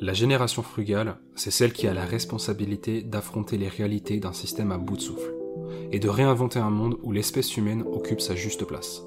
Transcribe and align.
La 0.00 0.12
génération 0.12 0.62
frugale, 0.62 1.16
c'est 1.34 1.50
celle 1.50 1.72
qui 1.72 1.88
a 1.88 1.94
la 1.94 2.04
responsabilité 2.04 3.02
d'affronter 3.02 3.56
les 3.56 3.66
réalités 3.66 4.18
d'un 4.18 4.32
système 4.32 4.70
à 4.70 4.78
bout 4.78 4.96
de 4.96 5.02
souffle, 5.02 5.34
et 5.90 5.98
de 5.98 6.08
réinventer 6.08 6.60
un 6.60 6.70
monde 6.70 6.98
où 7.02 7.10
l'espèce 7.10 7.56
humaine 7.56 7.82
occupe 7.82 8.20
sa 8.20 8.36
juste 8.36 8.64
place. 8.64 9.02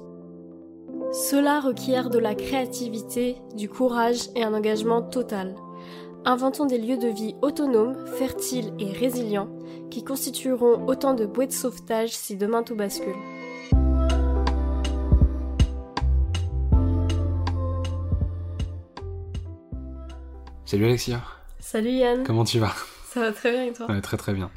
Cela 1.12 1.60
requiert 1.60 2.10
de 2.10 2.18
la 2.18 2.34
créativité, 2.34 3.36
du 3.56 3.70
courage 3.70 4.28
et 4.36 4.42
un 4.42 4.52
engagement 4.52 5.00
total. 5.00 5.54
Inventons 6.26 6.66
des 6.66 6.78
lieux 6.78 6.98
de 6.98 7.08
vie 7.08 7.36
autonomes, 7.40 7.96
fertiles 8.18 8.74
et 8.78 8.92
résilients, 8.92 9.48
qui 9.90 10.04
constitueront 10.04 10.86
autant 10.86 11.14
de 11.14 11.24
bouées 11.24 11.46
de 11.46 11.52
sauvetage 11.52 12.10
si 12.10 12.36
demain 12.36 12.62
tout 12.62 12.76
bascule. 12.76 13.16
Salut 20.72 20.86
Alexia, 20.86 21.20
Salut 21.60 21.90
Yann, 21.90 22.24
comment 22.24 22.44
tu 22.44 22.58
vas? 22.58 22.72
Ça 23.10 23.20
va 23.20 23.32
très 23.32 23.52
bien 23.52 23.64
et 23.66 23.74
toi? 23.74 23.90
Ouais, 23.90 24.00
Très 24.00 24.16
très 24.16 24.32
bien. 24.32 24.50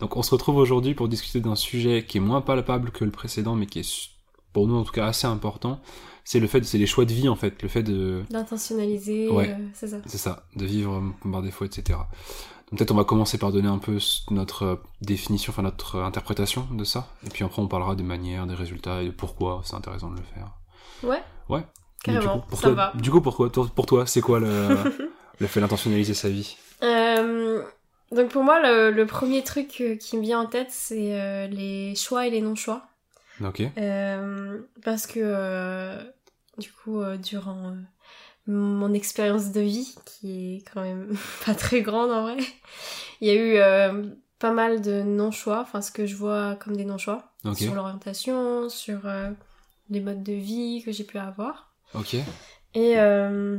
Donc 0.00 0.16
on 0.16 0.22
se 0.24 0.32
retrouve 0.32 0.56
aujourd'hui 0.56 0.94
pour 0.94 1.06
discuter 1.06 1.38
d'un 1.38 1.54
sujet 1.54 2.04
qui 2.04 2.16
est 2.16 2.20
moins 2.20 2.40
palpable 2.40 2.90
que 2.90 3.04
le 3.04 3.12
précédent, 3.12 3.54
mais 3.54 3.66
qui 3.66 3.78
est 3.78 4.10
pour 4.52 4.66
nous 4.66 4.74
en 4.76 4.82
tout 4.82 4.90
cas 4.90 5.06
assez 5.06 5.28
important. 5.28 5.80
C'est 6.24 6.40
le 6.40 6.48
fait, 6.48 6.64
c'est 6.64 6.76
les 6.76 6.86
choix 6.88 7.04
de 7.04 7.12
vie 7.12 7.28
en 7.28 7.36
fait, 7.36 7.62
le 7.62 7.68
fait 7.68 7.84
de, 7.84 8.24
D'intentionnaliser, 8.30 9.28
Ouais. 9.30 9.50
euh, 9.50 9.64
c'est 9.74 9.86
ça. 9.86 9.98
c'est 10.06 10.18
ça, 10.18 10.42
de 10.56 10.64
vivre 10.66 11.00
par 11.30 11.40
défaut, 11.40 11.64
etc. 11.64 12.00
Donc 12.72 12.78
peut-être 12.80 12.90
on 12.90 12.96
va 12.96 13.04
commencer 13.04 13.38
par 13.38 13.52
donner 13.52 13.68
un 13.68 13.78
peu 13.78 13.98
notre 14.32 14.62
euh, 14.64 14.76
définition, 15.02 15.52
enfin 15.52 15.62
notre 15.62 16.00
interprétation 16.00 16.66
de 16.72 16.82
ça, 16.82 17.06
et 17.24 17.30
puis 17.30 17.44
après 17.44 17.62
on 17.62 17.68
parlera 17.68 17.94
des 17.94 18.02
manières, 18.02 18.48
des 18.48 18.54
résultats 18.54 19.02
et 19.02 19.06
de 19.06 19.10
pourquoi 19.12 19.60
c'est 19.62 19.76
intéressant 19.76 20.10
de 20.10 20.16
le 20.16 20.24
faire. 20.34 20.50
Ouais, 21.08 21.22
Ouais. 21.48 21.60
Du 21.60 22.12
carrément, 22.12 22.40
coup, 22.40 22.48
pour 22.48 22.58
ça 22.58 22.66
toi, 22.66 22.74
va. 22.74 22.92
Du 23.00 23.10
coup, 23.12 23.20
pourquoi, 23.20 23.52
pour 23.52 23.86
toi, 23.86 24.04
c'est 24.04 24.20
quoi 24.20 24.40
le, 24.40 24.76
le 25.38 25.46
fait 25.46 25.60
d'intentionnaliser 25.60 26.14
sa 26.14 26.28
vie 26.28 26.56
Euh, 26.82 27.62
donc 28.12 28.30
pour 28.30 28.44
moi, 28.44 28.60
le, 28.60 28.90
le 28.90 29.06
premier 29.06 29.42
truc 29.42 29.80
euh, 29.80 29.96
qui 29.96 30.16
me 30.16 30.22
vient 30.22 30.40
en 30.40 30.46
tête, 30.46 30.68
c'est 30.70 31.20
euh, 31.20 31.46
les 31.48 31.94
choix 31.94 32.26
et 32.26 32.30
les 32.30 32.40
non-choix. 32.40 32.86
Ok. 33.44 33.62
Euh, 33.78 34.60
parce 34.84 35.06
que 35.06 35.98
du 36.58 36.70
coup, 36.72 37.02
durant 37.22 37.74
mon 38.46 38.92
expérience 38.92 39.50
de 39.50 39.60
vie, 39.60 39.94
qui 40.04 40.56
est 40.56 40.70
quand 40.72 40.82
même 40.82 41.16
pas 41.46 41.54
très 41.54 41.82
grande 41.82 42.10
en 42.12 42.22
vrai, 42.22 42.36
il 43.20 43.28
y 43.28 43.30
a 43.30 43.34
eu 43.34 44.04
pas 44.38 44.52
mal 44.52 44.82
de 44.82 45.02
non-choix, 45.02 45.60
enfin 45.60 45.80
ce 45.80 45.90
que 45.90 46.06
je 46.06 46.14
vois 46.14 46.56
comme 46.56 46.76
des 46.76 46.84
non-choix, 46.84 47.32
sur 47.56 47.74
l'orientation, 47.74 48.68
sur 48.68 49.00
les 49.90 50.00
modes 50.00 50.22
de 50.22 50.32
vie 50.32 50.82
que 50.84 50.92
j'ai 50.92 51.04
pu 51.04 51.18
avoir. 51.18 51.72
Ok. 51.94 52.14
Et, 52.74 52.98
euh, 52.98 53.58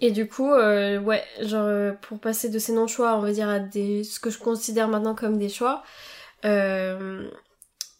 et 0.00 0.10
du 0.10 0.28
coup, 0.28 0.50
euh, 0.52 0.98
ouais, 1.00 1.22
genre, 1.40 1.64
euh, 1.66 1.92
pour 2.02 2.18
passer 2.18 2.48
de 2.48 2.58
ces 2.58 2.72
non-choix, 2.72 3.16
on 3.16 3.20
va 3.20 3.32
dire, 3.32 3.48
à 3.48 3.58
des, 3.58 4.04
ce 4.04 4.18
que 4.20 4.30
je 4.30 4.38
considère 4.38 4.88
maintenant 4.88 5.14
comme 5.14 5.38
des 5.38 5.48
choix, 5.48 5.82
euh, 6.44 7.28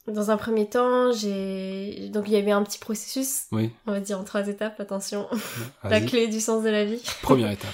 dans 0.07 0.31
un 0.31 0.37
premier 0.37 0.69
temps, 0.69 1.12
j'ai. 1.12 2.11
Donc, 2.12 2.25
il 2.27 2.35
y 2.35 2.37
avait 2.37 2.51
un 2.51 2.62
petit 2.62 2.79
processus, 2.79 3.45
Oui. 3.53 3.71
on 3.87 3.93
va 3.93 4.01
dire 4.01 4.19
en 4.21 4.25
trois 4.25 4.47
étapes, 4.49 4.79
attention, 4.79 5.27
la 5.83 6.01
clé 6.03 6.29
du 6.29 6.41
sens 6.41 6.62
de 6.62 6.69
la 6.69 6.85
vie. 6.85 7.03
Première 7.23 7.51
étape. 7.53 7.73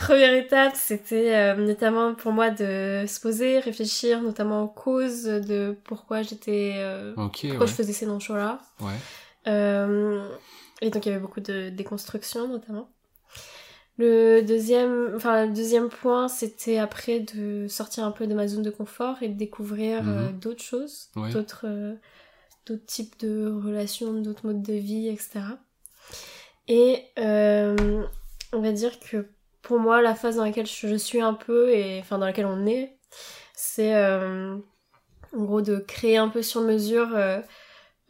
Première 0.00 0.34
étape, 0.34 0.72
c'était 0.74 1.32
euh, 1.34 1.54
notamment 1.54 2.14
pour 2.14 2.32
moi 2.32 2.50
de 2.50 3.04
se 3.06 3.20
poser, 3.20 3.60
réfléchir 3.60 4.20
notamment 4.20 4.62
aux 4.64 4.68
causes 4.68 5.22
de 5.24 5.76
pourquoi 5.84 6.22
j'étais. 6.22 6.72
euh, 6.78 7.12
Ok. 7.16 7.38
pourquoi 7.42 7.60
Ouais. 7.60 7.66
je 7.68 7.72
faisais 7.72 7.92
ces 7.92 8.06
non-choix-là. 8.06 8.58
Ouais. 8.80 8.90
Euh, 9.46 10.28
et 10.82 10.90
donc 10.90 11.06
il 11.06 11.08
y 11.08 11.12
avait 11.12 11.20
beaucoup 11.20 11.40
de 11.40 11.70
déconstruction 11.70 12.48
notamment. 12.48 12.90
Le 13.98 14.40
deuxième, 14.40 15.12
enfin, 15.14 15.46
le 15.46 15.52
deuxième 15.52 15.88
point, 15.88 16.26
c'était 16.28 16.78
après 16.78 17.20
de 17.20 17.66
sortir 17.68 18.04
un 18.04 18.10
peu 18.10 18.26
de 18.26 18.34
ma 18.34 18.48
zone 18.48 18.62
de 18.62 18.70
confort 18.70 19.22
et 19.22 19.28
de 19.28 19.34
découvrir 19.34 20.02
euh, 20.08 20.30
Mhm. 20.30 20.38
d'autres 20.40 20.62
choses, 20.62 21.10
Ouais. 21.14 21.30
d'autres, 21.30 21.66
euh, 21.66 21.94
d'autres 22.66 22.86
types 22.86 23.18
de 23.20 23.50
relations, 23.64 24.12
d'autres 24.14 24.46
modes 24.46 24.62
de 24.62 24.72
vie, 24.72 25.08
etc. 25.08 25.40
Et 26.68 27.04
euh, 27.18 28.04
on 28.52 28.60
va 28.60 28.72
dire 28.72 28.98
que 28.98 29.28
pour 29.60 29.78
moi, 29.78 30.02
la 30.02 30.14
phase 30.14 30.36
dans 30.36 30.44
laquelle 30.44 30.66
je, 30.66 30.96
suis 30.96 31.20
un 31.20 31.34
peu, 31.34 31.70
et 31.70 32.00
enfin 32.00 32.18
dans 32.18 32.26
laquelle 32.26 32.46
on 32.46 32.66
est, 32.66 32.96
c'est 33.54 33.94
euh, 33.94 34.56
en 35.36 35.44
gros 35.44 35.60
de 35.60 35.76
créer 35.76 36.16
un 36.16 36.28
peu 36.28 36.42
sur 36.42 36.62
mesure 36.62 37.14
euh, 37.14 37.40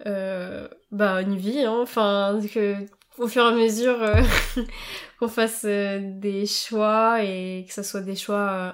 euh, 0.07 0.69
bah, 0.93 1.23
une 1.23 1.37
vie, 1.37 1.61
hein. 1.65 1.79
enfin, 1.83 2.39
que 2.53 2.77
au 3.19 3.27
fur 3.29 3.43
et 3.45 3.49
à 3.49 3.53
mesure 3.53 4.01
euh, 4.03 4.23
qu'on 5.19 5.29
fasse 5.29 5.65
euh, 5.65 5.99
des 6.03 6.47
choix 6.47 7.23
et 7.25 7.65
que 7.67 7.75
ça 7.75 7.83
soit 7.83 8.01
des 8.03 8.17
choix 8.17 8.51
euh, 8.53 8.73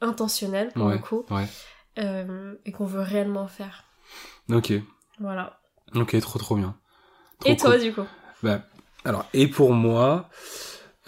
intentionnels 0.00 0.72
pour 0.74 0.86
Ouais. 0.86 0.94
le 0.94 0.98
coup, 0.98 1.24
Ouais. 1.30 1.46
et 2.64 2.72
qu'on 2.72 2.86
veut 2.86 3.00
réellement 3.02 3.46
faire. 3.46 3.84
Ok. 4.50 4.72
Voilà. 5.18 5.60
Ok. 5.94 6.18
Trop 6.20 6.38
trop 6.38 6.56
bien. 6.56 6.76
Trop 7.40 7.52
et 7.52 7.56
toi, 7.56 7.72
cool. 7.72 7.80
du 7.82 7.92
coup? 7.92 8.04
Bah, 8.42 8.62
alors, 9.04 9.26
et 9.32 9.46
pour 9.48 9.72
moi, 9.72 10.28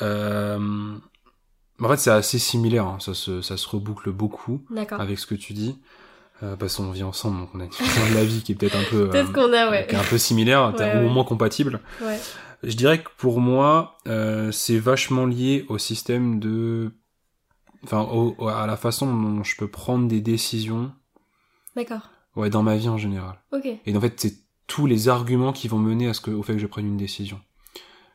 en 0.00 1.88
fait, 1.88 1.96
c'est 1.96 2.10
assez 2.10 2.38
similaire. 2.38 2.86
hein. 2.86 2.98
Ça, 3.00 3.14
se, 3.14 3.42
ça 3.42 3.56
se 3.56 3.68
reboucle 3.68 4.12
beaucoup 4.12 4.64
avec 4.92 5.18
ce 5.18 5.26
que 5.26 5.34
tu 5.34 5.52
dis. 5.52 5.80
Euh, 6.42 6.56
parce 6.56 6.76
qu'on 6.76 6.90
vit 6.90 7.04
ensemble, 7.04 7.38
donc 7.38 7.50
on 7.54 7.60
a 7.60 7.64
une 7.64 8.14
la 8.14 8.24
vie 8.24 8.42
qui 8.42 8.50
est 8.52 8.54
peut-être 8.56 8.76
un 8.76 8.82
peu, 8.90 9.08
Peut-être 9.08 9.30
euh, 9.30 9.32
qu'on 9.32 9.52
a, 9.52 9.70
ouais. 9.70 9.86
qui 9.88 9.94
est 9.94 9.98
un 9.98 10.02
peu 10.02 10.18
similaire, 10.18 10.74
Ouais, 10.76 10.96
ou 11.02 11.06
au 11.06 11.08
moins 11.08 11.22
compatible. 11.24 11.80
ouais. 12.02 12.18
Je 12.64 12.76
dirais 12.76 13.00
que 13.02 13.08
pour 13.16 13.40
moi, 13.40 13.98
euh, 14.08 14.50
c'est 14.52 14.78
vachement 14.78 15.26
lié 15.26 15.64
au 15.68 15.78
système 15.78 16.40
de, 16.40 16.92
enfin, 17.84 18.02
au- 18.02 18.48
à 18.48 18.66
la 18.66 18.76
façon 18.76 19.06
dont 19.06 19.42
je 19.44 19.56
peux 19.56 19.68
prendre 19.68 20.06
des 20.08 20.20
décisions, 20.20 20.92
D'accord. 21.76 22.10
ouais, 22.36 22.50
dans 22.50 22.62
ma 22.62 22.76
vie 22.76 22.88
en 22.88 22.98
général. 22.98 23.40
Ok. 23.52 23.66
Et 23.86 23.96
en 23.96 24.00
fait, 24.00 24.14
c'est 24.18 24.34
tous 24.66 24.86
les 24.86 25.08
arguments 25.08 25.52
qui 25.52 25.68
vont 25.68 25.78
mener 25.78 26.08
à 26.08 26.14
ce 26.14 26.20
que, 26.20 26.30
au 26.30 26.42
fait 26.42 26.54
que 26.54 26.58
je 26.60 26.66
prenne 26.66 26.86
une 26.86 26.96
décision. 26.96 27.40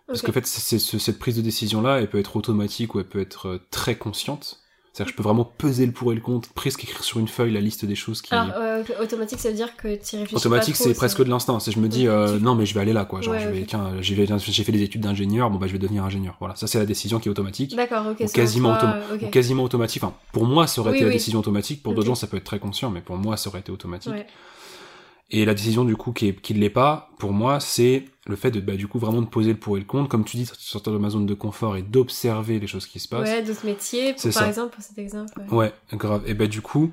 Parce 0.07 0.21
qu'en 0.21 0.31
fait, 0.31 0.47
cette 0.47 1.19
prise 1.19 1.35
de 1.35 1.41
décision-là, 1.41 1.99
elle 1.99 2.09
peut 2.09 2.17
être 2.19 2.37
automatique 2.37 2.95
ou 2.95 2.99
elle 2.99 3.07
peut 3.09 3.19
être 3.19 3.59
très 3.71 3.95
consciente. 3.95 4.61
C'est-à-dire 4.97 5.13
que 5.13 5.17
je 5.17 5.23
peux 5.23 5.29
vraiment 5.29 5.45
peser 5.45 5.85
le 5.85 5.91
pour 5.91 6.11
et 6.11 6.15
le 6.15 6.21
contre, 6.21 6.49
presque 6.53 6.83
écrire 6.83 7.03
sur 7.03 7.19
une 7.19 7.27
feuille 7.27 7.53
la 7.53 7.61
liste 7.61 7.85
des 7.85 7.93
choses 7.93 8.23
qui... 8.23 8.33
Alors, 8.33 8.55
euh, 8.57 8.81
automatique, 8.99 9.39
ça 9.39 9.49
veut 9.49 9.55
dire 9.55 9.77
que 9.77 9.89
tu 9.89 10.15
réfléchis 10.15 10.35
Automatique, 10.35 10.75
c'est 10.75 10.95
presque 10.95 11.23
de 11.23 11.29
l'instinct. 11.29 11.59
C'est 11.59 11.71
je 11.71 11.79
me 11.79 11.87
dis, 11.87 12.07
euh, 12.07 12.39
non, 12.39 12.55
mais 12.55 12.65
je 12.65 12.73
vais 12.73 12.79
aller 12.79 12.93
là, 12.93 13.05
quoi. 13.05 13.21
Genre, 13.21 13.35
Ouais, 13.35 13.41
je 13.41 13.47
vais, 13.47 13.63
tiens, 13.67 13.91
j'ai, 14.01 14.15
fait 14.15 14.71
des 14.71 14.81
études 14.81 15.01
d'ingénieur, 15.01 15.51
bon, 15.51 15.59
bah, 15.59 15.67
je 15.67 15.73
vais 15.73 15.77
devenir 15.77 16.03
ingénieur. 16.03 16.35
Voilà. 16.39 16.55
Ça, 16.55 16.65
c'est 16.65 16.79
la 16.79 16.87
décision 16.87 17.19
qui 17.19 17.29
est 17.29 17.31
automatique. 17.31 17.75
D'accord, 17.75 18.07
ok. 18.09 18.21
Ou 18.21 18.27
quasiment 18.27 18.75
toi, 18.75 18.95
euh. 19.11 19.17
Ou 19.21 19.29
quasiment 19.29 19.63
automatique. 19.63 20.03
Enfin, 20.03 20.15
pour 20.31 20.45
moi, 20.45 20.65
ça 20.65 20.81
aurait 20.81 20.89
Oui, 20.89 20.97
été 20.97 21.05
la 21.05 21.11
décision 21.11 21.37
automatique. 21.37 21.83
Pour 21.83 21.93
d'autres 21.93 22.07
gens, 22.07 22.15
ça 22.15 22.25
peut 22.25 22.37
être 22.37 22.43
très 22.43 22.57
conscient, 22.57 22.89
mais 22.89 23.01
pour 23.01 23.17
moi, 23.17 23.37
ça 23.37 23.51
aurait 23.51 23.59
été 23.59 23.71
automatique. 23.71 24.13
Ouais. 24.13 24.25
Et 25.29 25.43
la 25.43 25.53
décision 25.53 25.83
du 25.83 25.97
coup 25.97 26.13
qui 26.13 26.27
est, 26.29 26.39
qui 26.41 26.53
ne 26.53 26.59
l'est 26.59 26.69
pas, 26.69 27.09
pour 27.19 27.33
moi, 27.33 27.59
c'est 27.59 28.05
le 28.27 28.35
fait 28.37 28.49
de 28.51 28.61
bah, 28.61 28.75
du 28.77 28.87
coup 28.87 28.97
vraiment 28.97 29.21
de 29.21 29.27
poser 29.27 29.51
le 29.53 29.59
pour 29.59 29.75
et 29.75 29.81
le 29.81 29.85
contre, 29.85 30.07
comme 30.07 30.23
tu 30.23 30.37
dis, 30.37 30.45
sortir 30.57 30.93
de 30.93 30.97
ma 30.97 31.09
zone 31.09 31.25
de 31.25 31.33
confort 31.33 31.75
et 31.75 31.81
d'observer 31.81 32.59
les 32.59 32.67
choses 32.67 32.85
qui 32.87 32.99
se 32.99 33.09
passent. 33.09 33.27
Ouais, 33.29 33.43
métiers, 33.65 34.13
pour, 34.13 34.21
C'est 34.21 34.29
par 34.33 34.43
ça. 34.43 34.47
exemple, 34.47 34.75
pour 34.75 34.83
cet 34.83 34.97
exemple. 34.97 35.33
ouais. 35.51 35.57
Ouais, 35.57 35.73
grave. 35.93 36.23
Et 36.27 36.33
bah 36.33 36.47
du 36.47 36.61
coup, 36.61 36.91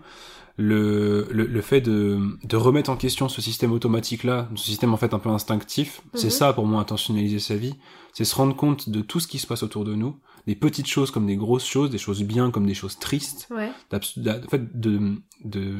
le, 0.57 1.27
le, 1.31 1.47
le 1.47 1.61
fait 1.61 1.81
de, 1.81 2.19
de 2.45 2.57
remettre 2.57 2.91
en 2.91 2.97
question 2.97 3.29
ce 3.29 3.41
système 3.41 3.73
automatique-là, 3.73 4.49
ce 4.55 4.65
système 4.65 4.93
en 4.95 4.97
fait 4.97 5.15
un 5.15 5.19
peu 5.19 5.29
instinctif, 5.31 6.03
c'est 6.15 6.27
Mhm. 6.27 6.31
ça 6.33 6.53
pour 6.53 6.67
moi 6.67 6.81
intentionnaliser 6.81 7.39
sa 7.39 7.57
vie, 7.57 7.75
c'est 8.13 8.25
se 8.25 8.35
rendre 8.35 8.55
compte 8.57 8.89
de 8.89 9.01
tout 9.01 9.21
ce 9.21 9.27
qui 9.27 9.39
se 9.39 9.47
passe 9.47 9.63
autour 9.63 9.85
de 9.85 9.95
nous, 9.95 10.17
des 10.47 10.55
petites 10.55 10.87
choses 10.89 11.11
comme 11.11 11.27
des 11.27 11.37
grosses 11.37 11.67
choses, 11.67 11.91
des 11.91 11.99
choses 11.99 12.23
bien 12.23 12.51
comme 12.51 12.67
des 12.67 12.75
choses 12.75 12.99
tristes, 12.99 13.49
Ouais. 13.51 13.71
en 13.93 14.01
fait, 14.49 14.79
de, 14.81 15.17
de 15.45 15.75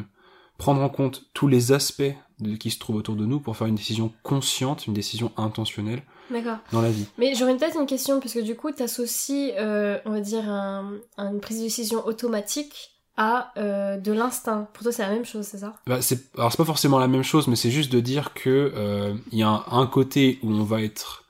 prendre 0.59 0.81
en 0.83 0.89
compte 0.89 1.27
tous 1.35 1.49
les 1.49 1.73
aspects 1.73 2.15
de, 2.41 2.57
qui 2.57 2.71
se 2.71 2.79
trouvent 2.79 2.97
autour 2.97 3.17
de 3.17 3.27
nous 3.27 3.41
pour 3.41 3.57
faire 3.57 3.67
une 3.67 3.75
décision 3.75 4.13
consciente, 4.23 4.87
une 4.87 4.95
décision 4.95 5.33
intentionnelle 5.37 6.03
dans 6.73 6.81
la 6.81 6.91
vie. 6.91 7.07
Mais 7.19 7.35
j'aurais 7.35 7.57
peut-être 7.57 7.79
une 7.79 7.87
question, 7.87 8.21
parce 8.21 8.33
que 8.33 8.41
du 8.41 8.57
coup, 8.57 8.71
t'associes, 8.73 9.53
euh, 9.59 9.99
on 10.07 10.11
va 10.11 10.21
dire, 10.21 10.49
un, 10.49 10.93
une 11.19 11.41
prise 11.41 11.59
de 11.59 11.65
décision 11.65 12.05
automatique 12.07 12.91
à 13.17 13.53
euh, 13.59 13.97
de 13.97 14.11
l'instinct. 14.11 14.69
Pour 14.73 14.83
toi, 14.83 14.91
c'est 14.93 15.03
la 15.03 15.11
même 15.11 15.25
chose, 15.25 15.47
c'est 15.47 15.59
ça? 15.59 15.75
Bah, 15.87 16.03
c'est, 16.03 16.35
alors 16.37 16.51
c'est 16.51 16.57
pas 16.57 16.65
forcément 16.65 16.99
la 16.99 17.09
même 17.09 17.23
chose, 17.23 17.47
mais 17.47 17.57
c'est 17.57 17.71
juste 17.71 17.93
de 17.93 18.01
dire 18.01 18.35
que 18.35 18.73
euh, 18.75 19.15
il 19.31 19.39
y 19.39 19.43
a 19.43 19.49
un, 19.49 19.65
un 19.71 19.87
côté 19.87 20.41
où 20.43 20.51
on 20.51 20.65
va 20.65 20.83
être, 20.83 21.24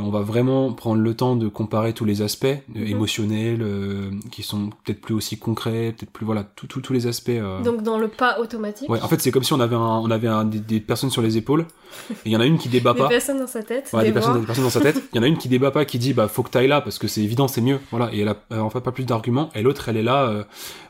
on 0.00 0.10
va 0.10 0.20
vraiment 0.20 0.72
prendre 0.72 1.00
le 1.00 1.14
temps 1.14 1.36
de 1.36 1.48
comparer 1.48 1.92
tous 1.92 2.04
les 2.04 2.22
aspects 2.22 2.44
euh, 2.46 2.56
Mhm. 2.74 2.86
émotionnels, 2.86 3.62
euh, 3.62 4.10
qui 4.30 4.42
sont 4.42 4.70
peut-être 4.84 5.00
plus 5.00 5.14
aussi 5.14 5.38
concrets, 5.38 5.94
peut-être 5.96 6.10
plus 6.10 6.26
voilà, 6.26 6.44
tout- 6.44 6.66
tous 6.66 6.92
les 6.92 7.06
aspects. 7.06 7.28
euh, 7.30 7.62
Donc 7.62 7.82
dans 7.82 7.98
le 7.98 8.08
pas 8.08 8.38
automatique, 8.40 8.88
Ouais, 8.88 9.00
en 9.00 9.08
fait, 9.08 9.20
c'est 9.20 9.30
comme 9.30 9.44
si 9.44 9.52
on 9.52 9.60
avait 9.60 9.76
un, 9.76 9.78
on 9.80 10.10
avait 10.10 10.28
un, 10.28 10.44
des, 10.44 10.58
des 10.60 10.80
personnes 10.80 11.10
sur 11.10 11.22
les 11.22 11.36
épaules, 11.36 11.66
et 12.10 12.14
il 12.26 12.32
y 12.32 12.36
en 12.36 12.40
a 12.40 12.46
une 12.46 12.58
qui 12.58 12.68
débat 12.68 12.92
des 12.92 12.98
pas. 13.00 13.08
personnes 13.08 13.38
dans 13.38 13.46
sa 13.46 13.62
tête, 13.62 13.90
Ouais, 13.92 14.00
des 14.02 14.08
des, 14.08 14.12
personnes, 14.12 14.44
dans 14.44 14.70
sa 14.70 14.80
tête. 14.80 15.02
Il 15.12 15.16
y 15.16 15.18
en 15.20 15.22
a 15.22 15.26
une 15.26 15.38
qui 15.38 15.48
débat 15.48 15.70
pas, 15.70 15.84
qui 15.84 15.98
dit 15.98 16.12
bah 16.12 16.28
faut 16.28 16.42
que 16.42 16.50
t'ailles 16.50 16.68
là 16.68 16.80
parce 16.80 16.98
que 16.98 17.08
c'est 17.08 17.22
évident, 17.22 17.48
c'est 17.48 17.60
mieux. 17.62 17.78
Voilà. 17.90 18.10
Et 18.12 18.20
elle 18.20 18.28
a 18.28 18.36
euh, 18.52 18.58
en 18.60 18.68
fait 18.70 18.80
pas 18.80 18.92
plus 18.92 19.04
d'arguments. 19.06 19.50
Et 19.54 19.62
l'autre, 19.62 19.88
elle 19.88 19.96
est 19.96 20.02
là. 20.02 20.24
euh, 20.24 20.44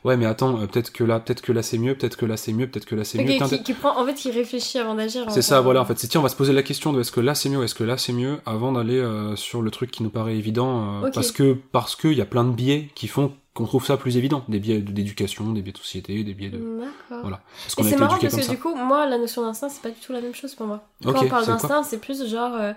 ouais, 0.05 0.17
mais 0.17 0.27
attends, 0.27 0.61
euh, 0.61 0.67
peut-être 0.67 0.91
que 0.93 1.05
là, 1.05 1.21
peut-être 1.21 1.43
que 1.43 1.53
là 1.53 1.63
c'est 1.63 1.79
mieux, 1.79 1.95
peut-être 1.95 2.17
que 2.17 2.27
là 2.27 2.37
c'est 2.37 2.53
mieux, 2.53 2.67
peut-être 2.67 2.87
que 2.87 2.95
là 2.97 3.05
c'est 3.05 3.19
mieux. 3.23 3.35
Qui, 3.47 3.63
qui 3.63 3.73
prend, 3.75 4.01
en 4.01 4.05
fait, 4.07 4.15
qui 4.15 4.31
réfléchit 4.31 4.79
avant 4.79 4.95
d'agir. 4.95 5.27
C'est 5.31 5.43
ça, 5.43 5.61
voilà. 5.61 5.81
En 5.83 5.85
fait, 5.85 5.99
c'est 5.99 6.09
tiens, 6.09 6.21
on 6.21 6.23
va 6.25 6.29
se 6.29 6.37
poser 6.37 6.53
la 6.53 6.63
question 6.63 6.93
de 6.93 7.01
est-ce 7.01 7.13
que 7.13 7.21
là 7.21 7.35
c'est 7.35 7.49
mieux, 7.51 7.63
est-ce 7.63 7.75
que 7.75 7.85
là 7.85 7.99
c'est 7.99 8.13
mieux, 8.13 8.39
avant 8.47 8.73
d'aller 8.73 8.96
euh, 8.97 9.37
sur 9.37 9.63
le 9.63 9.71
truc 9.71 9.91
qui 9.91 10.03
nous 10.03 10.11
paraît 10.11 10.37
évident, 10.37 11.05
euh, 11.05 11.11
parce 11.11 11.33
que 11.33 11.55
parce 11.73 11.97
qu'il 11.97 12.15
y 12.15 12.21
a 12.21 12.27
plein 12.27 12.45
de 12.45 12.53
biais 12.53 12.91
qui 12.95 13.09
font 13.09 13.33
qu'on 13.57 13.65
trouve 13.65 13.85
ça 13.85 13.97
plus 13.97 14.17
évident. 14.17 14.45
Des 14.49 14.61
biais 14.61 14.79
d'éducation, 14.79 15.53
des 15.53 15.63
biais 15.63 15.73
de 15.73 15.79
société, 15.79 16.23
des 16.23 16.35
biais 16.35 16.51
de... 16.51 16.61
Voilà. 17.09 17.41
Parce 17.65 17.79
Et 17.79 17.91
c'est 17.91 17.97
marrant 17.97 18.19
parce 18.19 18.37
que 18.37 18.51
du 18.51 18.59
coup, 18.59 18.75
moi, 18.75 19.07
la 19.07 19.19
notion 19.19 19.43
d'instinct, 19.43 19.71
c'est 19.71 19.83
pas 19.83 19.91
du 19.91 19.99
tout 19.99 20.13
la 20.13 20.21
même 20.21 20.35
chose 20.35 20.55
pour 20.55 20.67
moi. 20.67 20.87
Quand 21.03 21.25
on 21.25 21.29
parle 21.29 21.47
d'instinct, 21.47 21.83
c'est 21.83 21.99
plus 21.99 22.29
genre, 22.29 22.55
euh, 22.55 22.73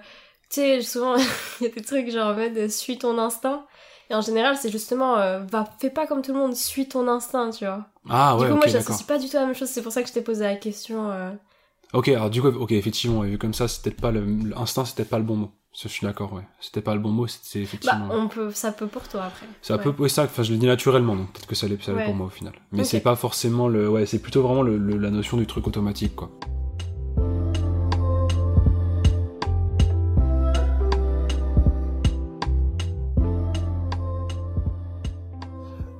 tu 0.50 0.62
sais, 0.62 0.82
souvent, 0.82 1.16
il 1.62 1.68
y 1.68 1.70
a 1.70 1.74
des 1.74 1.82
trucs 1.82 2.10
genre 2.10 2.32
en 2.32 2.36
mode 2.36 2.70
suis 2.70 2.98
ton 2.98 3.18
instinct. 3.20 3.66
Et 4.10 4.16
en 4.16 4.22
général, 4.22 4.58
c'est 4.58 4.72
justement, 4.72 5.18
euh, 5.18 5.40
va, 5.52 5.66
fais 5.80 5.92
pas 5.92 6.08
comme 6.08 6.24
tout 6.24 6.34
le 6.34 6.40
monde, 6.40 6.56
suis 6.56 6.88
ton 6.88 7.08
instinct, 7.08 7.52
tu 7.52 7.66
vois. 7.66 7.86
Ah 8.10 8.36
ouais, 8.38 8.46
du 8.46 8.48
coup, 8.48 8.58
ok, 8.58 8.64
moi, 8.66 8.68
j'associe 8.68 9.06
pas 9.06 9.20
du 9.20 9.30
tout 9.30 9.38
à 9.38 9.42
la 9.42 9.46
même 9.46 9.56
chose, 9.56 9.70
c'est 9.70 9.84
pour 9.84 9.92
ça 9.92 10.02
que 10.02 10.08
je 10.08 10.14
t'ai 10.14 10.22
posé 10.22 10.46
la 10.46 10.56
question. 10.56 11.12
euh. 11.12 11.32
Ok, 11.94 12.08
alors 12.08 12.30
du 12.30 12.42
coup, 12.42 12.48
ok, 12.48 12.72
effectivement, 12.72 13.22
vu 13.22 13.38
comme 13.38 13.54
ça, 13.54 13.68
c'est 13.68 13.84
peut-être 13.84 14.02
pas 14.02 14.12
le... 14.12 14.26
L'instinct, 14.50 14.86
c'est 14.86 14.96
peut-être 14.96 15.10
pas 15.10 15.20
le 15.20 15.26
bon 15.26 15.36
mot. 15.36 15.52
Ça, 15.72 15.88
Je 15.88 15.94
suis 15.94 16.06
d'accord, 16.06 16.34
ouais. 16.34 16.42
C'était 16.60 16.82
pas 16.82 16.94
le 16.96 17.00
bon 17.00 17.12
mot, 17.12 17.28
c'est 17.28 17.40
c'est 17.44 17.60
Bah, 17.60 17.64
effectivement... 17.64 18.08
on 18.12 18.28
peut, 18.28 18.52
ça 18.52 18.72
peut 18.72 18.88
pour 18.88 19.08
toi 19.08 19.24
après. 19.26 19.46
C'est 19.62 19.74
un 19.74 19.78
Ouais. 19.78 20.10
ça, 20.10 20.24
enfin 20.24 20.44
je 20.44 20.52
le 20.52 20.58
dis 20.58 20.66
naturellement, 20.66 21.16
donc 21.16 21.32
peut-être 21.32 21.46
que 21.48 21.56
ça 21.56 21.68
l'est 21.68 21.82
ça 21.82 21.94
Ouais. 21.94 22.06
pour 22.06 22.16
moi 22.16 22.26
au 22.28 22.30
final. 22.30 22.54
Mais 22.72 22.84
c'est 22.84 23.02
pas 23.02 23.16
forcément 23.16 23.68
le. 23.68 23.88
Ouais, 23.88 24.06
c'est 24.06 24.20
plutôt 24.20 24.42
vraiment 24.42 24.64
le, 24.64 24.78
le- 24.78 24.98
la 24.98 25.12
notion 25.12 25.38
du 25.38 25.46
truc 25.46 25.68
automatique, 25.68 26.16
quoi. 26.16 26.32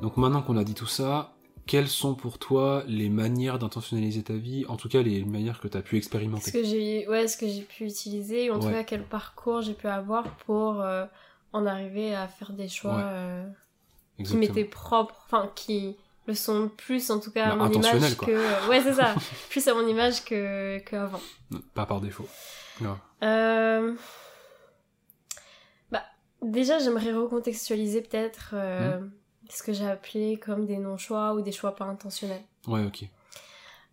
Donc 0.02 0.18
maintenant 0.18 0.42
qu'on 0.42 0.58
a 0.58 0.64
dit 0.64 0.74
tout 0.74 0.86
ça, 0.86 1.34
quelles 1.70 1.88
sont 1.88 2.16
pour 2.16 2.40
toi 2.40 2.84
les 2.88 3.10
manières 3.10 3.60
d'intentionnaliser 3.60 4.24
ta 4.24 4.34
vie, 4.34 4.66
en 4.68 4.76
tout 4.76 4.90
cas 4.90 5.04
les 5.04 5.24
manières 5.24 5.60
que 5.60 5.68
tu 5.68 5.78
as 5.78 5.84
pu 5.84 5.92
Ce 5.92 5.98
expérimenter? 5.98 6.52
que 6.52 6.64
j'ai 6.64 7.08
ouais, 7.08 7.28
ce 7.28 7.38
que 7.38 7.48
j'ai 7.48 7.62
pu 7.62 7.86
utiliser, 7.86 8.50
ou 8.50 8.56
en 8.56 8.60
tout 8.60 8.70
cas 8.72 8.84
quel 8.84 9.04
parcours 9.04 9.62
j'ai 9.62 9.76
pu 9.76 9.86
avoir 9.88 10.24
pour 10.48 10.82
euh, 10.82 11.06
en 11.54 11.68
arriver 11.68 12.16
à 12.16 12.28
faire 12.28 12.54
des 12.54 12.68
choix 12.68 12.96
Ouais. 12.96 13.04
euh, 13.06 13.46
qui 14.26 14.36
m'étaient 14.36 14.66
propres, 14.66 15.16
enfin 15.28 15.52
qui 15.54 15.96
le 16.26 16.34
sont 16.34 16.70
plus 16.76 17.12
en 17.12 17.20
tout 17.20 17.30
cas 17.32 17.46
à 17.46 17.50
Bah, 17.50 17.56
mon 17.58 17.64
intentionnel, 17.66 18.00
image 18.00 18.16
quoi. 18.18 18.28
que 18.30 18.70
ouais 18.70 18.82
c'est 18.82 18.94
ça, 18.96 19.14
plus 19.52 19.68
à 19.68 19.74
mon 19.76 19.88
image 19.88 20.26
que 20.26 20.80
qu'avant. 20.80 21.22
Pas 21.76 21.86
par 21.86 22.02
défaut. 22.02 22.28
Euh... 23.22 23.94
Bah 25.92 26.04
déjà 26.42 26.80
j'aimerais 26.80 27.14
recontextualiser 27.14 28.02
peut-être 28.02 28.56
Hmm. 28.56 29.10
Ce 29.50 29.64
que 29.64 29.74
j'ai 29.74 29.88
appelé 29.88 30.38
comme 30.40 30.66
des 30.66 30.78
non-choix 30.78 31.34
ou 31.34 31.42
des 31.42 31.52
choix 31.52 31.76
pas 31.76 31.86
intentionnels. 31.86 32.44
Ouais, 32.68 32.84
ok. 32.86 33.06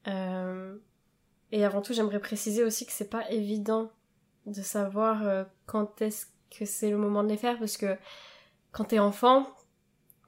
Euh, 0.08 0.76
Et 1.52 1.64
avant 1.64 1.82
tout, 1.82 1.92
j'aimerais 1.94 2.20
préciser 2.20 2.64
aussi 2.64 2.86
que 2.86 2.92
c'est 2.92 3.10
pas 3.10 3.28
évident 3.30 3.90
de 4.46 4.62
savoir 4.62 5.26
euh, 5.26 5.44
quand 5.66 6.00
est-ce 6.02 6.26
que 6.56 6.64
c'est 6.64 6.90
le 6.90 6.96
moment 6.96 7.24
de 7.24 7.28
les 7.28 7.36
faire 7.36 7.58
parce 7.58 7.76
que 7.76 7.96
quand 8.72 8.84
t'es 8.84 8.98
enfant, 9.00 9.46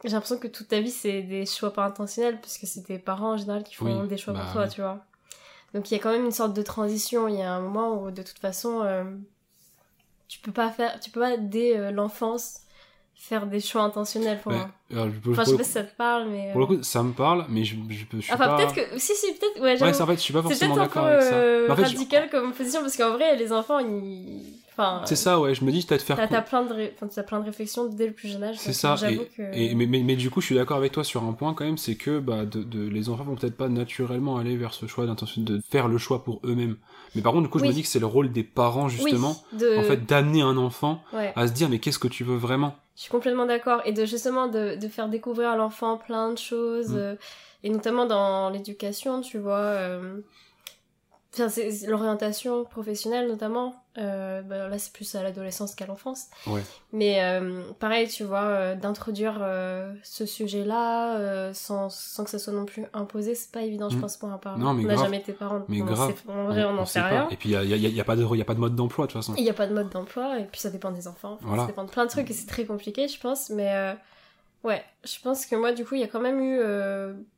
j'ai 0.04 0.10
l'impression 0.10 0.38
que 0.38 0.48
toute 0.48 0.68
ta 0.68 0.80
vie 0.80 0.90
c'est 0.90 1.22
des 1.22 1.46
choix 1.46 1.72
pas 1.72 1.84
intentionnels 1.84 2.40
parce 2.40 2.58
que 2.58 2.66
c'est 2.66 2.82
tes 2.82 2.98
parents 2.98 3.34
en 3.34 3.36
général 3.36 3.62
qui 3.64 3.74
font 3.74 4.00
Oui, 4.02 4.08
des 4.08 4.16
choix 4.16 4.32
bah 4.34 4.42
pour 4.44 4.52
toi, 4.52 4.64
oui. 4.64 4.70
tu 4.70 4.80
vois. 4.80 5.04
Donc 5.74 5.90
il 5.90 5.94
y 5.94 5.96
a 5.96 6.00
quand 6.00 6.10
même 6.10 6.24
une 6.24 6.32
sorte 6.32 6.54
de 6.54 6.62
transition. 6.62 7.28
Il 7.28 7.36
y 7.36 7.42
a 7.42 7.52
un 7.52 7.60
moment 7.60 8.02
où 8.02 8.10
de 8.10 8.22
toute 8.22 8.38
façon, 8.38 8.82
euh, 8.82 9.04
tu 10.28 10.40
peux 10.40 10.52
pas 10.52 10.70
faire, 10.70 10.98
tu 11.00 11.10
peux 11.10 11.20
pas 11.20 11.36
dès 11.36 11.92
l'enfance 11.92 12.62
faire 13.20 13.46
des 13.46 13.60
choix 13.60 13.82
intentionnels 13.82 14.40
pour 14.40 14.52
Ouais. 14.52 14.58
moi. 14.58 14.68
Alors, 14.92 15.08
je 15.10 15.30
Enfin, 15.30 15.44
je 15.44 15.50
sais 15.50 15.56
pas 15.58 15.64
si 15.64 15.70
ça 15.72 15.82
te 15.84 15.94
parle, 15.96 16.28
mais. 16.30 16.50
pour 16.52 16.60
le 16.60 16.64
euh, 16.66 16.76
coup, 16.78 16.82
ça 16.82 17.02
me 17.02 17.12
parle, 17.12 17.44
mais 17.48 17.64
je, 17.64 17.74
je, 17.90 18.04
je 18.10 18.20
suis 18.20 18.32
Enfin, 18.32 18.46
pas. 18.46 18.56
peut-être 18.56 18.74
que. 18.74 18.98
Si, 18.98 19.12
si, 19.14 19.32
peut-être. 19.34 19.60
Ouais, 19.60 19.80
Ouais, 19.82 19.92
c'est 19.92 20.02
en 20.02 20.06
fait, 20.06 20.14
je 20.14 20.20
suis 20.20 20.32
pas 20.32 20.40
C'est 20.42 20.48
forcément 20.48 20.74
peut-être 20.76 20.84
un 20.84 20.88
peu 20.88 20.94
d'accord 21.00 21.06
avec 21.06 21.22
ça. 21.22 21.34
euh, 21.34 21.64
Mais 21.66 21.72
en 21.72 21.76
fait, 21.76 21.84
je- 21.84 21.88
radical 21.96 22.30
comme 22.30 22.52
position 22.52 22.80
parce 22.80 22.96
qu'en 22.96 23.10
vrai, 23.12 23.36
les 23.36 23.52
enfants, 23.52 23.80
ils. 23.80 24.54
Enfin. 24.78 25.02
C'est 25.06 25.16
ça, 25.16 25.40
ouais, 25.40 25.54
je 25.54 25.64
me 25.64 25.72
dis 25.72 25.84
peut-être 25.84 26.02
faire. 26.02 26.16
T'as 26.16 26.28
t'as 26.28 26.40
plein, 26.40 26.64
de 26.64 26.72
ré- 26.72 26.92
enfin, 26.94 27.08
t'as 27.12 27.24
plein 27.24 27.40
de 27.40 27.44
réflexions 27.46 27.86
dès 27.86 28.06
le 28.06 28.12
plus 28.12 28.28
jeune 28.28 28.44
âge. 28.44 28.54
C'est 28.58 28.72
ça, 28.72 28.94
et, 29.10 29.16
que. 29.36 29.42
et- 29.52 29.74
mais, 29.74 29.86
mais, 29.86 30.02
mais 30.04 30.14
du 30.14 30.30
coup, 30.30 30.40
je 30.40 30.46
suis 30.46 30.54
d'accord 30.54 30.76
avec 30.76 30.92
toi 30.92 31.02
sur 31.02 31.24
un 31.24 31.32
point 31.32 31.52
quand 31.52 31.64
même, 31.64 31.78
c'est 31.78 31.96
que 31.96 32.20
bah, 32.20 32.44
de, 32.44 32.62
de- 32.62 32.88
les 32.88 33.08
enfants 33.08 33.24
vont 33.24 33.34
peut-être 33.34 33.56
pas 33.56 33.68
naturellement 33.68 34.36
aller 34.36 34.56
vers 34.56 34.72
ce 34.74 34.86
choix 34.86 35.04
d'intention 35.06 35.42
de 35.42 35.60
faire 35.68 35.88
le 35.88 35.98
choix 35.98 36.22
pour 36.22 36.40
eux-mêmes. 36.44 36.76
Mais 37.16 37.22
par 37.22 37.32
contre, 37.32 37.44
du 37.44 37.48
coup, 37.50 37.58
je 37.58 37.64
Oui. 37.64 37.70
me 37.70 37.74
dis 37.74 37.82
que 37.82 37.88
c'est 37.88 37.98
le 37.98 38.06
rôle 38.06 38.30
des 38.30 38.44
parents 38.44 38.88
justement, 38.88 39.34
oui, 39.52 39.58
de... 39.58 39.78
en 39.78 39.82
fait, 39.82 40.06
d'amener 40.06 40.42
un 40.42 40.56
enfant 40.56 41.02
Ouais, 41.12 41.32
à 41.34 41.48
se 41.48 41.52
dire 41.52 41.68
mais 41.68 41.80
qu'est-ce 41.80 41.98
que 41.98 42.06
tu 42.08 42.22
veux 42.22 42.36
vraiment? 42.36 42.76
Je 42.96 43.02
suis 43.02 43.10
complètement 43.10 43.46
d'accord. 43.46 43.80
Et 43.84 43.92
de 43.92 44.04
justement 44.04 44.46
de, 44.46 44.76
de 44.76 44.88
faire 44.88 45.08
découvrir 45.08 45.48
à 45.50 45.56
l'enfant 45.56 45.96
plein 45.96 46.32
de 46.32 46.38
choses. 46.38 46.90
Mm. 46.90 46.96
euh, 46.96 47.14
et 47.64 47.70
notamment 47.70 48.06
dans 48.06 48.50
l'éducation, 48.50 49.20
tu 49.22 49.38
vois. 49.38 49.56
euh, 49.58 50.20
c'est 51.48 51.70
c'est 51.70 51.86
l'orientation 51.86 52.64
professionnelle 52.64 53.28
notamment. 53.28 53.74
Euh, 53.98 54.42
bah, 54.42 54.68
là, 54.68 54.78
c'est 54.78 54.92
plus 54.92 55.12
à 55.16 55.22
l'adolescence 55.22 55.74
qu'à 55.74 55.86
l'enfance. 55.86 56.26
Ouais. 56.46 56.62
Mais 56.92 57.22
euh, 57.22 57.62
pareil, 57.80 58.06
tu 58.08 58.22
vois, 58.24 58.42
euh, 58.44 58.74
d'introduire 58.76 59.34
ce 60.02 60.24
sujet-là 60.26 61.52
sans, 61.52 61.90
sans 61.90 62.24
que 62.24 62.30
ça 62.30 62.38
soit 62.38 62.52
non 62.52 62.64
plus 62.64 62.84
imposé, 62.94 63.34
c'est 63.34 63.50
pas 63.52 63.62
évident, 63.62 63.88
je 63.90 63.96
Mm. 63.96 64.00
pense, 64.00 64.16
pour 64.16 64.30
un 64.30 64.38
parent. 64.38 64.58
Non, 64.58 64.72
mais 64.74 64.84
on 64.84 64.88
n'a 64.88 64.96
jamais 64.96 65.18
été 65.18 65.32
parent. 65.32 65.62
Mais 65.68 65.82
on 65.82 65.84
grave. 65.86 66.14
sait- 66.16 66.30
en 66.30 66.44
vrai, 66.44 66.64
on 66.64 66.72
n'en 66.74 66.86
sait 66.86 67.00
rien. 67.00 67.24
pas. 67.26 67.32
Et 67.32 67.36
puis, 67.36 67.50
il 67.50 67.52
y 67.52 67.56
a, 67.56 67.62
y 67.64 67.72
a- 67.74 67.76
y 67.88 68.00
a 68.00 68.04
pas 68.04 68.16
de, 68.16 68.24
y 68.36 68.40
a 68.40 68.44
pas 68.44 68.54
de 68.54 68.60
mode 68.60 68.74
d'emploi, 68.76 69.06
de 69.06 69.12
toute 69.12 69.20
façon. 69.20 69.34
Il 69.36 69.42
n'y 69.44 69.50
a 69.50 69.54
pas 69.54 69.66
de 69.66 69.74
mode 69.74 69.90
d'emploi, 69.90 70.38
et 70.38 70.44
puis 70.44 70.60
ça 70.60 70.70
dépend 70.70 70.90
des 70.92 71.08
enfants. 71.08 71.38
Voilà. 71.42 71.62
Ça 71.62 71.68
dépend 71.68 71.84
de 71.84 71.90
plein 71.90 72.04
de 72.04 72.10
trucs, 72.10 72.30
et 72.30 72.34
c'est 72.34 72.46
très 72.46 72.64
compliqué, 72.64 73.08
je 73.08 73.18
pense. 73.20 73.50
Mais 73.50 73.96
ouais, 74.64 74.82
je 75.04 75.16
pense 75.22 75.44
que 75.46 75.56
moi, 75.56 75.72
du 75.72 75.84
coup, 75.84 75.94
il 75.96 76.00
y 76.00 76.04
a 76.04 76.08
quand 76.08 76.20
même 76.20 76.40
eu, 76.40 76.60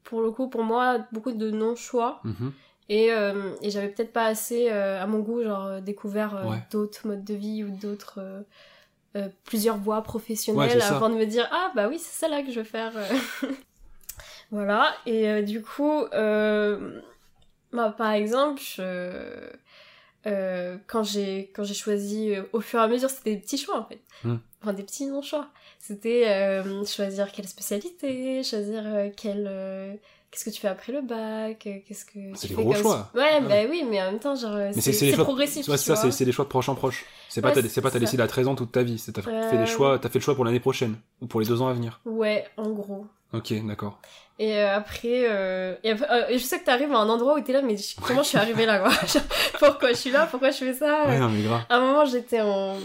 pour 0.04 0.20
le 0.20 0.30
coup, 0.30 0.48
pour 0.48 0.62
moi, 0.62 0.98
beaucoup 1.12 1.32
de 1.32 1.50
non-choix. 1.50 2.20
Mhm. 2.24 2.52
Et, 2.90 3.10
euh, 3.12 3.54
et 3.62 3.70
j'avais 3.70 3.88
peut-être 3.88 4.12
pas 4.12 4.26
assez, 4.26 4.68
euh, 4.70 5.00
à 5.00 5.06
mon 5.06 5.20
goût, 5.20 5.42
genre, 5.42 5.64
euh, 5.66 5.80
découvert 5.80 6.34
Ouais. 6.46 6.58
d'autres 6.70 7.06
modes 7.06 7.24
de 7.24 7.34
vie 7.34 7.64
ou 7.64 7.70
d'autres. 7.70 8.20
plusieurs 9.44 9.76
voies 9.76 10.02
professionnelles 10.02 10.78
avant 10.96 11.08
de 11.08 11.14
me 11.16 11.24
dire 11.26 11.48
ah 11.50 11.72
bah 11.74 11.88
oui 11.88 11.98
c'est 11.98 12.16
ça 12.20 12.28
là 12.28 12.42
que 12.42 12.52
je 12.52 12.58
veux 12.60 12.64
faire 12.64 12.92
voilà 14.52 14.94
et 15.06 15.42
du 15.42 15.62
coup 15.62 16.04
bah, 17.72 17.94
par 17.96 18.12
exemple 18.12 18.60
je- 18.60 19.50
euh, 20.26 20.76
quand 20.86 21.02
j'ai 21.02 21.50
quand 21.54 21.64
j'ai 21.64 21.74
choisi 21.74 22.34
euh, 22.34 22.42
au 22.52 22.60
fur 22.60 22.78
et 22.78 22.82
à 22.82 22.88
mesure 22.88 23.08
c'était 23.10 23.34
des 23.34 23.40
petits 23.40 23.58
choix 23.58 23.78
en 23.80 23.84
fait 23.84 24.00
Hmm. 24.22 24.36
enfin 24.62 24.74
des 24.74 24.82
petits 24.82 25.06
non 25.06 25.22
choix 25.22 25.48
c'était 25.78 26.28
euh, 26.28 26.84
choisir 26.84 27.32
quelle 27.32 27.48
spécialité 27.48 28.42
choisir 28.42 28.84
quel 29.16 29.98
qu'est-ce 30.30 30.44
que 30.44 30.50
tu 30.50 30.60
fais 30.60 30.68
après 30.68 30.92
le 30.92 31.02
bac? 31.02 31.58
Qu'est-ce 31.58 32.04
que 32.04 32.18
C'est 32.34 32.48
tu 32.48 32.54
des 32.54 32.62
gros 32.62 32.72
comme- 32.72 32.82
choix. 32.82 33.10
ouais 33.14 33.20
Ouais. 33.20 33.40
bah 33.40 33.70
oui 33.70 33.84
mais 33.88 34.00
en 34.02 34.06
même 34.12 34.20
temps 34.20 34.34
genre 34.34 34.56
c'est- 34.72 34.80
c'est 34.80 34.92
c'est 34.92 35.10
c'est 35.10 35.16
progressif 35.22 35.68
Ouais, 35.68 35.76
c'est 35.76 35.94
ça, 35.94 35.96
c'est 35.96 36.10
c'est 36.10 36.24
des 36.24 36.32
choix 36.32 36.44
de 36.44 36.50
proche 36.50 36.68
en 36.68 36.74
proche. 36.74 37.04
C'est 37.28 37.40
pas, 37.40 37.48
Ouais, 37.48 37.54
c'est 37.54 37.80
pas 37.80 37.88
c'est 37.90 37.94
t'as 37.94 37.98
décidé 38.00 38.22
à 38.22 38.26
13 38.26 38.48
ans 38.48 38.54
toute 38.54 38.72
ta 38.72 38.82
vie, 38.82 38.98
c'est 38.98 39.12
t'as 39.12 39.22
fait 39.22 39.30
Euh, 39.32 39.58
des 39.58 39.66
choix, 39.66 39.98
t'as 39.98 40.08
fait 40.08 40.18
le 40.18 40.24
choix 40.24 40.34
pour 40.34 40.44
l'année 40.44 40.60
prochaine, 40.60 40.96
ou 41.20 41.26
pour 41.26 41.40
les 41.40 41.46
deux 41.46 41.60
ans 41.62 41.68
à 41.68 41.72
venir. 41.72 42.00
ouais 42.04 42.44
en 42.56 42.70
gros 42.70 43.06
Ok, 43.32 43.52
d'accord. 43.64 44.00
Et 44.40 44.56
euh, 44.58 44.74
après, 44.74 45.24
euh, 45.28 45.76
et 45.84 45.90
après- 45.90 46.10
euh, 46.10 46.24
je 46.32 46.38
sais 46.38 46.58
que 46.58 46.64
t'arrives 46.64 46.90
à 46.92 46.98
un 46.98 47.08
endroit 47.08 47.34
où 47.38 47.40
t'es 47.40 47.52
là, 47.52 47.62
mais 47.62 47.76
comment 48.02 48.22
je 48.24 48.28
suis 48.30 48.38
arrivée 48.38 48.66
là, 48.66 48.80
quoi? 48.80 48.90
Pourquoi 49.60 49.90
je 49.90 49.94
suis 49.98 50.10
là? 50.10 50.26
Pourquoi 50.28 50.50
je 50.50 50.56
fais 50.58 50.74
ça? 50.74 51.06
Ouais, 51.06 51.18
non, 51.18 51.28
mais 51.28 51.42
grave. 51.42 51.60
À 51.68 51.76
un 51.76 51.80
moment, 51.80 52.04
j'étais 52.06 52.40
en... 52.40 52.76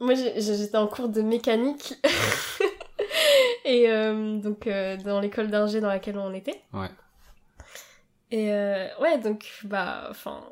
Moi, 0.00 0.14
j'étais 0.14 0.76
en 0.78 0.86
cours 0.86 1.08
de 1.08 1.20
mécanique. 1.20 1.94
et 3.64 3.90
euh, 3.90 4.38
donc, 4.38 4.66
euh, 4.66 4.96
dans 4.96 5.20
l'école 5.20 5.48
d'ingé 5.48 5.80
dans 5.80 5.88
laquelle 5.88 6.18
on 6.18 6.32
était. 6.34 6.60
Ouais. 6.72 6.90
Et 8.30 8.52
euh, 8.52 8.88
ouais, 9.00 9.18
donc, 9.18 9.46
bah, 9.64 10.08
enfin... 10.10 10.42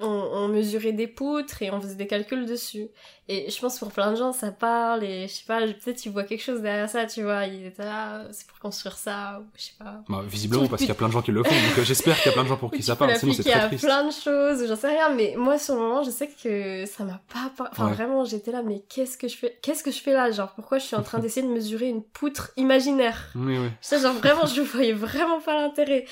On, 0.00 0.06
on 0.08 0.48
mesurait 0.48 0.92
des 0.92 1.06
poutres 1.06 1.62
et 1.62 1.70
on 1.70 1.80
faisait 1.80 1.94
des 1.94 2.08
calculs 2.08 2.46
dessus. 2.46 2.88
Et 3.28 3.48
je 3.48 3.60
pense 3.60 3.78
pour 3.78 3.92
plein 3.92 4.10
de 4.10 4.16
gens, 4.16 4.32
ça 4.32 4.50
parle 4.50 5.04
et 5.04 5.28
je 5.28 5.32
sais 5.32 5.44
pas, 5.46 5.60
peut-être 5.60 6.04
ils 6.04 6.10
voient 6.10 6.24
quelque 6.24 6.42
chose 6.42 6.60
derrière 6.62 6.90
ça, 6.90 7.06
tu 7.06 7.22
vois. 7.22 7.46
Ils 7.46 7.64
étaient 7.66 7.84
là, 7.84 8.24
c'est 8.32 8.44
pour 8.48 8.58
construire 8.58 8.96
ça, 8.98 9.40
ou 9.40 9.44
je 9.56 9.62
sais 9.62 9.72
pas. 9.78 10.02
Bah, 10.08 10.22
visiblement, 10.26 10.66
parce 10.66 10.80
qu'il 10.80 10.88
y 10.88 10.90
a 10.92 10.96
plein 10.96 11.06
de 11.06 11.12
gens 11.12 11.22
qui 11.22 11.30
le 11.30 11.44
font, 11.44 11.54
donc 11.54 11.78
euh, 11.78 11.84
j'espère 11.84 12.16
qu'il 12.16 12.26
y 12.26 12.28
a 12.30 12.32
plein 12.32 12.42
de 12.42 12.48
gens 12.48 12.56
pour 12.56 12.72
qui 12.72 12.82
ça 12.82 12.96
parle, 12.96 13.16
sinon 13.16 13.32
c'est 13.34 13.44
très 13.44 13.66
triste. 13.68 13.84
plein 13.84 14.04
de 14.04 14.10
choses, 14.12 14.66
j'en 14.66 14.76
sais 14.76 14.88
rien, 14.88 15.10
mais 15.10 15.34
moi 15.36 15.58
sur 15.60 15.74
le 15.76 15.80
moment, 15.80 16.02
je 16.02 16.10
sais 16.10 16.28
que 16.28 16.84
ça 16.86 17.04
m'a 17.04 17.20
pas. 17.32 17.52
par- 17.56 17.68
Enfin, 17.70 17.86
Ouais. 17.86 17.94
vraiment, 17.94 18.24
j'étais 18.24 18.50
là, 18.50 18.62
mais 18.62 18.82
qu'est-ce 18.88 19.16
que 19.16 19.28
je 19.28 19.36
fais 19.36 19.58
Qu'est-ce 19.62 19.84
que 19.84 19.92
je 19.92 20.00
fais 20.00 20.12
là? 20.12 20.30
Genre, 20.32 20.52
pourquoi 20.56 20.78
je 20.78 20.84
suis 20.86 20.96
en 20.96 21.02
train 21.02 21.20
d'essayer 21.20 21.46
de 21.46 21.52
mesurer 21.52 21.88
une 21.88 22.02
poutre 22.02 22.50
imaginaire? 22.56 23.30
Oui, 23.36 23.58
oui. 23.58 23.68
Ça, 23.80 23.98
genre, 24.00 24.14
vraiment, 24.14 24.44
je 24.46 24.60
voyais 24.60 24.92
vraiment 24.92 25.40
pas 25.40 25.54
l'intérêt. 25.54 26.04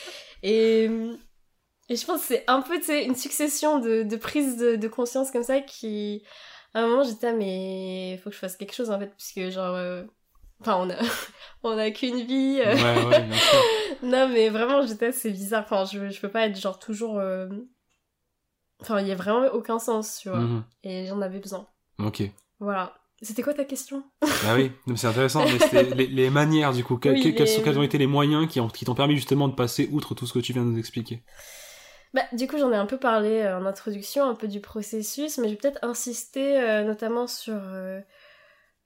Et. 0.45 0.89
Et 1.89 1.97
je 1.97 2.07
pense 2.07 2.21
que 2.23 2.27
c'est 2.29 2.45
un 2.49 2.63
peu, 2.63 2.79
tu 2.79 2.85
sais, 2.87 3.05
une 3.05 3.15
succession 3.17 3.79
de, 3.79 4.03
de 4.03 4.17
prises 4.17 4.57
de, 4.57 4.77
de 4.77 4.89
conscience 4.89 5.31
comme 5.31 5.43
ça 5.43 5.61
qui. 5.61 6.23
À 6.75 6.81
un 6.81 6.87
moment, 6.89 7.03
j'étais, 7.03 7.27
ah, 7.27 7.33
mais 7.35 8.19
faut 8.23 8.31
que 8.31 8.35
je 8.35 8.41
fasse 8.41 8.57
quelque 8.57 8.75
chose 8.75 8.91
en 8.91 8.99
fait, 8.99 9.13
puisque 9.17 9.51
genre. 9.53 9.75
euh, 9.75 10.05
Enfin, 10.61 10.77
on 10.77 10.89
a, 10.91 10.95
on 11.65 11.77
a 11.77 11.91
qu'une 11.91 12.21
vie. 12.25 12.61
euh, 12.65 12.75
Ouais, 12.77 13.05
ouais, 13.05 13.23
bien 13.25 13.37
sûr. 13.37 13.63
non, 14.05 14.29
mais 14.29 14.49
vraiment, 14.49 14.87
j'étais 14.87 15.07
assez 15.07 15.31
bizarre. 15.31 15.65
Enfin, 15.65 15.85
je, 15.85 16.09
je 16.11 16.21
peux 16.21 16.31
pas 16.31 16.47
être 16.47 16.59
genre 16.59 16.79
toujours. 16.79 17.19
euh, 17.19 17.49
Enfin, 18.81 19.01
il 19.01 19.07
y 19.09 19.13
a 19.13 19.15
vraiment 19.17 19.47
aucun 19.53 19.79
sens, 19.79 20.19
tu 20.23 20.29
vois. 20.29 20.41
Mhm. 20.41 20.65
Et 20.85 21.07
j'en 21.07 21.21
avais 21.21 21.39
besoin. 21.39 21.67
Ok. 21.99 22.23
Voilà. 22.59 22.95
C'était 23.21 23.43
quoi 23.43 23.55
ta 23.55 23.65
question? 23.65 24.03
Ah 24.45 24.57
oui, 24.57 24.73
c'est 24.97 25.07
intéressant, 25.07 25.45
mais 25.47 25.83
les, 25.95 26.07
les 26.09 26.31
manières 26.31 26.73
du 26.73 26.83
coup. 26.83 26.97
Que- 26.97 27.11
Oui, 27.11 27.23
que- 27.35 27.43
les- 27.45 27.63
quels 27.63 27.79
ont 27.79 27.83
été 27.83 27.99
les 27.99 28.09
moyens 28.09 28.49
qui 28.49 28.59
ont, 28.61 28.69
qui 28.69 28.85
t'ont 28.85 28.97
permis 28.97 29.15
justement 29.15 29.47
de 29.47 29.55
passer 29.55 29.89
outre 29.93 30.15
tout 30.17 30.27
ce 30.27 30.33
que 30.33 30.41
tu 30.41 30.53
viens 30.53 30.63
de 30.65 30.71
nous 30.71 30.79
expliquer? 30.79 31.23
Bah, 32.15 32.23
du 32.33 32.47
coup, 32.47 32.59
j'en 32.59 32.73
ai 32.73 32.77
un 32.77 32.87
peu 32.87 32.99
parlé 32.99 33.41
euh, 33.41 33.59
en 33.59 33.65
introduction, 33.67 34.25
un 34.25 34.35
peu 34.35 34.49
du 34.49 34.61
processus, 34.61 35.39
mais 35.39 35.49
je 35.49 35.55
vais 35.55 35.59
peut-être 35.59 35.83
insister 35.83 36.61
euh, 36.61 36.85
notamment 36.85 37.27
sur 37.27 37.55
euh, 37.57 38.01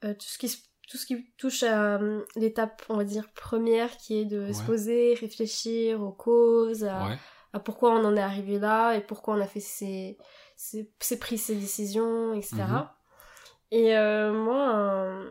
euh, 0.04 0.14
tout, 0.14 0.26
ce 0.26 0.38
qui, 0.38 0.48
se- 0.48 0.64
tout 0.88 0.96
ce 0.96 1.06
qui 1.06 1.26
touche 1.36 1.62
à 1.64 1.98
l'étape, 2.36 2.82
on 2.88 2.96
va 2.96 3.04
dire, 3.04 3.28
première, 3.32 3.96
qui 3.96 4.18
est 4.20 4.24
de 4.24 4.52
se 4.52 4.62
poser, 4.62 5.14
réfléchir 5.14 6.02
aux 6.02 6.12
causes, 6.12 6.84
à, 6.84 7.08
Ouais. 7.08 7.18
à 7.52 7.60
pourquoi 7.60 7.92
on 7.94 8.04
en 8.04 8.16
est 8.16 8.20
arrivé 8.22 8.58
là 8.60 8.94
et 8.94 9.00
pourquoi 9.00 9.34
on 9.34 9.40
a 9.40 9.46
fait 9.46 9.60
ces, 9.60 10.18
ces, 10.56 10.90
ces 11.00 11.18
pris 11.18 11.38
ces 11.38 11.56
décisions, 11.56 12.32
etc. 12.34 12.62
Mhm. 12.62 12.88
Et 13.72 13.96
euh, 13.96 14.32
moi, 14.32 15.24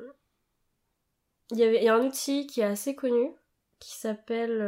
il 1.52 1.58
y, 1.58 1.64
avait, 1.64 1.84
y 1.84 1.88
a 1.90 1.96
un 1.96 2.06
outil 2.06 2.48
qui 2.48 2.62
est 2.62 2.66
assez 2.66 2.96
connu 2.96 3.32
qui 3.80 3.94
s'appelle 3.96 4.62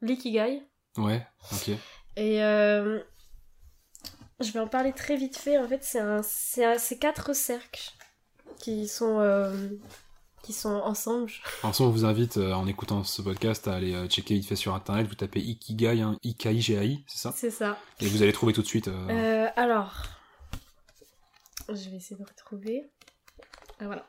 l'ikigai. 0.00 0.62
Ouais, 0.96 1.26
ok. 1.52 1.70
Et 2.18 2.42
euh, 2.42 2.98
je 4.40 4.50
vais 4.50 4.58
en 4.58 4.66
parler 4.66 4.92
très 4.92 5.16
vite 5.16 5.36
fait. 5.36 5.56
En 5.56 5.68
fait, 5.68 5.84
c'est 5.84 6.98
quatre 6.98 7.32
cercles 7.32 7.92
qui 8.58 8.88
sont, 8.88 9.20
euh, 9.20 9.68
qui 10.42 10.52
sont 10.52 10.70
ensemble. 10.70 11.30
En 11.62 11.70
on 11.78 11.90
vous 11.90 12.04
invite, 12.04 12.38
euh, 12.38 12.52
en 12.54 12.66
écoutant 12.66 13.04
ce 13.04 13.22
podcast, 13.22 13.68
à 13.68 13.74
aller 13.74 13.94
euh, 13.94 14.08
checker 14.08 14.34
vite 14.34 14.48
fait 14.48 14.56
sur 14.56 14.74
internet. 14.74 15.06
Vous 15.06 15.14
tapez 15.14 15.38
Ikigai, 15.38 16.00
hein, 16.00 16.18
I-K-I-G-A-I, 16.24 17.04
c'est 17.06 17.18
ça? 17.18 17.32
C'est 17.36 17.52
ça. 17.52 17.78
Et 18.00 18.08
vous 18.08 18.20
allez 18.20 18.32
trouver 18.32 18.52
tout 18.52 18.62
de 18.62 18.66
suite. 18.66 18.90
alors, 19.54 20.02
je 21.68 21.88
vais 21.88 21.98
essayer 21.98 22.16
de 22.16 22.24
retrouver. 22.24 22.90
Ah, 23.78 23.86
voilà. 23.86 24.08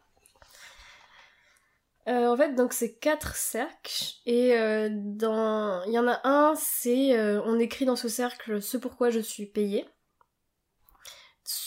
Euh, 2.09 2.27
en 2.27 2.35
fait, 2.35 2.55
donc 2.55 2.73
c'est 2.73 2.97
quatre 2.97 3.35
cercles 3.35 4.15
et 4.25 4.57
euh, 4.57 4.89
il 4.89 5.93
y 5.93 5.99
en 5.99 6.07
a 6.07 6.27
un, 6.27 6.55
c'est 6.55 7.15
euh, 7.15 7.39
on 7.45 7.59
écrit 7.59 7.85
dans 7.85 7.95
ce 7.95 8.09
cercle 8.09 8.63
ce 8.63 8.77
pourquoi 8.77 9.11
je 9.11 9.19
suis 9.19 9.45
payé. 9.45 9.87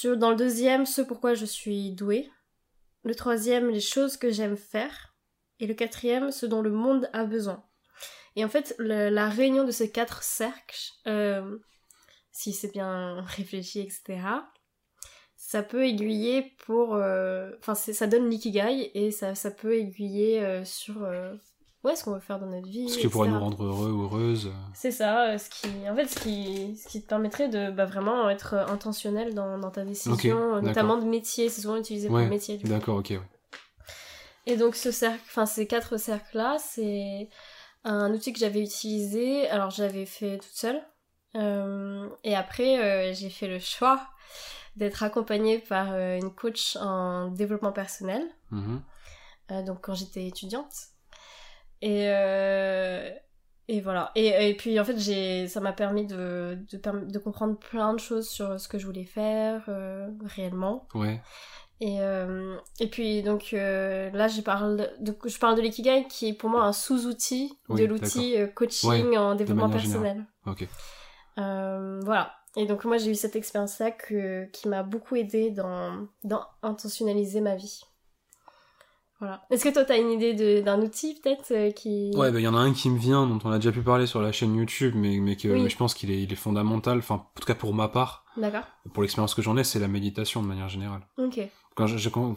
Dans 0.05 0.31
le 0.31 0.37
deuxième, 0.37 0.85
ce 0.85 1.01
pourquoi 1.01 1.35
je 1.35 1.45
suis 1.45 1.93
doué. 1.93 2.29
Le 3.05 3.15
troisième, 3.15 3.71
les 3.71 3.81
choses 3.81 4.17
que 4.17 4.31
j'aime 4.31 4.57
faire. 4.57 5.15
Et 5.61 5.67
le 5.67 5.75
quatrième, 5.75 6.33
ce 6.33 6.47
dont 6.47 6.61
le 6.61 6.71
monde 6.71 7.09
a 7.13 7.25
besoin. 7.25 7.65
Et 8.35 8.45
en 8.45 8.49
fait, 8.49 8.75
la 8.79 9.29
réunion 9.29 9.65
de 9.65 9.71
ces 9.71 9.93
quatre 9.93 10.23
cercles, 10.23 10.93
si 12.33 12.53
c'est 12.53 12.73
bien 12.73 13.23
réfléchi, 13.27 13.81
etc., 13.81 14.21
ça 15.45 15.65
peut 15.65 15.85
aiguiller 15.85 16.53
pour... 16.65 16.95
euh, 16.95 17.51
Enfin, 17.59 17.75
ça 17.75 18.07
donne 18.07 18.31
l'ikigai 18.31 18.91
et 18.95 19.11
ça, 19.11 19.35
ça 19.35 19.51
peut 19.51 19.75
aiguiller 19.77 20.41
euh, 20.41 20.65
sur 20.65 21.03
euh, 21.03 21.35
où 21.83 21.89
est-ce 21.89 22.05
qu'on 22.05 22.13
veut 22.13 22.21
faire 22.21 22.39
dans 22.39 22.47
notre 22.47 22.69
vie. 22.69 22.89
ce 22.89 22.97
qui 22.99 23.09
pourrait 23.09 23.29
nous 23.29 23.41
rendre 23.41 23.63
heureux 23.65 23.91
ou 23.91 24.05
heureuses. 24.05 24.53
C'est 24.73 24.93
ça, 24.93 25.37
ce 25.37 25.51
qui, 25.51 25.69
en 25.91 25.97
fait, 25.97 26.07
ce 26.07 26.21
qui, 26.21 26.77
ce 26.77 26.87
qui 26.89 27.03
te 27.03 27.09
permettrait 27.09 27.49
de 27.49 27.73
bah, 27.73 27.87
vraiment 27.87 28.31
être 28.31 28.55
intentionnel 28.55 29.35
dans, 29.35 29.59
dans 29.59 29.71
ta 29.73 29.85
décision, 29.85 30.63
notamment 30.63 30.97
de 30.97 31.05
métier, 31.07 31.49
c'est 31.49 31.63
souvent 31.63 31.77
utilisé 31.77 32.07
pour 32.07 32.19
Ouais, 32.19 32.25
le 32.25 32.31
métier. 32.31 32.59
D'accord, 32.59 32.99
ok, 32.99 33.11
ouais. 33.11 33.21
Et 34.47 34.57
donc 34.57 34.77
ce 34.77 34.91
cercle, 34.93 35.21
enfin 35.27 35.47
ces 35.47 35.67
quatre 35.67 35.97
cercles-là, 35.99 36.57
c'est 36.61 37.29
un 37.85 38.13
outil 38.15 38.33
que 38.33 38.39
j'avais 38.39 38.61
utilisé. 38.63 39.49
Alors 39.49 39.71
j'avais 39.71 40.07
fait 40.07 40.39
toute 40.39 40.55
seule. 40.55 40.81
Euh, 41.35 42.09
et 42.25 42.35
après, 42.37 42.79
euh, 42.79 43.13
j'ai 43.13 43.29
fait 43.31 43.49
le 43.49 43.59
choix 43.59 44.01
d'être 44.77 45.03
accompagnée 45.03 45.59
par 45.59 45.93
euh, 45.93 46.17
une 46.17 46.35
coach 46.35 46.77
en 46.77 47.29
développement 47.29 47.73
personnel. 47.73 48.23
Mhm. 48.51 48.83
Euh, 49.51 49.63
donc 49.63 49.81
quand 49.83 49.95
j'étais 49.95 50.27
étudiante. 50.27 50.73
Et, 51.83 52.09
euh, 52.09 53.11
et 53.69 53.81
voilà. 53.81 54.13
Et, 54.15 54.49
et 54.51 54.55
puis 54.57 54.79
en 54.79 54.85
fait, 54.85 54.99
j'ai, 54.99 55.49
ça 55.49 55.61
m'a 55.61 55.73
permis 55.73 56.07
de, 56.07 56.59
de, 56.73 57.19
comprendre 57.19 57.59
plein 57.59 57.93
de 57.93 57.99
choses 57.99 58.29
sur 58.29 58.59
ce 58.59 58.69
que 58.69 58.79
je 58.79 58.87
voulais 58.87 59.05
faire 59.05 59.65
euh, 59.69 60.09
réellement. 60.25 60.87
Ouais, 60.95 61.21
Et, 61.81 61.99
et 62.79 62.87
puis 62.89 63.23
donc 63.23 63.51
là, 63.53 64.29
je 64.29 64.41
parle 64.43 64.89
de, 65.01 65.17
je 65.27 65.39
parle 65.39 65.57
de 65.57 65.61
l'ikigai 65.63 66.07
qui 66.09 66.29
est 66.29 66.35
pour 66.35 66.51
moi 66.51 66.63
un 66.63 66.73
sous-outil 66.73 67.59
Oui, 67.69 67.81
de 67.81 67.87
l'outil 67.87 68.37
coaching 68.55 68.89
Ouais, 69.09 69.17
en 69.19 69.35
développement 69.35 69.69
personnel. 69.71 70.25
ok. 70.47 70.69
Voilà. 71.37 72.33
Et 72.57 72.67
donc 72.67 72.85
moi 72.85 72.99
j'ai 72.99 73.11
eu 73.11 73.15
cette 73.15 73.35
expérience-là 73.37 73.91
que, 73.93 74.45
qui 74.53 74.69
m'a 74.69 74.83
beaucoup 74.83 75.17
aidé 75.17 75.51
dans, 75.51 76.07
dans 76.25 76.45
intentionnaliser 76.63 77.41
ma 77.41 77.55
vie. 77.57 77.83
Voilà. 79.21 79.41
Est-ce 79.51 79.63
que 79.65 79.73
toi 79.73 79.85
t'as 79.85 79.99
une 79.99 80.11
idée 80.11 80.35
de- 80.35 80.61
d'un 80.63 80.83
outil 80.83 81.15
peut-être 81.23 81.53
euh, 81.53 81.71
qui... 81.71 82.11
Ouais, 82.17 82.33
bah, 82.33 82.41
il 82.41 82.43
y 82.43 82.49
en 82.49 82.57
a 82.57 82.59
un 82.59 82.73
qui 82.73 82.91
me 82.91 82.99
vient, 82.99 83.25
dont 83.27 83.39
on 83.45 83.53
a 83.53 83.57
déjà 83.59 83.71
pu 83.71 83.81
parler 83.83 84.07
sur 84.07 84.21
la 84.21 84.33
chaîne 84.33 84.55
YouTube, 84.57 84.95
mais, 84.97 85.19
mais 85.19 85.37
que 85.37 85.47
Oui. 85.49 85.63
mais 85.63 85.69
je 85.69 85.77
pense 85.77 85.95
qu'il 85.95 86.11
est, 86.11 86.21
il 86.23 86.33
est 86.33 86.37
fondamental, 86.37 86.99
enfin, 86.99 87.15
en 87.15 87.41
tout 87.41 87.47
cas 87.47 87.55
pour 87.55 87.73
ma 87.73 87.89
part, 87.89 88.25
D'accord. 88.37 88.65
pour 88.93 89.03
l'expérience 89.03 89.35
que 89.35 89.43
j'en 89.43 89.57
ai, 89.57 89.63
c'est 89.65 89.79
la 89.79 89.87
méditation 89.89 90.43
de 90.43 90.49
manière 90.49 90.69
générale. 90.69 91.03
Ok. 91.19 91.41
Quand 91.77 91.87
je, 91.87 91.97
je- 91.99 92.09
quand- 92.09 92.37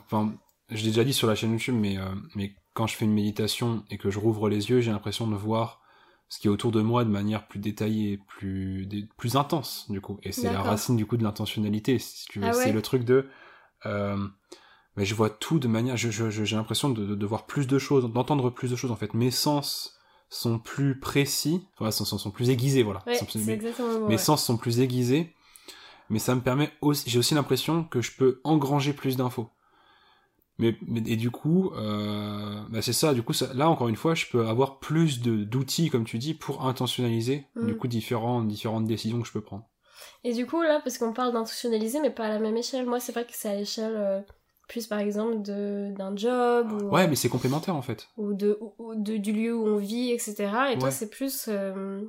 je 0.70 0.78
l'ai 0.84 0.90
déjà 0.90 1.04
dit 1.04 1.14
sur 1.14 1.28
la 1.28 1.34
chaîne 1.36 1.52
YouTube, 1.54 1.76
mais, 1.76 1.98
euh, 1.98 2.06
mais 2.36 2.54
quand 2.76 2.86
je 2.88 2.96
fais 2.96 3.06
une 3.06 3.14
méditation 3.14 3.84
et 3.90 3.98
que 3.98 4.12
je 4.12 4.20
rouvre 4.20 4.48
les 4.48 4.70
yeux, 4.70 4.80
j'ai 4.82 4.92
l'impression 4.92 5.26
de 5.28 5.36
voir 5.36 5.82
ce 6.36 6.40
qui 6.42 6.48
est 6.48 6.52
autour 6.52 6.72
de 6.74 6.82
moi 6.82 7.06
de 7.06 7.10
manière 7.10 7.48
plus 7.48 7.60
détaillée, 7.60 8.18
plus, 8.28 8.90
plus 9.16 9.38
intense, 9.38 9.86
du 9.90 10.02
coup. 10.02 10.20
Et 10.24 10.34
c'est 10.34 10.50
la 10.50 10.62
racine, 10.62 10.98
du 10.98 11.06
coup, 11.06 11.16
de 11.16 11.24
l'intentionnalité, 11.24 11.98
si 11.98 12.26
tu 12.28 12.40
veux. 12.40 12.48
Ah 12.48 12.50
ouais 12.58 12.64
C'est 12.64 12.72
le 12.74 12.82
truc 12.82 13.06
de, 13.06 13.30
euh, 13.86 14.18
mais 14.98 15.06
je 15.06 15.16
vois 15.16 15.30
tout 15.30 15.60
de 15.60 15.68
manière, 15.68 15.98
je, 15.98 16.10
je- 16.12 16.30
je- 16.30 16.44
j'ai 16.46 16.56
l'impression 16.58 16.90
de, 16.90 17.06
de, 17.06 17.16
de 17.16 17.26
voir 17.26 17.46
plus 17.46 17.68
de 17.68 17.80
choses, 17.80 18.12
d'entendre 18.12 18.50
plus 18.50 18.72
de 18.72 18.76
choses, 18.76 18.92
en 18.92 18.98
fait. 18.98 19.14
Mes 19.14 19.32
sens 19.32 19.98
sont 20.30 20.60
plus 20.60 21.00
précis, 21.00 21.68
enfin, 21.80 21.92
sont, 21.92 22.06
sont, 22.06 22.18
sont 22.18 22.32
plus 22.32 22.50
aiguisés, 22.50 22.84
voilà. 22.84 23.04
Ouais, 23.08 23.16
Sont- 23.16 23.28
c'est 23.30 23.40
mes- 23.40 23.58
mes 24.08 24.18
ouais. 24.18 24.18
sens 24.18 24.44
sont 24.44 24.58
plus 24.58 24.82
aiguisés, 24.82 25.34
mais 26.10 26.20
ça 26.20 26.36
me 26.36 26.42
permet 26.42 26.72
aussi, 26.82 27.10
j'ai 27.10 27.20
aussi 27.20 27.36
l'impression 27.36 27.84
que 27.86 28.02
je 28.02 28.12
peux 28.18 28.42
engranger 28.44 28.94
plus 28.94 29.18
d'infos. 29.18 29.50
Mais, 30.58 30.78
mais- 30.88 31.04
et 31.06 31.18
du 31.18 31.32
coup, 31.32 31.72
euh, 31.76 32.62
bah 32.70 32.82
c'est 32.82 32.94
ça. 32.94 33.14
Du 33.14 33.24
coup, 33.24 33.34
ça, 33.34 33.54
là 33.54 33.70
encore 33.70 33.90
une 33.90 33.96
fois, 33.98 34.16
je 34.16 34.26
peux 34.32 34.48
avoir 34.48 34.80
plus 34.80 35.22
de 35.22 35.44
d'outils, 35.44 35.90
comme 35.90 36.06
tu 36.06 36.18
dis, 36.18 36.34
pour 36.34 36.66
intentionnaliser 36.66 37.46
Mm. 37.56 37.68
du 37.68 37.76
coup 37.78 37.88
différentes 37.88 38.48
différentes 38.48 38.86
décisions 38.86 39.22
que 39.22 39.28
je 39.28 39.34
peux 39.34 39.42
prendre. 39.42 39.66
Et 40.24 40.34
du 40.34 40.46
coup, 40.46 40.62
là, 40.62 40.80
parce 40.84 40.98
qu'on 40.98 41.14
parle 41.14 41.34
d'institutionnaliser, 41.34 42.00
mais 42.02 42.10
pas 42.10 42.26
à 42.26 42.30
la 42.30 42.40
même 42.40 42.56
échelle, 42.58 42.86
moi, 42.86 43.00
c'est 43.00 43.12
vrai 43.12 43.26
que 43.26 43.32
c'est 43.34 43.50
à 43.50 43.56
l'échelle 43.56 43.94
euh, 43.96 44.22
plus, 44.68 44.88
par 44.88 45.00
exemple, 45.00 45.42
de- 45.44 45.94
d'un 45.96 46.16
job 46.16 46.72
ou, 46.72 46.90
Ouais, 46.96 47.08
mais 47.08 47.16
c'est 47.16 47.30
complémentaire 47.30 47.76
en 47.76 47.82
fait. 47.82 48.08
ou, 48.18 48.34
de, 48.34 48.58
ou- 48.62 48.74
ou 48.80 48.96
de- 48.96 49.18
du 49.18 49.32
lieu 49.34 49.56
où 49.56 49.68
on 49.68 49.78
vit, 49.78 50.12
etc. 50.12 50.34
Et 50.72 50.78
toi, 50.80 50.86
Ouais. 50.86 50.92
c'est 50.92 51.10
plus 51.10 51.46
euh, 51.50 52.02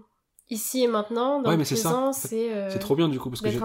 ici 0.50 0.82
et 0.84 0.88
maintenant, 0.88 1.40
dans 1.40 1.46
Ouais, 1.48 1.56
le 1.56 1.58
mais 1.58 1.64
présent, 1.64 2.12
c'est 2.12 2.52
euh, 2.52 2.70
c'est 2.70 2.78
trop 2.78 2.94
bien 2.96 3.08
du 3.08 3.18
coup 3.18 3.30
parce 3.30 3.40
que 3.42 3.48
j'ai 3.50 3.58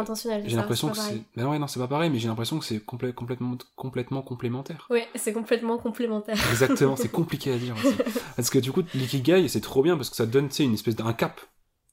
l'impression 0.56 0.90
que 0.90 0.98
c'est. 0.98 1.22
Ben 1.36 1.48
ouais, 1.48 1.60
non, 1.60 1.68
c'est 1.68 1.80
pas 1.80 1.88
pareil, 1.88 2.10
mais 2.10 2.20
j'ai 2.20 2.28
l'impression 2.28 2.60
que 2.60 2.66
c'est 2.66 2.78
complè- 2.86 3.14
complètement 3.14 3.58
complètement 3.76 4.22
complémentaire. 4.22 4.88
Ouais, 4.90 5.08
c'est 5.16 5.34
complètement 5.34 5.78
complémentaire. 5.78 6.38
Exactement, 6.50 6.96
c'est 6.96 7.10
compliqué 7.12 7.54
à 7.54 7.58
dire 7.58 7.76
aussi. 7.76 7.96
Parce 8.36 8.50
que 8.50 8.60
du 8.60 8.72
coup, 8.72 8.82
l'ikigai, 8.94 9.48
c'est 9.48 9.62
trop 9.62 9.82
bien 9.84 9.96
parce 9.98 10.10
que 10.10 10.16
ça 10.16 10.26
donne, 10.26 10.50
tu 10.50 10.56
sais, 10.56 10.64
une 10.64 10.74
espèce 10.74 10.96
d'un 10.96 11.14
cap. 11.14 11.40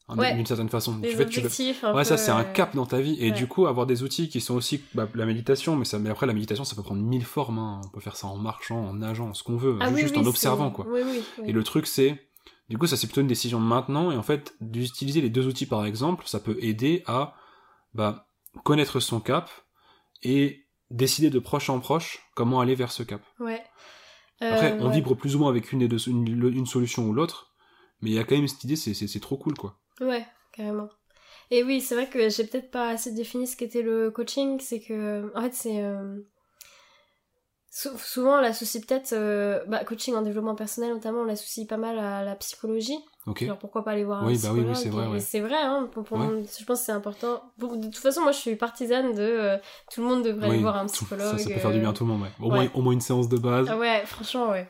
hein, 0.09 0.17
Ouais. 0.17 0.35
D'une 0.35 0.47
certaine 0.47 0.71
façon. 0.71 0.97
Des 0.97 1.11
tu 1.11 1.17
fais, 1.17 1.27
tu 1.27 1.41
veux- 1.43 1.93
Ouais, 1.95 2.05
ça 2.05 2.17
c'est 2.17 2.31
un 2.31 2.41
euh, 2.41 2.45
cap 2.55 2.75
dans 2.75 2.87
ta 2.87 2.99
vie. 3.01 3.17
Et 3.21 3.31
ouais. 3.31 3.37
du 3.37 3.47
coup, 3.47 3.67
avoir 3.67 3.87
des 3.87 4.03
outils 4.03 4.29
qui 4.31 4.41
sont 4.41 4.55
aussi 4.55 4.81
bah, 4.95 5.07
la 5.15 5.27
méditation, 5.27 5.77
mais, 5.77 5.85
ça, 5.85 5.99
mais 5.99 6.09
après 6.09 6.27
la 6.27 6.33
méditation, 6.33 6.65
ça 6.65 6.75
peut 6.77 6.83
prendre 6.83 7.03
mille 7.03 7.25
formes. 7.27 7.59
hein. 7.59 7.81
On 7.85 7.89
peut 7.91 8.01
faire 8.01 8.17
ça 8.17 8.27
en 8.27 8.37
marchant, 8.37 8.79
en 8.89 8.95
nageant, 8.95 9.35
ce 9.35 9.43
qu'on 9.43 9.57
veut, 9.59 9.77
Ah 9.81 9.89
ju- 9.89 9.95
oui, 9.97 10.01
juste 10.03 10.17
oui, 10.17 10.23
en 10.23 10.27
observant 10.27 10.71
quoi. 10.71 10.87
Oui, 10.89 11.01
oui. 11.05 11.21
oui. 11.41 11.45
Et 11.51 11.53
le 11.53 11.63
truc 11.63 11.87
c'est, 11.87 12.23
du 12.69 12.79
coup, 12.79 12.87
ça 12.87 12.97
c'est 12.97 13.07
plutôt 13.07 13.21
une 13.21 13.27
décision 13.27 13.61
de 13.61 13.65
maintenant. 13.67 14.11
Et 14.11 14.17
en 14.17 14.23
fait, 14.23 14.55
d'utiliser 14.61 15.21
les 15.21 15.31
deux 15.31 15.47
outils 15.47 15.67
par 15.67 15.85
exemple, 15.87 16.25
ça 16.27 16.41
peut 16.41 16.57
aider 16.61 17.03
à 17.07 17.35
bah, 17.95 18.29
connaître 18.65 19.01
son 19.01 19.21
cap 19.21 19.51
et 20.23 20.67
décider 20.91 21.31
de 21.31 21.39
proche 21.39 21.71
en 21.71 21.81
proche 21.81 22.21
comment 22.35 22.61
aller 22.61 22.75
vers 22.75 22.93
ce 22.93 23.03
cap. 23.03 23.23
Ouais. 23.41 23.63
Après, 24.41 24.73
Euh, 24.73 24.79
on 24.81 24.89
ouais. 24.89 24.95
vibre 24.95 25.17
plus 25.17 25.35
ou 25.37 25.41
moins 25.41 25.51
avec 25.51 25.73
une, 25.73 25.81
des 25.81 25.89
deux, 25.89 26.09
une, 26.09 26.27
une 26.29 26.67
solution 26.67 27.09
ou 27.09 27.13
l'autre, 27.13 27.53
mais 28.01 28.11
il 28.11 28.15
y 28.15 28.19
a 28.19 28.25
quand 28.25 28.37
même 28.37 28.47
cette 28.49 28.63
idée, 28.65 28.77
c'est- 28.77 29.21
trop 29.21 29.37
cool 29.37 29.55
quoi. 29.55 29.79
Ouais, 30.01 30.25
carrément. 30.53 30.89
Et 31.51 31.63
oui, 31.65 31.81
c'est 31.81 31.95
vrai 31.95 32.09
que 32.09 32.29
j'ai 32.29 32.45
peut-être 32.45 32.71
pas 32.71 32.91
assez 32.91 33.13
défini 33.13 33.47
ce 33.47 33.57
qu'était 33.57 33.83
le 33.83 34.11
coaching, 34.11 34.61
c'est 34.61 34.81
que, 34.81 35.33
en 35.37 35.43
fait, 35.43 35.55
c'est... 35.55 35.83
euh, 35.83 36.21
souvent, 37.97 38.39
on 38.39 38.41
l'associe 38.41 38.85
peut-être, 38.85 39.13
euh, 39.13 39.63
bah, 39.69 39.85
coaching 39.85 40.15
en 40.15 40.23
développement 40.23 40.55
personnel 40.55 40.91
notamment, 40.93 41.21
on 41.21 41.25
l'associe 41.25 41.67
pas 41.67 41.77
mal 41.77 41.99
à 41.99 42.25
la 42.25 42.35
psychologie. 42.37 42.99
Ok. 43.27 43.43
Alors 43.43 43.59
pourquoi 43.59 43.85
pas 43.85 43.93
aller 43.93 44.05
voir 44.05 44.23
un 44.23 44.27
Oui, 44.27 44.39
bah 44.43 44.51
oui, 44.53 44.65
psychologue 44.65 44.69
oui, 44.75 44.77
c'est 44.83 44.89
vrai, 44.89 45.07
ouais. 45.07 45.21
c'est 45.21 45.41
vrai, 45.41 45.57
hein, 45.57 45.89
pour, 45.93 46.03
pour 46.05 46.19
Ouais. 46.19 46.27
moi, 46.27 46.43
je 46.59 46.65
pense 46.65 46.81
que 46.81 46.87
c'est 46.87 46.93
important. 46.93 47.43
De 47.59 47.85
toute 47.85 47.97
façon, 47.99 48.23
moi, 48.23 48.33
je 48.33 48.39
suis 48.39 48.57
partisane 48.57 49.15
de... 49.15 49.23
euh, 49.23 49.57
tout 49.93 50.01
le 50.03 50.09
monde 50.09 50.25
devrait 50.25 50.49
aller 50.49 50.59
voir 50.61 50.77
un 50.77 50.87
tout- 50.87 50.93
psychologue. 50.95 51.37
Ça, 51.37 51.39
ça 51.39 51.51
peut 51.51 51.61
faire 51.61 51.73
du 51.73 51.81
bien 51.81 51.91
à 51.91 51.93
tout 51.93 52.05
le 52.05 52.11
monde, 52.13 52.23
ouais. 52.23 52.31
Au. 52.41 52.51
Moins, 52.51 52.69
au 52.75 52.81
moins 52.81 52.93
une 52.95 53.01
séance 53.01 53.29
de 53.29 53.37
base. 53.37 53.69
Ah 53.71 53.77
ouais, 53.79 54.03
franchement, 54.07 54.49
ouais. 54.51 54.69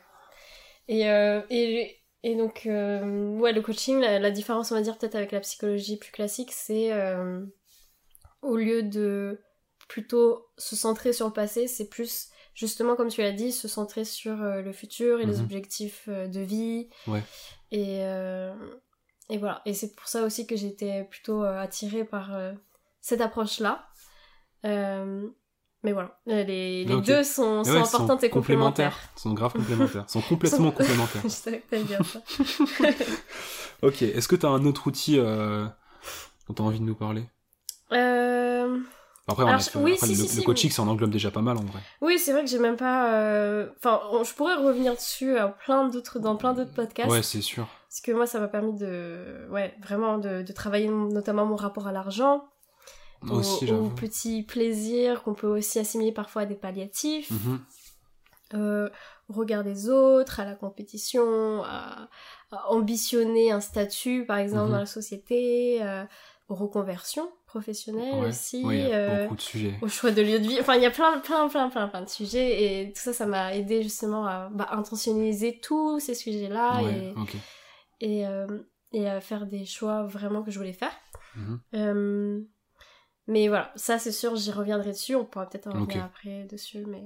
Et, 0.87 1.09
euh, 1.09 1.41
et, 1.49 1.97
et 2.23 2.35
donc, 2.35 2.63
euh, 2.65 3.37
ouais, 3.37 3.53
le 3.53 3.61
coaching, 3.61 3.99
la, 3.99 4.19
la 4.19 4.31
différence, 4.31 4.71
on 4.71 4.75
va 4.75 4.81
dire, 4.81 4.97
peut-être 4.97 5.15
avec 5.15 5.31
la 5.31 5.39
psychologie 5.39 5.97
plus 5.97 6.11
classique, 6.11 6.51
c'est 6.51 6.91
euh, 6.91 7.45
au 8.41 8.55
lieu 8.57 8.83
de 8.83 9.39
plutôt 9.87 10.47
se 10.57 10.75
centrer 10.75 11.13
sur 11.13 11.27
le 11.27 11.33
passé, 11.33 11.67
c'est 11.67 11.87
plus, 11.89 12.27
justement, 12.59 12.95
comme 12.97 13.07
tu 13.07 13.21
l'as 13.21 13.31
dit, 13.31 13.51
se 13.53 13.67
centrer 13.69 14.03
sur 14.03 14.41
euh, 14.41 14.61
le 14.61 14.73
futur 14.73 15.21
et 15.21 15.25
les 15.25 15.37
Mhm. 15.37 15.43
objectifs 15.45 16.05
euh, 16.09 16.27
de 16.27 16.41
vie. 16.41 16.89
Ouais. 17.07 17.23
Et, 17.71 17.99
euh, 18.01 18.53
et 19.29 19.37
voilà. 19.37 19.61
Et 19.65 19.73
c'est 19.73 19.95
pour 19.95 20.07
ça 20.07 20.23
aussi 20.23 20.45
que 20.45 20.55
j'étais 20.57 21.05
plutôt 21.05 21.43
attirée 21.43 22.03
par 22.03 22.31
cette 22.99 23.21
approche-là. 23.21 23.87
Mais 25.81 25.93
voilà, 25.93 26.19
les, 26.25 26.83
les 26.83 27.01
deux 27.01 27.23
sont, 27.23 27.63
sont 27.63 27.71
ouais, 27.71 27.77
importantes 27.79 28.21
et 28.25 28.29
complémentaires. 28.29 28.99
Sont 29.15 29.33
grave 29.33 29.53
complémentaires. 29.57 30.09
sont 30.09 30.19
complètement 30.21 30.71
complémentaires. 30.71 31.21
Je 31.23 31.29
savais 31.29 31.61
que 31.61 31.75
dire 31.77 32.01
ça. 32.05 32.21
Ok. 33.81 34.01
Est-ce 34.01 34.27
que 34.27 34.35
t'as 34.35 34.49
un 34.49 34.65
autre 34.65 34.87
outil 34.87 35.17
euh, 35.17 35.65
dont 36.47 36.53
t'as 36.53 36.63
envie 36.63 36.81
de 36.81 36.83
nous 36.83 36.95
parler? 36.95 37.23
Euh, 37.93 38.77
Après, 39.29 39.43
on 39.43 39.47
Alors, 39.47 39.59
a 39.59 39.63
fait- 39.63 39.77
oui, 39.79 39.93
après, 39.93 40.07
si, 40.07 40.15
le, 40.15 40.17
si, 40.23 40.35
le 40.35 40.41
si, 40.41 40.43
coaching, 40.43 40.69
ça 40.71 40.81
en 40.81 40.87
englobe 40.87 41.11
déjà 41.11 41.31
pas 41.31 41.41
mal 41.41 41.57
en 41.57 41.63
vrai. 41.63 41.79
Oui, 42.01 42.17
c'est 42.19 42.31
vrai 42.31 42.43
que 42.43 42.49
j'ai 42.49 42.59
même 42.59 42.77
pas. 42.77 43.13
euh, 43.13 43.69
Enfin, 43.77 44.01
je 44.23 44.33
pourrais 44.33 44.55
revenir 44.55 44.95
dessus 44.95 45.37
à 45.37 45.47
plein 45.49 45.87
d'autres, 45.87 46.19
dans 46.19 46.35
plein 46.35 46.53
d'autres 46.53 46.73
podcasts. 46.73 47.09
Ouais, 47.09 47.23
c'est 47.23 47.41
sûr. 47.41 47.67
Parce 47.89 48.01
que 48.01 48.11
moi, 48.11 48.25
ça 48.27 48.39
m'a 48.39 48.47
permis 48.47 48.73
de. 48.73 49.47
Ouais, 49.51 49.75
vraiment 49.83 50.17
de, 50.17 50.41
de 50.41 50.51
travailler 50.53 50.87
notamment 50.89 51.45
mon 51.45 51.55
rapport 51.55 51.87
à 51.87 51.91
l'argent, 51.91 52.45
aux, 53.29 53.35
Aussi, 53.39 53.71
aux 53.71 53.89
petits 53.89 54.43
plaisirs 54.43 55.23
qu'on 55.23 55.33
peut 55.33 55.47
aussi 55.47 55.77
assimiler 55.79 56.11
parfois 56.11 56.43
à 56.43 56.45
des 56.45 56.55
palliatifs, 56.55 57.31
Mhm. 57.31 57.59
euh, 58.55 58.89
au 59.29 59.33
regard 59.33 59.63
des 59.63 59.89
autres, 59.89 60.39
à 60.39 60.45
la 60.45 60.55
compétition, 60.55 61.63
à, 61.63 62.09
à 62.51 62.69
ambitionner 62.71 63.51
un 63.51 63.59
statut, 63.61 64.25
par 64.25 64.37
exemple, 64.37 64.67
Mhm. 64.67 64.71
dans 64.71 64.79
la 64.79 64.85
société, 64.85 65.79
euh, 65.83 66.03
aux 66.47 66.55
reconversions 66.55 67.29
professionnelles 67.49 68.21
Ouais. 68.21 68.27
aussi. 68.29 68.61
Oui, 68.63 68.79
euh, 68.91 69.23
beaucoup 69.23 69.35
de 69.35 69.41
sujets. 69.41 69.75
au 69.81 69.87
choix 69.87 70.11
de 70.11 70.21
lieu 70.21 70.39
de 70.39 70.47
vie. 70.47 70.59
Enfin, 70.59 70.75
il 70.75 70.83
y 70.83 70.85
a 70.85 70.91
plein, 70.91 71.17
plein, 71.19 71.49
plein, 71.49 71.69
plein, 71.69 71.87
plein 71.87 72.01
de 72.03 72.09
sujets 72.09 72.49
et 72.63 72.93
tout 72.93 73.01
ça, 73.01 73.11
ça 73.11 73.25
m'a 73.25 73.55
aidé 73.55 73.81
justement 73.81 74.25
à 74.27 74.49
bah, 74.51 74.67
intentionnaliser 74.71 75.59
tous 75.59 75.99
ces 75.99 76.13
sujets-là 76.13 76.83
ouais, 76.83 77.13
et, 77.99 78.19
et, 78.19 78.27
euh, 78.27 78.45
et 78.91 79.09
à 79.09 79.19
faire 79.19 79.47
des 79.47 79.65
choix 79.65 80.03
vraiment 80.03 80.43
que 80.43 80.51
je 80.51 80.59
voulais 80.59 80.73
faire. 80.73 80.93
Mhm. 81.35 81.59
Euh, 81.73 82.39
mais 83.25 83.47
voilà, 83.47 83.71
ça 83.75 83.97
c'est 83.97 84.11
sûr, 84.11 84.35
j'y 84.35 84.51
reviendrai 84.51 84.91
dessus. 84.91 85.15
On 85.15 85.25
pourra 85.25 85.47
peut-être 85.49 85.67
en 85.67 85.71
revenir 85.81 86.03
après 86.03 86.43
dessus, 86.45 86.85
mais 86.87 87.03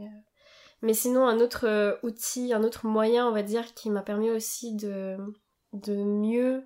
mais 0.82 0.94
sinon 0.94 1.26
un 1.26 1.40
autre 1.40 1.98
outil, 2.04 2.54
un 2.54 2.64
autre 2.64 2.86
moyen, 2.86 3.28
on 3.28 3.32
va 3.32 3.44
dire, 3.44 3.74
qui 3.74 3.90
m'a 3.90 4.02
permis 4.02 4.30
aussi 4.30 4.76
de 4.76 5.18
de 5.72 5.96
mieux 5.96 6.64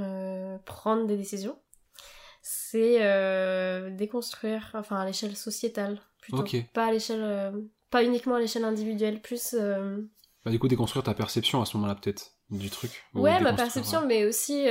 euh, 0.00 0.58
prendre 0.64 1.06
des 1.06 1.16
décisions, 1.16 1.56
c'est 2.50 3.02
euh, 3.02 3.90
déconstruire, 3.90 4.70
enfin 4.72 4.96
à 4.96 5.04
l'échelle 5.04 5.36
sociétale 5.36 6.00
plutôt, 6.18 6.42
pas 6.72 6.86
à 6.86 6.92
l'échelle, 6.92 7.20
euh, 7.22 7.50
pas 7.90 8.02
uniquement 8.02 8.36
à 8.36 8.40
l'échelle 8.40 8.64
individuelle, 8.64 9.20
plus 9.20 9.52
euh, 9.52 9.98
Bah, 10.46 10.50
du 10.50 10.58
coup, 10.58 10.66
déconstruire 10.66 11.04
ta 11.04 11.12
perception 11.12 11.60
à 11.60 11.66
ce 11.66 11.76
moment-là, 11.76 11.94
peut-être, 11.94 12.32
du 12.48 12.70
truc. 12.70 13.04
Ou 13.14 13.20
ouais 13.20 13.38
ma 13.40 13.52
perception, 13.52 14.00
ouais. 14.00 14.06
mais 14.06 14.24
aussi 14.24 14.66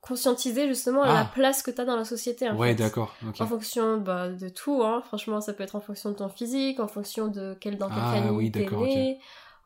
conscientiser 0.00 0.66
justement 0.66 1.02
Ah. 1.04 1.14
la 1.14 1.24
place 1.24 1.62
que 1.62 1.70
t'as 1.70 1.84
dans 1.84 1.94
la 1.94 2.04
société. 2.04 2.48
En 2.48 2.56
Ouais, 2.56 2.74
d'accord. 2.74 3.14
En 3.38 3.46
fonction 3.46 3.98
bah, 3.98 4.28
de 4.28 4.48
tout, 4.48 4.82
hein. 4.82 5.00
franchement, 5.06 5.40
ça 5.40 5.52
peut 5.52 5.62
être 5.62 5.76
en 5.76 5.80
fonction 5.80 6.10
de 6.10 6.16
ton 6.16 6.28
physique, 6.28 6.80
en 6.80 6.88
fonction 6.88 7.28
de 7.28 7.56
quel, 7.60 7.78
dans 7.78 7.88
quelle 7.88 7.98
Ah, 8.00 8.14
famille 8.14 8.30
oui, 8.30 8.50
t'es 8.50 8.68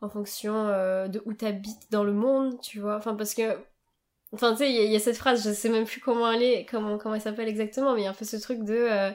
en 0.01 0.09
fonction 0.09 0.53
de 0.53 1.23
où 1.25 1.33
t'habites 1.33 1.91
dans 1.91 2.03
le 2.03 2.13
monde, 2.13 2.61
tu 2.61 2.79
vois. 2.79 2.97
Enfin, 2.97 3.15
parce 3.15 3.33
que. 3.33 3.57
Enfin, 4.33 4.51
tu 4.51 4.57
sais, 4.59 4.69
il 4.69 4.75
y, 4.75 4.79
a- 4.79 4.83
il 4.83 4.91
y 4.91 4.95
a 4.95 4.99
cette 4.99 5.17
phrase, 5.17 5.43
je 5.43 5.53
sais 5.53 5.69
même 5.69 5.85
plus 5.85 6.01
comment 6.01 6.31
elle 6.31 6.43
est, 6.43 6.65
comment, 6.65 6.97
comment 6.97 7.15
elle 7.15 7.21
s'appelle 7.21 7.47
exactement, 7.47 7.93
mais 7.93 8.01
il 8.01 8.03
y 8.03 8.07
a 8.07 8.11
un 8.11 8.13
peu 8.13 8.25
ce 8.25 8.35
truc 8.37 8.63
de. 8.63 8.73
euh, 8.75 9.11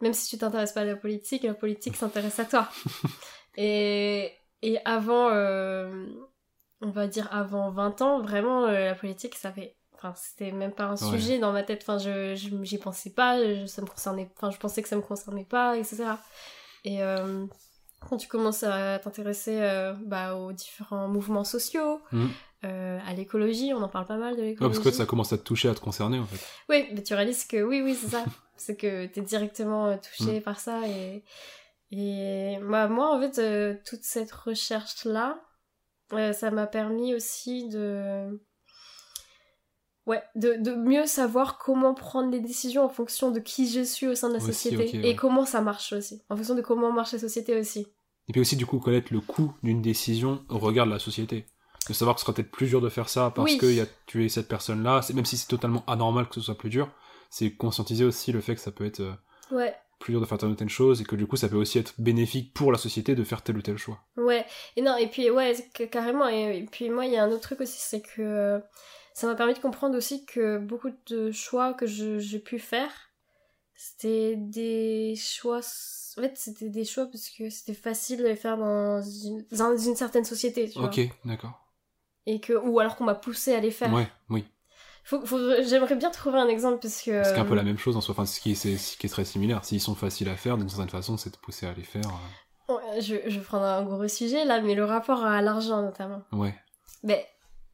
même 0.00 0.12
si 0.14 0.28
tu 0.28 0.38
t'intéresses 0.38 0.72
pas 0.72 0.82
à 0.82 0.84
la 0.84 0.96
politique, 0.96 1.42
la 1.42 1.54
politique 1.54 1.96
s'intéresse 1.96 2.38
à 2.38 2.44
toi. 2.44 2.68
et, 3.56 4.32
et 4.62 4.78
avant. 4.84 5.30
euh, 5.30 6.06
on 6.80 6.90
va 6.90 7.08
dire 7.08 7.28
avant 7.32 7.70
20 7.72 8.00
ans, 8.02 8.20
vraiment, 8.20 8.66
euh, 8.66 8.84
la 8.86 8.94
politique, 8.94 9.34
ça 9.34 9.50
fait 9.52 9.74
Enfin, 10.00 10.14
c'était 10.16 10.52
même 10.52 10.70
pas 10.70 10.84
un 10.84 10.90
Ouais. 10.92 10.96
sujet 11.18 11.40
dans 11.40 11.50
ma 11.50 11.64
tête. 11.64 11.80
Enfin, 11.82 11.98
je, 11.98 12.36
je 12.36 12.50
j'y 12.62 12.78
pensais 12.78 13.10
pas. 13.10 13.36
Je, 13.42 13.66
ça 13.66 13.82
me 13.82 13.86
concernait. 13.88 14.30
Enfin, 14.36 14.52
je 14.52 14.56
pensais 14.58 14.80
que 14.80 14.88
ça 14.88 14.94
me 14.94 15.02
concernait 15.02 15.44
pas, 15.44 15.76
etc. 15.76 16.20
Et 16.84 17.00
quand 18.08 18.16
tu 18.16 18.28
commences 18.28 18.62
à 18.62 19.00
t'intéresser 19.00 19.58
bah, 20.04 20.36
aux 20.36 20.52
différents 20.52 21.08
mouvements 21.08 21.42
sociaux, 21.42 22.00
Mhm. 22.12 22.30
Euh, 22.64 22.98
à 23.06 23.14
l'écologie, 23.14 23.72
on 23.74 23.82
en 23.82 23.88
parle 23.88 24.06
pas 24.06 24.16
mal 24.16 24.34
de 24.36 24.40
Ouais, 24.40 24.46
l'écologie. 24.48 24.78
parce 24.80 24.90
que 24.90 24.96
ça 24.96 25.06
commence 25.06 25.32
à 25.32 25.38
te 25.38 25.42
toucher, 25.44 25.68
à 25.68 25.74
te 25.74 25.80
concerner, 25.80 26.18
en 26.18 26.26
fait. 26.26 26.44
Oui, 26.68 26.86
mais 26.94 27.02
tu 27.02 27.14
réalises 27.14 27.44
que 27.46 27.62
oui, 27.62 27.80
oui, 27.82 27.94
c'est 27.94 28.08
ça. 28.08 28.24
c'est 28.56 28.76
que 28.76 29.06
t'es 29.06 29.20
directement 29.22 29.86
euh, 29.86 29.94
Mm. 29.96 30.00
touché 30.00 30.40
par 30.40 30.58
ça 30.60 30.86
et 30.88 31.22
et 31.90 32.58
bah, 32.68 32.86
moi 32.88 33.16
en 33.16 33.20
fait 33.20 33.38
euh, 33.38 33.74
toute 33.86 34.02
cette 34.02 34.30
recherche 34.32 35.04
là, 35.06 35.40
ça 36.34 36.50
m'a 36.50 36.66
permis 36.66 37.14
aussi 37.14 37.68
de 37.68 38.38
ouais 40.06 40.22
de, 40.34 40.54
de 40.54 40.74
mieux 40.74 41.06
savoir 41.06 41.58
comment 41.58 41.94
prendre 41.94 42.30
des 42.30 42.40
décisions 42.40 42.84
en 42.84 42.88
fonction 42.88 43.30
de 43.30 43.40
qui 43.40 43.68
je 43.70 43.80
suis 43.82 44.06
au 44.06 44.14
sein 44.14 44.28
de 44.28 44.34
la 44.34 44.38
Aussi, 44.38 44.48
société 44.52 44.96
et 44.96 45.00
ouais. 45.10 45.14
comment 45.16 45.44
ça 45.46 45.60
marche 45.60 45.92
aussi, 45.92 46.20
en 46.28 46.36
fonction 46.36 46.54
de 46.54 46.62
comment 46.62 46.92
marche 46.92 47.12
la 47.12 47.18
société 47.18 47.58
aussi. 47.58 47.86
Et 48.28 48.32
puis 48.32 48.40
aussi, 48.42 48.56
du 48.56 48.66
coup, 48.66 48.78
connaître 48.78 49.10
le 49.12 49.20
coût 49.20 49.54
d'une 49.62 49.80
décision 49.80 50.44
au 50.50 50.58
regard 50.58 50.84
de 50.86 50.90
la 50.92 50.98
société. 50.98 51.46
De 51.88 51.94
savoir 51.94 52.14
que 52.14 52.20
ce 52.20 52.26
sera 52.26 52.34
peut-être 52.34 52.50
plus 52.50 52.66
dur 52.68 52.80
de 52.80 52.88
faire 52.88 53.08
ça 53.08 53.32
parce 53.34 53.52
Oui. 53.52 53.58
que 53.58 53.66
y 53.66 53.80
a, 53.80 53.86
tu 54.06 54.24
es 54.24 54.28
cette 54.28 54.48
personne-là, 54.48 55.00
même 55.14 55.24
si 55.24 55.36
c'est 55.36 55.48
totalement 55.48 55.84
anormal 55.86 56.28
que 56.28 56.34
ce 56.34 56.40
soit 56.40 56.56
plus 56.58 56.70
dur, 56.70 56.90
c'est 57.30 57.52
conscientiser 57.54 58.04
aussi 58.04 58.32
le 58.32 58.40
fait 58.40 58.54
que 58.54 58.60
ça 58.60 58.70
peut 58.70 58.84
être 58.86 59.00
euh, 59.00 59.12
Ouais. 59.50 59.74
plus 59.98 60.12
dur 60.12 60.20
de 60.20 60.26
faire 60.26 60.38
telle 60.38 60.50
ou 60.50 60.54
telle 60.54 60.68
chose 60.68 61.00
et 61.00 61.04
que 61.04 61.16
du 61.16 61.26
coup, 61.26 61.36
ça 61.36 61.48
peut 61.48 61.56
aussi 61.56 61.78
être 61.78 61.94
bénéfique 61.98 62.52
pour 62.54 62.70
la 62.72 62.78
société 62.78 63.14
de 63.14 63.24
faire 63.24 63.42
tel 63.42 63.56
ou 63.56 63.62
tel 63.62 63.76
choix. 63.78 64.00
Ouais, 64.16 64.44
et 64.76 64.82
non, 64.82 64.96
et 64.96 65.06
puis 65.08 65.30
ouais, 65.30 65.54
que- 65.74 65.84
carrément, 65.84 66.28
et, 66.28 66.58
et 66.58 66.64
puis 66.64 66.90
moi 66.90 67.06
il 67.06 67.12
y 67.12 67.16
a 67.16 67.24
un 67.24 67.30
autre 67.30 67.40
truc 67.42 67.60
aussi, 67.62 67.78
c'est 67.80 68.00
que 68.02 68.20
euh, 68.22 68.58
ça 69.14 69.26
m'a 69.26 69.34
permis 69.34 69.54
de 69.54 69.58
comprendre 69.58 69.96
aussi 69.96 70.24
que 70.26 70.58
beaucoup 70.58 70.90
de 71.06 71.32
choix 71.32 71.72
que 71.74 71.86
j'ai 71.86 72.38
pu 72.38 72.58
faire, 72.58 72.90
c'était 73.74 74.34
des 74.36 75.14
choix, 75.16 75.58
en 75.58 76.20
fait 76.22 76.32
c'était 76.36 76.68
des 76.68 76.84
choix 76.84 77.06
parce 77.06 77.28
que 77.30 77.48
c'était 77.50 77.74
facile 77.74 78.18
de 78.18 78.24
les 78.26 78.36
faire 78.36 78.56
dans 78.58 79.00
une, 79.02 79.44
dans 79.52 79.76
une 79.76 79.96
certaine 79.96 80.24
société, 80.24 80.68
tu. 80.68 80.78
Ok, 80.78 81.00
d'accord. 81.24 81.64
Et 82.26 82.40
que, 82.40 82.52
ou 82.52 82.78
alors 82.80 82.96
qu'on 82.96 83.04
m'a 83.04 83.14
poussé 83.14 83.54
à 83.54 83.60
les 83.60 83.70
faire. 83.70 83.92
Ouais, 83.92 84.06
oui. 84.28 84.44
Faut, 85.04 85.24
faut- 85.24 85.62
J'aimerais 85.62 85.94
bien 85.96 86.10
trouver 86.10 86.38
un 86.38 86.48
exemple 86.48 86.80
parce 86.82 87.00
que... 87.02 87.22
C'est 87.24 87.38
un 87.38 87.44
peu 87.46 87.52
euh, 87.52 87.56
la 87.56 87.62
même 87.62 87.78
chose 87.78 87.96
en 87.96 88.02
soi, 88.02 88.12
enfin, 88.12 88.26
ce 88.26 88.40
qui 88.40 88.52
est, 88.52 88.54
ce 88.54 88.96
qui 88.98 89.06
est 89.06 89.10
très 89.10 89.24
similaire. 89.24 89.64
S'ils 89.64 89.80
sont 89.80 89.94
faciles 89.94 90.28
à 90.28 90.36
faire, 90.36 90.58
d'une 90.58 90.68
certaine 90.68 90.90
façon, 90.90 91.16
c'est 91.16 91.30
de 91.32 91.38
pousser 91.38 91.66
à 91.66 91.72
les 91.72 91.82
faire. 91.82 92.02
euh, 92.70 92.74
ouais, 92.74 93.00
je, 93.00 93.16
je 93.26 93.38
vais 93.38 93.44
prendre 93.44 93.64
un 93.64 93.82
gros 93.82 94.06
sujet 94.08 94.44
là, 94.44 94.60
mais 94.60 94.74
le 94.74 94.84
rapport 94.84 95.24
à 95.24 95.40
l'argent 95.40 95.80
notamment. 95.80 96.20
Ouais. 96.32 96.54
Mais 97.02 97.26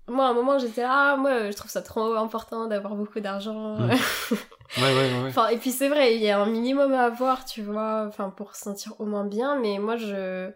moi, 0.06 0.26
à 0.26 0.30
un 0.30 0.34
moment, 0.34 0.58
j'étais 0.60 0.84
ah, 0.86 1.16
moi, 1.18 1.50
je 1.50 1.56
trouve 1.56 1.70
ça 1.70 1.82
trop 1.82 2.14
important 2.14 2.66
d'avoir 2.66 2.94
beaucoup 2.94 3.18
d'argent. 3.18 3.78
Mm. 3.78 3.90
Ouais, 3.90 3.96
ouais, 4.78 4.94
ouais. 4.94 5.22
ouais. 5.22 5.28
enfin, 5.30 5.48
et 5.48 5.56
puis 5.56 5.72
c'est 5.72 5.88
vrai, 5.88 6.14
il 6.14 6.22
y 6.22 6.30
a 6.30 6.38
un 6.40 6.46
minimum 6.46 6.92
à 6.92 7.06
avoir, 7.06 7.44
tu 7.44 7.62
vois, 7.62 8.04
enfin, 8.06 8.30
pour 8.30 8.54
se 8.54 8.62
sentir 8.62 8.92
au 9.00 9.06
moins 9.06 9.24
bien, 9.24 9.58
mais 9.58 9.78
moi, 9.80 9.96
je. 9.96 10.52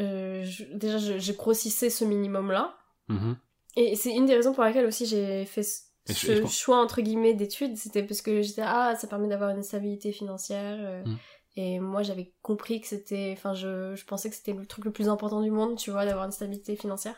euh, 0.00 0.44
je- 0.44 0.64
déjà, 0.74 0.98
je, 0.98 1.18
je 1.18 1.32
grossissais 1.32 1.90
ce 1.90 2.04
minimum-là. 2.04 2.74
Mhm. 3.08 3.36
Et 3.76 3.96
c'est 3.96 4.14
une 4.14 4.26
des 4.26 4.34
raisons 4.34 4.52
pour 4.52 4.64
laquelle 4.64 4.86
aussi 4.86 5.06
j'ai 5.06 5.44
fait 5.44 5.62
ce, 5.62 6.46
choix, 6.46 6.82
entre 6.82 7.00
guillemets, 7.00 7.34
d'études. 7.34 7.76
C'était 7.76 8.02
parce 8.02 8.22
que 8.22 8.42
j'étais, 8.42 8.62
ah, 8.64 8.96
ça 8.96 9.06
permet 9.06 9.28
d'avoir 9.28 9.50
une 9.50 9.62
stabilité 9.62 10.12
financière. 10.12 10.78
euh, 10.80 11.04
Mm. 11.04 11.16
Et 11.60 11.80
moi, 11.80 12.04
j'avais 12.04 12.32
compris 12.40 12.80
que 12.80 12.86
c'était. 12.86 13.34
Enfin, 13.36 13.52
je, 13.52 13.96
je 13.96 14.04
pensais 14.04 14.30
que 14.30 14.36
c'était 14.36 14.52
le 14.52 14.64
truc 14.64 14.84
le 14.84 14.92
plus 14.92 15.08
important 15.08 15.40
du 15.42 15.50
monde, 15.50 15.76
tu 15.76 15.90
vois, 15.90 16.04
d'avoir 16.04 16.24
une 16.24 16.30
stabilité 16.30 16.76
financière. 16.76 17.16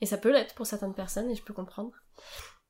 Et 0.00 0.06
ça 0.06 0.18
peut 0.18 0.32
l'être 0.32 0.56
pour 0.56 0.66
certaines 0.66 0.94
personnes, 0.94 1.30
et 1.30 1.36
je 1.36 1.42
peux 1.44 1.54
comprendre. 1.54 1.92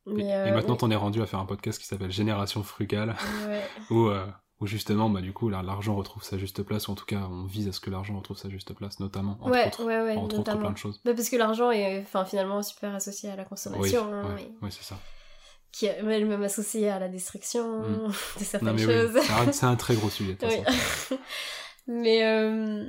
Et, 0.07 0.13
Mais, 0.13 0.29
et 0.29 0.35
euh, 0.35 0.55
maintenant, 0.55 0.77
t'en 0.77 0.91
es 0.91 0.97
rendu 0.97 1.23
à 1.23 1.27
faire 1.27 1.39
un 1.39 1.47
podcast 1.47 1.79
qui 1.79 1.87
s'appelle 1.87 2.11
Génération 2.13 2.63
Frugale, 2.63 3.17
ouais. 3.47 3.63
où, 3.91 4.09
euh, 4.09 4.27
où 4.63 4.67
justement, 4.67 5.11
bah, 5.11 5.21
du 5.21 5.33
coup, 5.35 5.51
l'argent 5.51 5.95
retrouve 5.97 6.23
sa 6.23 6.39
juste 6.39 6.63
place, 6.63 6.89
ou 6.89 6.93
en 6.93 6.95
tout 6.95 7.05
cas, 7.05 7.21
on 7.31 7.45
vise 7.45 7.69
à 7.69 7.73
ce 7.73 7.81
que 7.81 7.91
l'argent 7.91 8.17
retrouve 8.17 8.39
sa 8.39 8.49
juste 8.49 8.73
place, 8.73 8.99
notamment, 9.01 9.37
entre 9.41 9.51
ouais, 9.51 9.67
autres. 9.67 9.85
ouais, 9.85 10.01
ouais, 10.03 10.17
entre 10.17 10.39
autres 10.39 10.57
plein 10.59 10.71
de 10.71 10.79
choses. 10.79 11.01
Bah, 11.05 11.13
parce 11.15 11.29
que 11.29 11.37
l'argent 11.37 11.71
est 11.71 12.05
finalement 12.31 12.63
super 12.63 12.95
associé 12.95 13.29
à 13.31 13.37
la 13.37 13.43
Oui, 13.43 13.49
consommation, 13.51 14.05
ouais, 14.11 14.17
hein, 14.17 14.37
ouais, 14.63 14.71
c'est 14.71 14.85
ça. 14.85 14.97
qui 15.73 15.87
est 15.87 16.03
même 16.03 16.43
associé 16.43 16.89
à 16.89 16.99
la 16.99 17.09
destruction 17.09 17.81
Mm. 17.83 18.07
de 18.39 18.45
certaines 18.45 18.69
Non, 18.77 18.79
choses. 18.79 19.15
oui, 19.17 19.53
c'est 19.53 19.67
un, 19.67 19.77
très 19.77 19.95
gros 19.97 20.09
sujet, 20.11 20.37
Oui. 20.43 20.57
Mais 21.89 22.25
euh, 22.25 22.85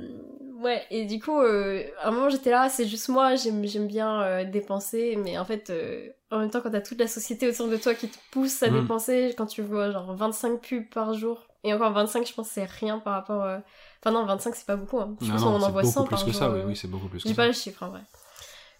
ouais, 0.60 0.84
et 0.90 1.04
du 1.04 1.20
coup, 1.20 1.36
euh, 1.40 1.82
à 2.00 2.08
un 2.08 2.10
moment 2.12 2.28
j'étais 2.28 2.50
là, 2.50 2.68
c'est 2.68 2.86
juste 2.86 3.08
moi, 3.08 3.34
j'aime 3.34 3.64
j'aime 3.66 3.88
bien 3.88 4.22
euh, 4.22 4.44
dépenser, 4.44 5.16
mais 5.16 5.36
en 5.36 5.44
fait, 5.44 5.70
euh, 5.70 6.08
en 6.30 6.38
même 6.38 6.50
temps, 6.50 6.60
quand 6.60 6.70
t'as 6.70 6.80
toute 6.80 7.00
la 7.00 7.08
société 7.08 7.48
autour 7.48 7.66
de 7.66 7.76
toi 7.76 7.94
qui 7.94 8.08
te 8.08 8.16
pousse 8.30 8.62
à 8.62 8.70
Mm. 8.70 8.80
dépenser, 8.82 9.34
quand 9.36 9.46
tu 9.46 9.62
vois 9.62 9.90
genre 9.90 10.14
25 10.14 10.60
pubs 10.60 10.88
par 10.90 11.12
jour, 11.14 11.42
et 11.64 11.72
encore 11.74 11.92
25, 11.92 12.26
je 12.26 12.34
pense 12.34 12.48
que 12.48 12.54
c'est 12.54 12.64
rien 12.64 12.98
par 12.98 13.14
rapport. 13.14 13.42
euh, 13.42 13.58
Enfin, 14.00 14.12
non, 14.12 14.26
25 14.26 14.54
c'est 14.54 14.66
pas 14.66 14.76
beaucoup, 14.76 15.00
hein. 15.00 15.16
je 15.20 15.26
Non, 15.26 15.32
pense 15.32 15.42
qu'on 15.42 15.48
en 15.54 15.58
c'est 15.60 15.72
voit 15.72 15.82
beaucoup 15.82 15.92
100 15.92 16.04
plus 16.04 16.16
par 16.16 16.26
que 16.26 16.32
jour. 16.32 16.42
ça, 16.42 16.50
oui, 16.50 16.58
euh. 16.60 16.66
oui, 16.68 16.76
c'est 16.76 16.88
beaucoup 16.88 17.08
plus 17.08 17.22
que 17.22 17.28
J'ai 17.28 17.34
ça. 17.34 17.42
pas 17.42 17.46
le 17.46 17.52
chiffre 17.52 17.82
en 17.82 17.88
vrai. 17.88 18.00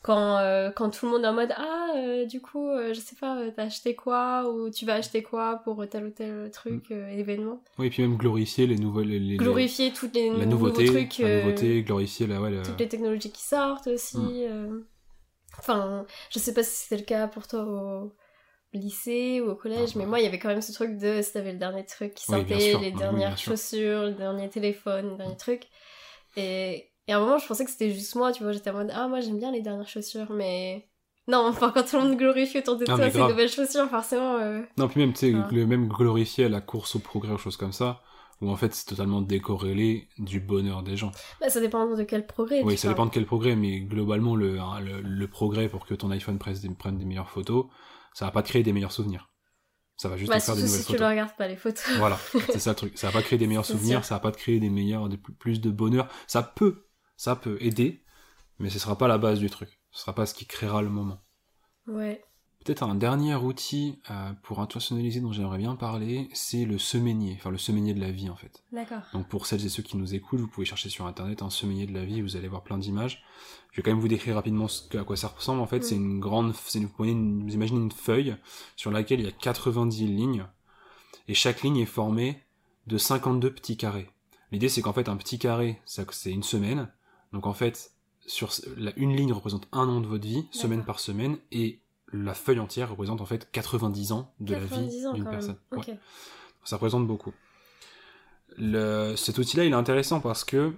Quand, 0.02 0.36
euh, 0.36 0.70
quand 0.70 0.90
tout 0.90 1.06
le 1.06 1.12
monde 1.12 1.24
est 1.24 1.28
en 1.28 1.32
mode 1.32 1.54
Ah, 1.56 1.92
euh, 1.96 2.26
du 2.26 2.42
coup, 2.42 2.68
euh, 2.68 2.92
je 2.92 3.00
sais 3.00 3.16
pas, 3.16 3.38
t'as 3.56 3.64
acheté 3.64 3.94
quoi 3.94 4.50
Ou 4.50 4.68
tu 4.68 4.84
vas 4.84 4.94
acheter 4.96 5.22
quoi 5.22 5.62
pour 5.64 5.82
tel 5.88 6.04
ou 6.04 6.10
tel 6.10 6.50
truc, 6.50 6.90
Mm. 6.90 7.18
événement? 7.18 7.60
Oui, 7.78 7.86
et 7.86 7.90
puis 7.90 8.02
même 8.02 8.16
glorifier 8.18 8.66
les 8.66 8.76
nouvelles, 8.76 9.08
les, 9.08 9.18
les- 9.18 9.36
Glorifier 9.38 9.92
toutes 9.92 10.14
les 10.14 10.28
la 10.28 10.44
nouveaux 10.44 10.68
nouveauté, 10.68 10.84
trucs, 10.84 11.18
la 11.18 11.30
nouveauté, 11.40 11.82
glorifier 11.82 12.26
la, 12.26 12.40
ouais, 12.42 12.50
la- 12.50 12.62
toutes 12.62 12.80
les 12.80 12.88
technologies 12.88 13.32
qui 13.32 13.42
sortent 13.42 13.86
aussi. 13.86 14.18
Mm. 14.18 14.84
Enfin, 15.58 16.04
je 16.30 16.38
sais 16.38 16.52
pas 16.52 16.62
si 16.62 16.76
c'était 16.82 16.96
le 16.98 17.04
cas 17.04 17.28
pour 17.28 17.46
toi 17.46 17.62
au 17.64 18.12
lycée 18.74 19.40
ou 19.40 19.50
au 19.50 19.54
collège, 19.56 19.90
Ah, 19.94 19.98
mais 19.98 20.04
bah. 20.04 20.10
moi, 20.10 20.20
il 20.20 20.24
y 20.24 20.26
avait 20.26 20.38
quand 20.38 20.48
même 20.48 20.62
ce 20.62 20.72
truc 20.72 20.98
de 20.98 21.22
si 21.22 21.32
t'avais 21.32 21.52
le 21.52 21.58
dernier 21.58 21.84
truc 21.86 22.14
qui 22.14 22.24
Oui, 22.28 22.44
sortait, 22.48 22.60
sûr. 22.70 22.80
les 22.80 22.92
Ah 23.00 23.10
oui, 23.12 23.20
dernières 23.20 23.38
chaussures, 23.38 24.02
le 24.04 24.12
dernier 24.12 24.48
téléphone, 24.50 25.10
le 25.12 25.16
dernier 25.16 25.36
truc. 25.36 25.68
Et, 26.36 26.90
et 27.08 27.12
à 27.12 27.18
un 27.18 27.20
moment, 27.20 27.38
je 27.38 27.46
pensais 27.46 27.64
que 27.64 27.70
c'était 27.70 27.90
juste 27.90 28.14
moi, 28.16 28.32
tu 28.32 28.42
vois, 28.42 28.52
j'étais 28.52 28.70
en 28.70 28.74
mode, 28.74 28.90
ah, 28.94 29.08
moi, 29.08 29.20
j'aime 29.20 29.38
bien 29.38 29.52
les 29.52 29.62
dernières 29.62 29.88
chaussures, 29.88 30.30
mais... 30.32 30.88
Non, 31.26 31.38
enfin, 31.48 31.70
quand 31.72 31.84
tout 31.84 31.96
le 31.96 32.02
monde 32.02 32.16
glorifie 32.18 32.58
autour 32.58 32.76
de 32.76 32.84
Ah, 32.88 32.96
toi 32.96 33.10
ces 33.10 33.18
nouvelles 33.18 33.48
chaussures, 33.50 33.88
forcément... 33.88 34.36
euh, 34.36 34.62
Non, 34.76 34.88
puis 34.88 35.00
même, 35.00 35.12
tu 35.12 35.20
sais, 35.32 35.32
Ah. 35.34 35.48
le 35.50 35.66
même 35.66 35.88
glorifier 35.88 36.48
la 36.48 36.60
course 36.60 36.96
au 36.96 36.98
progrès 36.98 37.32
ou 37.32 37.38
choses 37.38 37.56
comme 37.56 37.72
ça, 37.72 38.02
où 38.40 38.50
en 38.50 38.56
fait 38.56 38.74
c'est 38.74 38.84
totalement 38.86 39.22
décorrélé 39.22 40.08
du 40.18 40.40
bonheur 40.40 40.82
des 40.82 40.96
gens. 40.96 41.12
Bah, 41.40 41.48
ça 41.48 41.60
dépend 41.60 41.86
de 41.94 42.02
quel 42.02 42.26
progrès 42.26 42.62
Oui, 42.62 42.76
ça 42.76 42.88
parles. 42.88 42.94
dépend 42.94 43.06
de 43.06 43.10
quel 43.12 43.26
progrès, 43.26 43.56
mais 43.56 43.80
globalement, 43.80 44.36
le, 44.36 44.58
hein, 44.60 44.80
le, 44.80 45.00
le 45.00 45.28
progrès 45.28 45.68
pour 45.68 45.86
que 45.86 45.94
ton 45.94 46.10
iPhone 46.10 46.38
prenne 46.38 46.54
des, 46.56 46.68
prenne 46.70 46.98
des 46.98 47.04
meilleures 47.06 47.30
photos, 47.30 47.66
ça 48.14 48.24
va 48.24 48.30
pas 48.30 48.42
te 48.42 48.48
créer 48.48 48.62
des 48.62 48.72
meilleurs 48.72 48.92
souvenirs. 48.92 49.30
Ça 49.96 50.08
va 50.08 50.16
juste 50.16 50.30
Bah, 50.30 50.38
te 50.40 50.44
faire 50.44 50.56
des 50.56 50.62
nouvelles 50.62 50.80
si 50.80 50.86
tu 50.86 50.92
photos. 50.92 51.00
le 51.02 51.06
regardes 51.08 51.36
pas, 51.36 51.46
les 51.46 51.56
photos. 51.56 51.84
Voilà, 51.98 52.18
c'est 52.50 52.58
ça 52.58 52.70
le 52.70 52.76
truc. 52.76 52.96
Ça 52.98 53.08
va 53.08 53.12
pas 53.12 53.22
créer 53.22 53.38
des 53.38 53.46
meilleurs 53.46 53.66
souvenirs, 53.66 53.98
sûr. 53.98 54.04
ça 54.06 54.14
va 54.16 54.20
pas 54.20 54.32
te 54.32 54.38
créer 54.38 54.58
des 54.58 54.70
meilleurs, 54.70 55.08
des 55.10 55.18
plus 55.18 55.60
de 55.60 55.70
bonheur. 55.70 56.08
Ça 56.26 56.42
peut, 56.42 56.86
ça 57.16 57.36
peut 57.36 57.58
aider, 57.60 58.02
mais 58.58 58.70
ce 58.70 58.78
sera 58.78 58.96
pas 58.98 59.06
la 59.08 59.18
base 59.18 59.38
du 59.38 59.50
truc. 59.50 59.80
Ce 59.90 60.00
sera 60.00 60.14
pas 60.14 60.26
ce 60.26 60.34
qui 60.34 60.46
créera 60.46 60.82
le 60.82 60.88
moment. 60.88 61.22
Ouais. 61.86 62.24
Peut-être 62.64 62.82
un 62.82 62.94
dernier 62.94 63.34
outil 63.34 63.98
euh, 64.10 64.32
pour 64.42 64.60
internationaliser 64.60 65.20
dont 65.20 65.32
j'aimerais 65.32 65.58
bien 65.58 65.76
parler, 65.76 66.30
c'est 66.32 66.64
le 66.64 66.78
semainier, 66.78 67.36
enfin 67.38 67.50
le 67.50 67.58
semainier 67.58 67.92
de 67.92 68.00
la 68.00 68.10
vie 68.10 68.30
en 68.30 68.36
fait. 68.36 68.62
D'accord. 68.72 69.02
Donc 69.12 69.28
pour 69.28 69.46
celles 69.46 69.64
et 69.66 69.68
ceux 69.68 69.82
qui 69.82 69.98
nous 69.98 70.14
écoutent, 70.14 70.40
vous 70.40 70.48
pouvez 70.48 70.64
chercher 70.64 70.88
sur 70.88 71.04
internet 71.06 71.42
un 71.42 71.50
semainier 71.50 71.86
de 71.86 71.92
la 71.92 72.04
vie, 72.06 72.22
vous 72.22 72.36
allez 72.36 72.48
voir 72.48 72.62
plein 72.62 72.78
d'images. 72.78 73.22
Je 73.70 73.76
vais 73.76 73.82
quand 73.82 73.90
même 73.90 74.00
vous 74.00 74.08
décrire 74.08 74.36
rapidement 74.36 74.66
ce 74.68 74.96
à 74.96 75.04
quoi 75.04 75.16
ça 75.16 75.28
ressemble. 75.28 75.60
En 75.60 75.66
fait, 75.66 75.80
Mm. 75.80 75.82
c'est 75.82 75.94
une 75.96 76.20
grande, 76.20 76.54
c'est 76.54 76.78
une- 76.78 76.86
vous, 76.86 76.92
prenez 76.94 77.12
une- 77.12 77.42
vous 77.44 77.52
imaginez 77.52 77.80
une 77.80 77.92
feuille 77.92 78.34
sur 78.76 78.90
laquelle 78.90 79.20
il 79.20 79.26
y 79.26 79.28
a 79.28 79.32
90 79.32 80.06
lignes, 80.06 80.46
et 81.28 81.34
chaque 81.34 81.62
ligne 81.62 81.76
est 81.78 81.84
formée 81.86 82.40
de 82.86 82.96
52 82.96 83.52
petits 83.52 83.76
carrés. 83.76 84.08
L'idée 84.52 84.68
c'est 84.70 84.80
qu'en 84.80 84.92
fait 84.94 85.08
un 85.10 85.16
petit 85.16 85.38
carré, 85.38 85.82
c'est 85.84 86.30
une 86.30 86.42
semaine. 86.42 86.88
Donc 87.34 87.46
en 87.46 87.52
fait, 87.52 87.90
sur 88.26 88.50
la- 88.78 88.96
une 88.96 89.14
ligne 89.14 89.32
représente 89.34 89.68
un 89.72 89.86
an 89.86 90.00
de 90.00 90.06
votre 90.06 90.24
vie, 90.26 90.46
semaine 90.50 90.82
par 90.84 90.98
semaine, 91.00 91.36
et 91.52 91.80
la 92.14 92.34
feuille 92.34 92.60
entière 92.60 92.90
représente 92.90 93.20
en 93.20 93.26
fait 93.26 93.50
90 93.50 94.12
ans 94.12 94.32
de 94.40 94.54
la 94.54 94.60
90 94.60 94.88
vie 94.88 95.12
d'une 95.14 95.28
personne. 95.28 95.56
Ouais. 95.72 95.98
Ça 96.64 96.76
représente 96.76 97.06
beaucoup. 97.06 97.32
Le, 98.56 99.16
cet 99.16 99.38
outil-là, 99.38 99.64
il 99.64 99.72
est 99.72 99.76
intéressant 99.76 100.20
parce 100.20 100.44
que, 100.44 100.72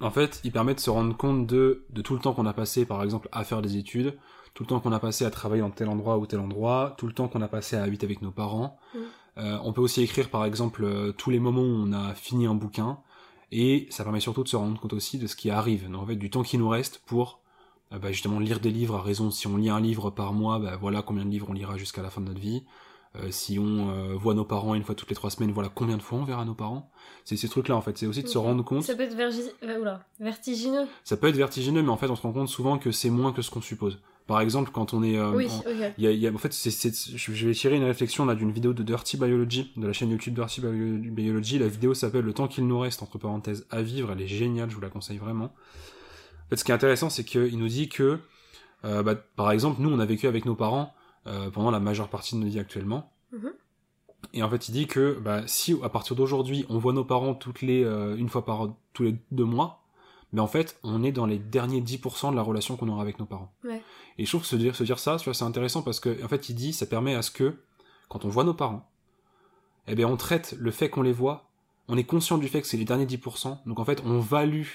en 0.00 0.10
fait, 0.10 0.40
il 0.44 0.52
permet 0.52 0.74
de 0.74 0.80
se 0.80 0.90
rendre 0.90 1.16
compte 1.16 1.46
de, 1.46 1.86
de 1.90 2.02
tout 2.02 2.14
le 2.14 2.20
temps 2.20 2.34
qu'on 2.34 2.46
a 2.46 2.52
passé, 2.52 2.84
par 2.84 3.02
exemple, 3.02 3.28
à 3.32 3.44
faire 3.44 3.62
des 3.62 3.76
études, 3.76 4.18
tout 4.54 4.64
le 4.64 4.68
temps 4.68 4.80
qu'on 4.80 4.92
a 4.92 4.98
passé 4.98 5.24
à 5.24 5.30
travailler 5.30 5.62
dans 5.62 5.70
tel 5.70 5.88
endroit 5.88 6.18
ou 6.18 6.26
tel 6.26 6.40
endroit, 6.40 6.94
tout 6.98 7.06
le 7.06 7.12
temps 7.12 7.28
qu'on 7.28 7.42
a 7.42 7.48
passé 7.48 7.76
à 7.76 7.82
habiter 7.84 8.06
avec 8.06 8.20
nos 8.20 8.32
parents. 8.32 8.78
Mm. 8.94 8.98
Euh, 9.38 9.58
on 9.62 9.72
peut 9.72 9.80
aussi 9.80 10.02
écrire, 10.02 10.30
par 10.30 10.44
exemple, 10.44 10.84
euh, 10.84 11.12
tous 11.12 11.30
les 11.30 11.38
moments 11.38 11.62
où 11.62 11.86
on 11.86 11.92
a 11.92 12.14
fini 12.14 12.46
un 12.46 12.54
bouquin, 12.54 12.98
et 13.52 13.86
ça 13.90 14.02
permet 14.02 14.20
surtout 14.20 14.42
de 14.42 14.48
se 14.48 14.56
rendre 14.56 14.78
compte 14.80 14.92
aussi 14.92 15.18
de 15.18 15.28
ce 15.28 15.36
qui 15.36 15.48
arrive, 15.48 15.88
donc 15.88 16.02
en 16.02 16.06
fait, 16.06 16.16
du 16.16 16.28
temps 16.28 16.42
qui 16.42 16.58
nous 16.58 16.68
reste 16.68 17.02
pour 17.06 17.40
bah, 17.90 18.12
justement 18.12 18.38
lire 18.40 18.60
des 18.60 18.70
livres 18.70 18.96
à 18.96 19.02
raison. 19.02 19.30
Si 19.30 19.46
on 19.46 19.56
lit 19.56 19.70
un 19.70 19.80
livre 19.80 20.10
par 20.10 20.32
mois, 20.32 20.58
bah, 20.58 20.76
voilà 20.80 21.02
combien 21.02 21.24
de 21.24 21.30
livres 21.30 21.46
on 21.48 21.52
lira 21.54 21.76
jusqu'à 21.78 22.02
la 22.02 22.10
fin 22.10 22.20
de 22.20 22.26
notre 22.26 22.40
vie. 22.40 22.64
Euh, 23.16 23.30
si 23.30 23.58
on 23.58 23.88
euh, 23.90 24.14
voit 24.14 24.34
nos 24.34 24.44
parents 24.44 24.74
une 24.74 24.82
fois 24.84 24.94
toutes 24.94 25.08
les 25.08 25.16
trois 25.16 25.30
semaines, 25.30 25.50
voilà 25.52 25.70
combien 25.74 25.96
de 25.96 26.02
fois 26.02 26.18
on 26.18 26.24
verra 26.24 26.44
nos 26.44 26.54
parents. 26.54 26.90
C'est 27.24 27.36
ces 27.38 27.48
trucs-là 27.48 27.74
en 27.74 27.80
fait. 27.80 27.96
C'est 27.96 28.06
aussi 28.06 28.22
de 28.22 28.28
se 28.28 28.36
rendre 28.36 28.62
compte. 28.62 28.82
Ça 28.82 28.94
peut 28.94 29.02
être 29.04 29.16
vergi- 29.16 29.50
euh, 29.64 29.80
oula, 29.80 30.00
vertigineux. 30.20 30.86
Ça 31.04 31.16
peut 31.16 31.26
être 31.28 31.36
vertigineux, 31.36 31.82
mais 31.82 31.88
en 31.88 31.96
fait 31.96 32.08
on 32.10 32.16
se 32.16 32.22
rend 32.22 32.32
compte 32.32 32.48
souvent 32.48 32.76
que 32.78 32.92
c'est 32.92 33.08
moins 33.10 33.32
que 33.32 33.40
ce 33.40 33.50
qu'on 33.50 33.62
suppose. 33.62 33.98
Par 34.26 34.42
exemple, 34.42 34.70
quand 34.74 34.92
on 34.92 35.02
est, 35.02 35.16
euh, 35.16 35.30
oui, 35.34 35.46
en- 35.50 35.58
ok. 35.60 35.92
il 35.96 36.04
y 36.04 36.06
a, 36.06 36.12
y 36.12 36.26
a- 36.26 36.30
en 36.30 36.36
fait, 36.36 36.52
c'est, 36.52 36.70
je 37.16 37.46
vais 37.46 37.54
tirer 37.54 37.76
une 37.76 37.84
réflexion 37.84 38.26
là 38.26 38.34
d'une 38.34 38.52
vidéo 38.52 38.74
de 38.74 38.82
Dirty 38.82 39.16
Biology, 39.16 39.72
de 39.78 39.86
la 39.86 39.94
chaîne 39.94 40.10
YouTube 40.10 40.34
Dirty 40.34 40.60
Bio- 40.60 41.10
Biology. 41.10 41.58
La 41.58 41.68
vidéo 41.68 41.94
s'appelle 41.94 42.26
Le 42.26 42.34
temps 42.34 42.46
qu'il 42.46 42.66
nous 42.66 42.78
reste, 42.78 43.02
entre 43.02 43.16
parenthèses, 43.16 43.66
à 43.70 43.80
vivre. 43.80 44.12
Elle 44.12 44.20
est 44.20 44.26
géniale, 44.26 44.68
je 44.68 44.74
vous 44.74 44.82
la 44.82 44.90
conseille 44.90 45.16
vraiment. 45.16 45.50
En 46.48 46.50
fait, 46.50 46.56
ce 46.56 46.64
qui 46.64 46.70
est 46.70 46.74
intéressant, 46.74 47.10
c'est 47.10 47.24
qu'il 47.24 47.58
nous 47.58 47.68
dit 47.68 47.90
que, 47.90 48.20
euh, 48.86 49.02
bah, 49.02 49.14
par 49.14 49.50
exemple, 49.52 49.82
nous, 49.82 49.90
on 49.90 49.98
a 49.98 50.06
vécu 50.06 50.26
avec 50.26 50.46
nos 50.46 50.54
parents 50.54 50.94
euh, 51.26 51.50
pendant 51.50 51.70
la 51.70 51.78
majeure 51.78 52.08
partie 52.08 52.34
de 52.34 52.40
notre 52.40 52.52
vie 52.52 52.58
actuellement. 52.58 53.12
Mhm. 53.32 53.52
Et 54.32 54.42
en 54.42 54.48
fait, 54.48 54.68
il 54.68 54.72
dit 54.72 54.86
que 54.86 55.18
bah, 55.20 55.42
si 55.46 55.76
à 55.82 55.90
partir 55.90 56.16
d'aujourd'hui, 56.16 56.64
on 56.70 56.78
voit 56.78 56.94
nos 56.94 57.04
parents 57.04 57.34
toutes 57.34 57.60
les, 57.60 57.84
euh, 57.84 58.16
une 58.16 58.30
fois 58.30 58.46
par 58.46 58.74
tous 58.94 59.02
les 59.02 59.16
deux 59.30 59.44
mois, 59.44 59.82
mais 60.32 60.40
en 60.40 60.46
fait, 60.46 60.78
on 60.82 61.04
est 61.04 61.12
dans 61.12 61.26
les 61.26 61.38
derniers 61.38 61.82
10% 61.82 62.30
de 62.30 62.36
la 62.36 62.42
relation 62.42 62.76
qu'on 62.76 62.88
aura 62.88 63.02
avec 63.02 63.18
nos 63.18 63.26
parents. 63.26 63.52
Ouais. 63.64 63.82
Et 64.16 64.24
je 64.24 64.30
trouve 64.30 64.42
que 64.42 64.46
se 64.46 64.56
dire, 64.56 64.74
se 64.74 64.84
dire 64.84 64.98
ça, 64.98 65.18
c'est 65.18 65.42
intéressant 65.42 65.82
parce 65.82 66.00
que, 66.00 66.22
en 66.24 66.28
fait, 66.28 66.48
il 66.48 66.54
dit, 66.54 66.72
ça 66.72 66.86
permet 66.86 67.14
à 67.14 67.22
ce 67.22 67.30
que, 67.30 67.56
quand 68.08 68.24
on 68.24 68.28
voit 68.28 68.44
nos 68.44 68.54
parents, 68.54 68.90
eh 69.86 69.94
bien, 69.94 70.08
on 70.08 70.16
traite 70.16 70.54
le 70.58 70.70
fait 70.70 70.90
qu'on 70.90 71.02
les 71.02 71.12
voit, 71.12 71.50
on 71.88 71.96
est 71.96 72.04
conscient 72.04 72.36
du 72.38 72.48
fait 72.48 72.60
que 72.60 72.66
c'est 72.66 72.76
les 72.76 72.84
derniers 72.84 73.06
10%, 73.06 73.58
donc 73.66 73.78
en 73.78 73.84
fait, 73.84 74.02
on 74.04 74.18
value 74.18 74.66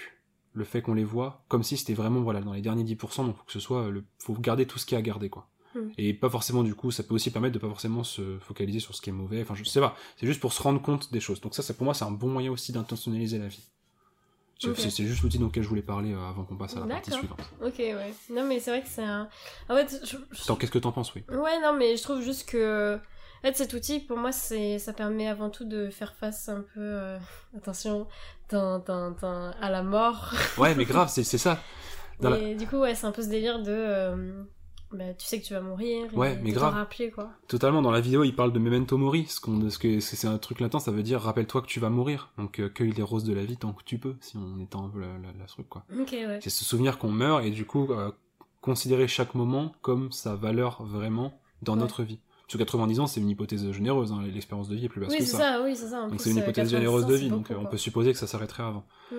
le 0.54 0.64
fait 0.64 0.82
qu'on 0.82 0.94
les 0.94 1.04
voit 1.04 1.44
comme 1.48 1.64
si 1.64 1.78
c'était 1.78 1.94
vraiment, 1.94 2.22
voilà, 2.22 2.42
dans 2.42 2.54
les 2.54 2.62
derniers 2.62 2.84
10%, 2.84 3.26
donc 3.26 3.38
faut 3.38 3.44
que 3.44 3.52
ce 3.52 3.60
soit, 3.60 3.90
le, 3.90 4.04
faut 4.20 4.34
garder 4.34 4.66
tout 4.66 4.80
ce 4.80 4.86
qu'il 4.86 4.96
y 4.96 4.98
a 4.98 5.00
à 5.00 5.02
garder, 5.02 5.30
quoi. 5.30 5.48
Mm. 5.76 5.80
Et 5.98 6.14
pas 6.14 6.30
forcément, 6.30 6.64
du 6.64 6.76
coup, 6.76 6.92
ça 6.92 7.04
peut 7.04 7.16
aussi 7.16 7.32
permettre 7.32 7.54
de 7.54 7.60
pas 7.60 7.68
forcément 7.70 8.04
se 8.04 8.38
focaliser 8.40 8.80
sur 8.80 8.96
ce 8.96 9.02
qui 9.02 9.10
est 9.10 9.14
mauvais, 9.14 9.42
enfin, 9.42 9.56
je 9.56 9.64
sais 9.64 9.80
pas, 9.80 9.96
c'est 10.18 10.28
juste 10.28 10.40
pour 10.40 10.54
se 10.54 10.62
rendre 10.62 10.82
compte 10.82 11.12
des 11.12 11.20
choses. 11.20 11.42
Donc 11.42 11.56
ça, 11.56 11.64
c'est 11.64 11.74
pour 11.76 11.86
moi, 11.86 11.94
c'est 11.94 12.06
un 12.06 12.12
bon 12.12 12.30
moyen 12.30 12.52
aussi 12.52 12.72
d'intentionnaliser 12.72 13.40
la 13.40 13.48
vie. 13.48 13.64
C'est 14.60 15.06
juste 15.06 15.24
l'outil 15.24 15.40
dont 15.40 15.52
je 15.54 15.62
voulais 15.62 15.82
parler 15.82 16.14
euh, 16.14 16.30
avant 16.30 16.44
qu'on 16.46 16.56
passe 16.56 16.78
à 16.78 16.82
la 16.82 16.88
partie 16.88 17.12
suivante. 17.12 17.42
Ok, 17.62 17.76
ouais. 17.80 18.14
Non, 18.30 18.46
mais 18.46 18.60
c'est 18.60 18.72
vrai 18.72 18.82
que 18.82 18.88
c'est 18.88 19.04
un. 19.04 19.28
En 19.70 19.76
fait, 19.76 20.00
je- 20.06 20.54
qu'est-ce 20.54 20.72
que 20.72 20.80
t'en 20.80 20.92
penses, 20.92 21.14
oui? 21.16 21.24
Ouais, 21.30 21.60
non, 21.62 21.74
mais 21.78 21.98
je 21.98 22.04
trouve 22.04 22.22
juste 22.22 22.48
que. 22.48 22.98
En 23.44 23.48
fait, 23.48 23.58
cet 23.58 23.74
outil, 23.74 24.00
pour 24.00 24.18
moi, 24.18 24.32
c'est, 24.32 24.80
ça 24.80 24.94
permet 24.94 25.28
avant 25.28 25.50
tout 25.50 25.66
de 25.66 25.90
faire 25.90 26.14
face 26.16 26.48
un 26.48 26.62
peu, 26.62 26.80
euh, 26.80 27.18
attention, 27.58 28.08
à 28.52 29.70
la 29.70 29.84
mort. 29.84 30.34
Ouais, 30.58 30.76
mais 30.76 30.86
grave, 30.86 31.10
c'est 31.10 31.24
ça. 31.24 31.60
Dans 32.22 32.30
la- 32.30 32.38
Et 32.40 32.56
du 32.56 32.68
coup, 32.68 32.78
ouais, 32.78 32.96
c'est 32.96 33.06
un 33.08 33.12
peu 33.12 33.22
ce 33.22 33.28
délire 33.28 33.60
de, 33.62 33.72
euh, 33.72 34.44
bah, 34.94 35.14
tu 35.18 35.26
sais 35.26 35.42
que 35.42 35.46
tu 35.46 35.54
vas 35.54 35.60
mourir. 35.62 36.08
et 36.14 36.16
Ouais, 36.16 36.40
mais 36.42 36.52
de 36.52 36.56
grave. 36.56 36.74
rappeler, 36.74 37.12
quoi. 37.12 37.32
Totalement, 37.50 37.82
dans 37.82 37.92
la 37.92 38.00
vidéo, 38.00 38.24
il 38.24 38.34
parle 38.36 38.54
de 38.54 38.60
memento 38.60 38.98
mori, 38.98 39.26
ce 39.28 39.42
qu'on, 39.42 39.70
ce 39.70 39.78
que 39.80 40.00
c'est 40.00 40.28
un 40.28 40.38
truc 40.38 40.60
latin, 40.62 40.80
ça 40.80 40.92
veut 40.92 41.04
dire 41.04 41.20
rappelle-toi 41.20 41.62
que 41.64 41.68
tu 41.68 41.80
vas 41.82 41.90
mourir. 41.90 42.30
Donc 42.38 42.60
euh, 42.60 42.70
cueille 42.70 42.92
les 42.92 43.04
roses 43.04 43.24
de 43.26 43.34
la 43.34 43.44
vie 43.44 43.58
tant 43.58 43.74
que 43.74 43.84
tu 43.84 43.98
peux, 43.98 44.16
si 44.22 44.38
on 44.38 44.60
étend 44.62 44.86
un 44.86 44.90
peu 44.90 45.00
la, 45.02 45.08
la- 45.08 45.38
la 45.38 45.46
truc 45.48 45.68
quoi. 45.68 45.84
Ok, 46.00 46.12
ouais. 46.14 46.40
C'est 46.42 46.50
se 46.50 46.64
souvenir 46.64 46.98
qu'on 46.98 47.12
meurt 47.12 47.44
et 47.44 47.50
du 47.52 47.66
coup 47.66 47.90
considérer 48.62 49.08
chaque 49.10 49.36
moment 49.36 49.74
comme 49.82 50.12
sa 50.14 50.36
valeur 50.36 50.84
vraiment 50.84 51.34
dans 51.62 51.74
Ouais. 51.74 51.80
notre 51.80 52.04
vie. 52.04 52.20
Parce 52.48 52.54
que 52.54 52.58
90 52.58 53.00
ans, 53.00 53.08
c'est 53.08 53.20
une 53.22 53.30
hypothèse 53.30 53.72
généreuse, 53.72 54.12
hein, 54.12 54.22
l'expérience 54.32 54.68
de 54.70 54.76
vie 54.76 54.86
est 54.86 54.90
plus 54.90 55.00
basse 55.02 55.12
Oui, 55.12 55.20
que 55.20 55.26
ça. 55.26 55.38
ça, 55.38 55.62
oui, 55.64 55.76
c'est 55.76 55.88
ça. 55.88 56.02
En 56.04 56.08
Donc 56.10 56.22
c'est 56.22 56.30
une 56.32 56.38
hypothèse 56.38 56.70
90 56.70 56.72
généreuse 56.72 57.04
ans, 57.06 57.08
de 57.08 57.14
vie, 57.16 57.30
donc 57.30 57.48
beaucoup, 57.48 57.54
euh, 57.60 57.64
on 57.64 57.68
peut 57.68 57.78
supposer 57.78 58.12
que 58.12 58.18
ça 58.20 58.28
s'arrêterait 58.28 58.64
avant. 58.64 58.84
Mm. 59.12 59.16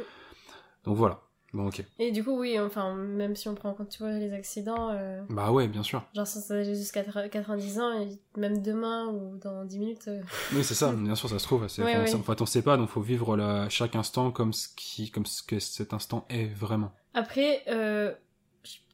Donc 0.84 0.96
voilà. 0.96 1.20
Bon 1.54 1.68
ok. 1.68 1.84
Et 2.00 2.10
du 2.10 2.24
coup, 2.24 2.36
oui, 2.38 2.58
enfin, 2.58 2.94
même 2.96 3.36
si 3.36 3.48
on 3.48 3.54
prend 3.54 3.70
en 3.70 3.74
compte, 3.74 3.88
tu 3.88 3.98
vois, 4.00 4.10
les 4.10 4.32
accidents, 4.32 4.90
euh, 4.92 5.22
Bah 5.30 5.52
ouais, 5.52 5.68
bien 5.68 5.84
sûr. 5.84 6.02
genre, 6.12 6.26
ça 6.26 6.40
ça 6.40 6.62
jusqu'à 6.64 7.04
90 7.04 7.78
ans, 7.78 7.92
et 8.02 8.18
même 8.38 8.60
demain 8.60 9.06
ou 9.06 9.36
dans 9.38 9.64
10 9.64 9.78
minutes. 9.78 10.08
euh, 10.08 10.20
Oui, 10.52 10.64
c'est 10.64 10.74
ça, 10.74 10.92
bien 10.92 11.14
sûr, 11.14 11.28
ça 11.28 11.38
se 11.38 11.44
trouve. 11.44 11.62
Ouais, 11.62 11.66
enfin, 11.80 12.00
ouais. 12.00 12.06
ça- 12.08 12.18
on 12.40 12.46
sait 12.46 12.62
pas, 12.62 12.76
donc 12.76 12.88
faut 12.88 13.00
vivre 13.00 13.36
la- 13.36 13.68
chaque 13.68 13.94
instant 13.94 14.32
comme 14.32 14.52
ce, 14.52 14.66
qui, 14.74 15.10
comme 15.12 15.26
ce 15.26 15.44
que 15.44 15.60
cet 15.60 15.94
instant 15.94 16.26
est 16.28 16.46
vraiment. 16.46 16.92
Après, 17.14 17.62
euh, 17.68 18.12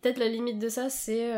peut-être 0.02 0.18
la 0.18 0.28
limite 0.28 0.58
de 0.58 0.68
ça, 0.68 0.90
c'est 0.90 1.34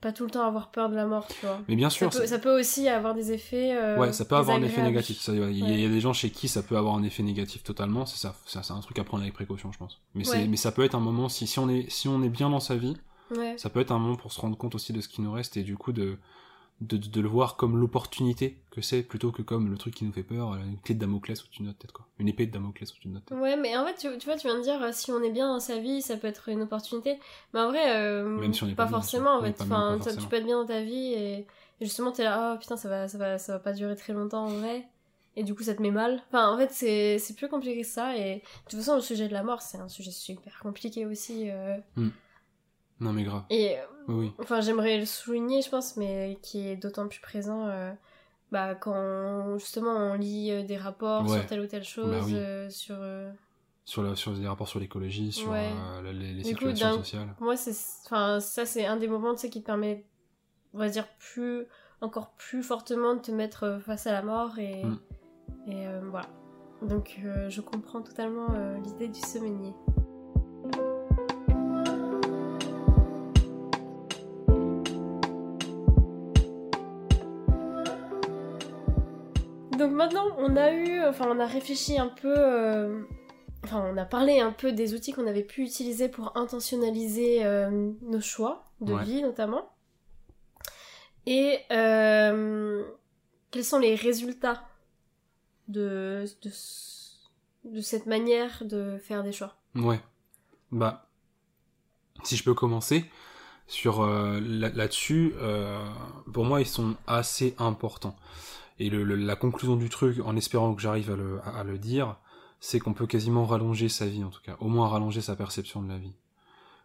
pas 0.00 0.12
tout 0.12 0.24
le 0.24 0.30
temps 0.30 0.46
avoir 0.46 0.70
peur 0.70 0.88
de 0.90 0.94
la 0.94 1.06
mort, 1.06 1.26
tu 1.28 1.44
vois. 1.46 1.58
Mais 1.68 1.76
bien 1.76 1.90
Ça 1.90 1.96
sûr, 1.96 2.10
peut, 2.10 2.26
ça 2.26 2.38
peut 2.38 2.58
aussi 2.60 2.88
avoir 2.88 3.14
des 3.14 3.32
effets. 3.32 3.74
euh, 3.76 3.96
ouais, 3.98 4.12
ça 4.12 4.24
peut 4.24 4.36
avoir 4.36 4.56
un 4.56 4.62
effet 4.62 4.82
négatif. 4.82 5.26
Il 5.28 5.34
y, 5.38 5.42
a- 5.42 5.50
y 5.50 5.84
y 5.84 5.88
des 5.88 6.00
gens 6.00 6.12
chez 6.12 6.30
qui 6.30 6.48
ça 6.48 6.62
peut 6.62 6.76
avoir 6.76 6.94
un 6.94 7.02
effet 7.02 7.22
négatif 7.22 7.62
totalement. 7.62 8.06
C'est 8.06 8.18
ça, 8.18 8.34
c'est 8.46 8.72
un 8.72 8.80
truc 8.80 8.98
à 8.98 9.04
prendre 9.04 9.22
avec 9.22 9.34
précaution, 9.34 9.72
je 9.72 9.78
pense. 9.78 10.00
Mais, 10.14 10.28
Ouais. 10.28 10.46
mais 10.46 10.56
ça 10.56 10.70
peut 10.72 10.84
être 10.84 10.94
un 10.94 11.00
moment, 11.00 11.28
si, 11.28 11.46
si, 11.46 11.58
on 11.58 11.68
est, 11.68 11.90
si 11.90 12.08
on 12.08 12.22
est 12.22 12.28
bien 12.28 12.50
dans 12.50 12.60
sa 12.60 12.76
vie, 12.76 12.96
Ouais. 13.36 13.54
ça 13.58 13.70
peut 13.70 13.80
être 13.80 13.90
un 13.90 13.98
moment 13.98 14.16
pour 14.16 14.32
se 14.32 14.40
rendre 14.40 14.56
compte 14.56 14.74
aussi 14.76 14.92
de 14.92 15.00
ce 15.00 15.08
qui 15.08 15.20
nous 15.22 15.32
reste 15.32 15.56
et 15.56 15.62
du 15.64 15.76
coup 15.76 15.92
de, 15.92 16.18
de, 16.80 16.96
de 16.98 17.20
le 17.20 17.28
voir 17.28 17.56
comme 17.56 17.78
l'opportunité 17.78 18.58
que 18.70 18.82
c'est 18.82 19.02
plutôt 19.02 19.32
que 19.32 19.40
comme 19.42 19.70
le 19.70 19.78
truc 19.78 19.94
qui 19.94 20.04
nous 20.04 20.12
fait 20.12 20.22
peur, 20.22 20.52
euh, 20.52 20.56
une 20.58 20.78
clé 20.78 20.94
de 20.94 21.00
Damoclès 21.00 21.42
au-dessus 21.42 21.62
de 21.62 21.66
notre 21.68 21.78
tête, 21.78 21.92
quoi. 21.92 22.06
Une 22.18 22.28
épée 22.28 22.46
de 22.46 22.52
Damoclès 22.52 22.90
au-dessus 22.90 23.08
de 23.08 23.14
notre 23.14 23.26
tête. 23.26 23.38
Ouais, 23.38 23.56
mais 23.56 23.76
en 23.76 23.86
fait, 23.86 23.94
tu, 23.94 24.18
tu 24.18 24.26
vois, 24.26 24.36
tu 24.36 24.46
viens 24.46 24.58
de 24.58 24.62
dire, 24.62 24.82
euh, 24.82 24.90
si 24.92 25.10
on 25.10 25.22
est 25.22 25.30
bien 25.30 25.48
dans 25.48 25.60
sa 25.60 25.78
vie, 25.78 26.02
ça 26.02 26.16
peut 26.16 26.26
être 26.28 26.48
une 26.50 26.62
opportunité. 26.62 27.18
Mais 27.54 27.60
en 27.60 27.68
vrai, 27.68 27.96
euh, 27.96 28.24
Même 28.38 28.52
si 28.52 28.62
on 28.64 28.68
est 28.68 28.74
pas, 28.74 28.84
pas 28.84 28.90
bien, 28.90 28.98
forcément, 28.98 29.36
en 29.38 29.42
fait. 29.42 29.56
Enfin, 29.62 29.96
forcément. 29.98 30.22
tu 30.22 30.28
peux 30.28 30.36
être 30.36 30.44
bien 30.44 30.60
dans 30.60 30.66
ta 30.66 30.82
vie 30.82 31.12
et, 31.14 31.34
et 31.80 31.84
justement, 31.84 32.12
t'es 32.12 32.24
là, 32.24 32.52
oh 32.54 32.58
putain, 32.58 32.76
ça 32.76 32.88
va, 32.90 33.08
ça, 33.08 33.16
va, 33.18 33.38
ça 33.38 33.52
va 33.54 33.58
pas 33.58 33.72
durer 33.72 33.96
très 33.96 34.12
longtemps 34.12 34.44
en 34.44 34.48
vrai. 34.50 34.86
Et 35.38 35.42
du 35.44 35.54
coup, 35.54 35.62
ça 35.62 35.74
te 35.74 35.82
met 35.82 35.90
mal. 35.90 36.22
Enfin, 36.28 36.50
en 36.50 36.56
fait, 36.56 36.70
c'est 36.72 37.18
c'est 37.18 37.34
plus 37.34 37.48
compliqué 37.48 37.82
que 37.82 37.86
ça. 37.86 38.16
Et 38.16 38.36
de 38.36 38.40
toute 38.70 38.78
façon, 38.78 38.94
le 38.94 39.02
sujet 39.02 39.28
de 39.28 39.34
la 39.34 39.42
mort, 39.42 39.60
c'est 39.60 39.76
un 39.78 39.88
sujet 39.88 40.10
super 40.10 40.58
compliqué 40.60 41.04
aussi. 41.04 41.50
euh, 41.50 41.76
Non 43.00 43.12
mais 43.12 43.24
grave. 43.24 43.42
Et 43.50 43.76
Oui. 44.08 44.32
Enfin, 44.38 44.60
j'aimerais 44.60 44.98
le 44.98 45.04
souligner, 45.06 45.62
je 45.62 45.68
pense, 45.70 45.96
mais 45.96 46.38
qui 46.42 46.66
est 46.68 46.76
d'autant 46.76 47.08
plus 47.08 47.20
présent 47.20 47.66
euh, 47.66 47.92
bah, 48.52 48.74
quand 48.74 49.58
justement 49.58 49.90
on 49.96 50.14
lit 50.14 50.50
euh, 50.52 50.62
des 50.62 50.76
rapports 50.76 51.24
Ouais. 51.28 51.38
sur 51.38 51.46
telle 51.46 51.60
ou 51.60 51.66
telle 51.66 51.84
chose, 51.84 52.10
Bah 52.10 52.20
oui. 52.24 52.34
euh, 52.36 52.70
sur, 52.70 52.96
euh, 52.98 53.30
sur, 53.84 54.02
la, 54.02 54.14
sur 54.16 54.32
les 54.32 54.46
rapports 54.48 54.68
sur 54.68 54.78
l'écologie, 54.80 55.32
sur 55.32 55.50
Ouais. 55.50 55.70
les, 56.04 56.12
les 56.12 56.42
Du 56.42 56.54
coup, 56.56 56.64
situations 56.70 56.90
d'un- 56.90 56.96
sociales. 56.96 57.34
Moi, 57.40 57.56
c'est, 57.56 57.74
enfin, 58.06 58.40
ça, 58.40 58.64
c'est 58.64 58.86
un 58.86 58.96
des 58.96 59.08
moments, 59.08 59.34
tu 59.34 59.40
sais, 59.42 59.50
qui 59.50 59.60
te 59.60 59.66
permet, 59.66 60.04
on 60.72 60.78
va 60.78 60.88
dire, 60.88 61.06
plus, 61.18 61.66
encore 62.00 62.30
plus 62.36 62.62
fortement 62.62 63.14
de 63.14 63.20
te 63.20 63.30
mettre 63.32 63.80
face 63.84 64.06
à 64.06 64.12
la 64.12 64.22
mort 64.22 64.58
et, 64.58 64.84
Mm. 64.84 64.98
et 65.68 65.86
voilà. 66.10 66.26
Donc, 66.82 67.18
je 67.48 67.60
comprends 67.60 68.02
totalement 68.02 68.48
l'idée 68.84 69.08
du 69.08 69.20
semainier. 69.20 69.72
Donc 79.86 79.94
maintenant, 79.94 80.34
on 80.38 80.56
a 80.56 80.72
eu, 80.72 81.04
enfin, 81.04 81.26
on 81.28 81.38
a 81.38 81.46
réfléchi 81.46 81.96
un 81.96 82.08
peu, 82.08 82.34
euh, 82.36 83.02
enfin, 83.62 83.84
on 83.88 83.96
a 83.96 84.04
parlé 84.04 84.40
un 84.40 84.50
peu 84.50 84.72
des 84.72 84.94
outils 84.94 85.12
qu'on 85.12 85.28
avait 85.28 85.44
pu 85.44 85.62
utiliser 85.62 86.08
pour 86.08 86.36
intentionnaliser 86.36 87.44
euh, 87.46 87.92
nos 88.02 88.20
choix 88.20 88.64
de 88.80 88.92
Ouais. 88.94 89.04
vie, 89.04 89.22
notamment. 89.22 89.70
Et 91.26 91.60
euh, 91.70 92.84
quels 93.52 93.64
sont 93.64 93.78
les 93.78 93.94
résultats 93.94 94.64
de, 95.68 96.24
de, 96.42 96.50
de 97.64 97.80
cette 97.80 98.06
manière 98.06 98.64
de 98.64 98.98
faire 98.98 99.22
des 99.22 99.32
choix? 99.32 99.54
Ouais. 99.76 100.00
Bah, 100.72 101.06
si 102.24 102.36
je 102.36 102.42
peux 102.42 102.54
commencer 102.54 103.04
sur 103.68 104.04
là- 104.04 104.70
là-dessus, 104.70 105.34
pour 106.32 106.44
moi, 106.44 106.60
ils 106.60 106.66
sont 106.66 106.96
assez 107.06 107.54
importants. 107.60 108.16
Et 108.78 108.90
le, 108.90 109.04
le- 109.04 109.16
la 109.16 109.36
conclusion 109.36 109.76
du 109.76 109.88
truc, 109.88 110.20
en 110.24 110.36
espérant 110.36 110.74
que 110.74 110.82
j'arrive 110.82 111.10
à 111.10 111.16
le, 111.16 111.40
à, 111.44 111.60
à 111.60 111.64
le 111.64 111.78
dire, 111.78 112.16
c'est 112.60 112.78
qu'on 112.80 112.92
peut 112.94 113.06
quasiment 113.06 113.44
rallonger 113.46 113.88
sa 113.88 114.06
vie, 114.06 114.24
en 114.24 114.30
tout 114.30 114.40
cas, 114.42 114.56
au 114.60 114.68
moins 114.68 114.88
rallonger 114.88 115.20
sa 115.20 115.36
perception 115.36 115.82
de 115.82 115.88
la 115.88 115.98
vie. 115.98 116.12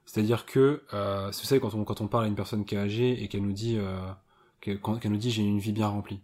C'est-à-dire 0.06 0.46
que, 0.46 0.84
euh, 0.94 1.28
vous 1.28 1.34
savez, 1.46 1.62
quand 1.62 1.74
on, 1.74 1.84
quand 1.84 2.02
on 2.02 2.08
parle 2.08 2.26
à 2.26 2.28
une 2.28 2.36
personne 2.36 2.66
qui 2.66 2.76
est 2.76 2.80
âgée 2.80 3.24
et 3.24 3.28
qu'elle 3.28 3.44
nous 3.44 3.54
dit, 3.54 3.78
euh, 3.78 4.00
qu'elle 4.60 4.80
qu'elle 4.80 5.12
nous 5.12 5.18
dit 5.18 5.32
j'ai 5.32 5.44
une 5.44 5.60
vie 5.60 5.72
bien 5.74 5.88
remplie, 5.88 6.22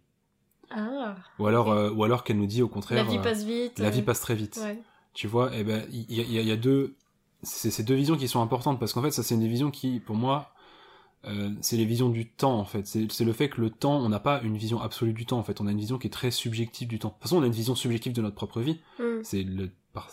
Ah, 0.72 1.16
ou 1.40 1.48
alors, 1.48 1.72
euh, 1.72 1.92
ou 1.92 2.04
alors 2.04 2.24
qu'elle 2.24 2.38
nous 2.38 2.48
dit 2.48 2.62
au 2.62 2.68
la 2.68 2.74
contraire, 2.74 3.06
vie 3.06 3.18
euh, 3.18 3.22
passe 3.22 3.44
vite. 3.44 3.80
la 3.80 3.90
vie 3.90 4.00
euh, 4.02 4.04
passe 4.04 4.20
très 4.20 4.36
vite. 4.36 4.60
Ouais. 4.62 4.80
Tu 5.14 5.28
vois, 5.28 5.52
eh 5.54 5.64
ben, 5.64 5.86
il 5.92 6.12
y, 6.12 6.22
y 6.22 6.44
y 6.44 6.52
a 6.52 6.56
deux, 6.58 6.96
c'est 7.44 7.72
ces 7.72 7.84
deux 7.84 7.96
visions 7.96 8.18
qui 8.18 8.28
sont 8.28 8.42
importantes 8.42 8.80
parce 8.80 8.94
qu'en 8.94 9.02
fait, 9.02 9.12
ça 9.12 9.24
c'est 9.24 9.38
des 9.38 9.48
visions 9.48 9.72
qui, 9.72 10.00
pour 10.00 10.16
moi, 10.16 10.52
euh, 11.26 11.50
c'est 11.62 11.78
les 11.78 11.86
visions 11.86 12.10
du 12.10 12.30
temps 12.30 12.58
en 12.60 12.66
fait. 12.66 12.86
C'est 12.86 13.26
le 13.26 13.34
fait 13.34 13.50
que 13.50 13.60
le 13.62 13.70
temps, 13.70 13.98
on 13.98 14.10
n'a 14.10 14.20
pas 14.20 14.42
une 14.44 14.58
vision 14.58 14.80
absolue 14.82 15.14
du 15.14 15.26
temps 15.26 15.40
en 15.40 15.44
fait. 15.44 15.60
On 15.62 15.68
a 15.68 15.72
une 15.72 15.80
vision 15.80 15.98
qui 15.98 16.08
est 16.08 16.12
très 16.12 16.32
subjective 16.32 16.88
du 16.88 17.00
temps. 17.00 17.10
De 17.10 17.14
toute 17.14 17.24
façon, 17.24 17.38
on 17.38 17.44
a 17.44 17.48
une 17.48 17.52
vision 17.52 17.76
subjective 17.76 18.14
de 18.14 18.22
notre 18.22 18.36
propre 18.36 18.62
vie. 18.62 18.80
Mm. 19.00 19.04
C'est 19.24 19.44
le, 19.44 19.70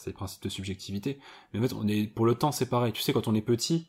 le 0.06 0.12
principe 0.12 0.42
de 0.42 0.48
subjectivité. 0.48 1.18
Mais 1.52 1.60
en 1.60 1.62
fait, 1.62 1.74
on 1.74 1.86
est, 1.86 2.06
pour 2.06 2.26
le 2.26 2.34
temps, 2.34 2.52
c'est 2.52 2.66
pareil. 2.68 2.92
Tu 2.92 3.02
sais, 3.02 3.12
quand 3.12 3.28
on 3.28 3.34
est 3.34 3.42
petit, 3.42 3.86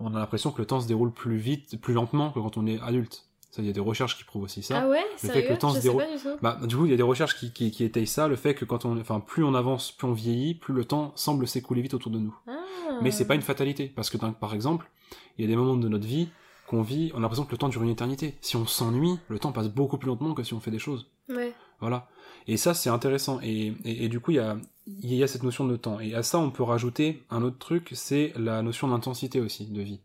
on 0.00 0.14
a 0.14 0.18
l'impression 0.18 0.50
que 0.50 0.60
le 0.60 0.66
temps 0.66 0.80
se 0.80 0.88
déroule 0.88 1.12
plus 1.12 1.36
vite, 1.38 1.80
plus 1.80 1.94
lentement 1.94 2.30
que 2.30 2.40
quand 2.40 2.56
on 2.56 2.66
est 2.66 2.80
adulte. 2.80 3.22
Ça, 3.52 3.62
il 3.62 3.66
y 3.66 3.70
a 3.70 3.72
des 3.72 3.80
recherches 3.80 4.18
qui 4.18 4.24
prouvent 4.24 4.42
aussi 4.42 4.62
ça. 4.62 4.82
Ah 4.82 4.88
ouais, 4.88 5.00
fait 5.16 5.46
que 5.46 5.52
le 5.52 5.58
temps 5.58 5.70
Je 5.70 5.76
se 5.78 5.82
déroule- 5.82 6.02
pas 6.04 6.14
du 6.14 6.22
tout. 6.22 6.36
Bah, 6.42 6.58
du 6.62 6.76
coup, 6.76 6.84
il 6.84 6.90
y 6.90 6.94
a 6.94 6.96
des 6.98 7.02
recherches 7.02 7.36
qui, 7.38 7.52
qui, 7.52 7.70
qui 7.70 7.84
étayent 7.84 8.06
ça, 8.06 8.28
le 8.28 8.36
fait 8.36 8.54
que 8.54 8.66
quand 8.66 8.84
on, 8.84 9.00
enfin, 9.00 9.20
plus 9.20 9.44
on 9.44 9.54
avance, 9.54 9.92
plus 9.92 10.06
on 10.06 10.12
vieillit, 10.12 10.54
plus 10.54 10.74
le 10.74 10.84
temps 10.84 11.12
semble 11.14 11.48
s'écouler 11.48 11.80
vite 11.80 11.94
autour 11.94 12.10
de 12.12 12.18
nous. 12.18 12.36
Ah. 12.46 12.52
Mais 13.00 13.10
c'est 13.10 13.26
pas 13.26 13.34
une 13.34 13.40
fatalité, 13.40 13.86
parce 13.86 14.10
que, 14.10 14.18
par 14.18 14.52
exemple, 14.52 14.90
il 15.38 15.42
y 15.42 15.44
a 15.44 15.48
des 15.48 15.56
moments 15.56 15.76
de 15.76 15.88
notre 15.88 16.06
vie 16.06 16.28
qu'on 16.66 16.82
vit, 16.82 17.10
on 17.14 17.18
a 17.18 17.20
l'impression 17.20 17.44
que 17.44 17.52
le 17.52 17.58
temps 17.58 17.68
dure 17.68 17.82
une 17.82 17.88
éternité. 17.90 18.36
Si 18.40 18.56
on 18.56 18.66
s'ennuie, 18.66 19.18
le 19.28 19.38
temps 19.38 19.52
passe 19.52 19.68
beaucoup 19.68 19.98
plus 19.98 20.08
lentement 20.08 20.34
que 20.34 20.42
si 20.42 20.54
on 20.54 20.60
fait 20.60 20.70
des 20.70 20.78
choses. 20.78 21.06
Ouais. 21.28 21.52
Voilà. 21.80 22.08
Et 22.48 22.56
ça, 22.56 22.74
c'est 22.74 22.90
intéressant. 22.90 23.40
Et, 23.42 23.74
et, 23.84 24.04
et 24.04 24.08
du 24.08 24.20
coup, 24.20 24.30
il 24.32 24.36
y 24.36 24.40
a, 24.40 24.56
y 24.86 25.22
a 25.22 25.26
cette 25.26 25.42
notion 25.42 25.66
de 25.66 25.76
temps. 25.76 25.98
Et 26.00 26.14
à 26.14 26.22
ça, 26.22 26.38
on 26.38 26.50
peut 26.50 26.62
rajouter 26.62 27.22
un 27.30 27.42
autre 27.42 27.58
truc, 27.58 27.90
c'est 27.94 28.32
la 28.36 28.62
notion 28.62 28.88
d'intensité 28.88 29.40
aussi, 29.40 29.66
de 29.66 29.82
vie. 29.82 30.00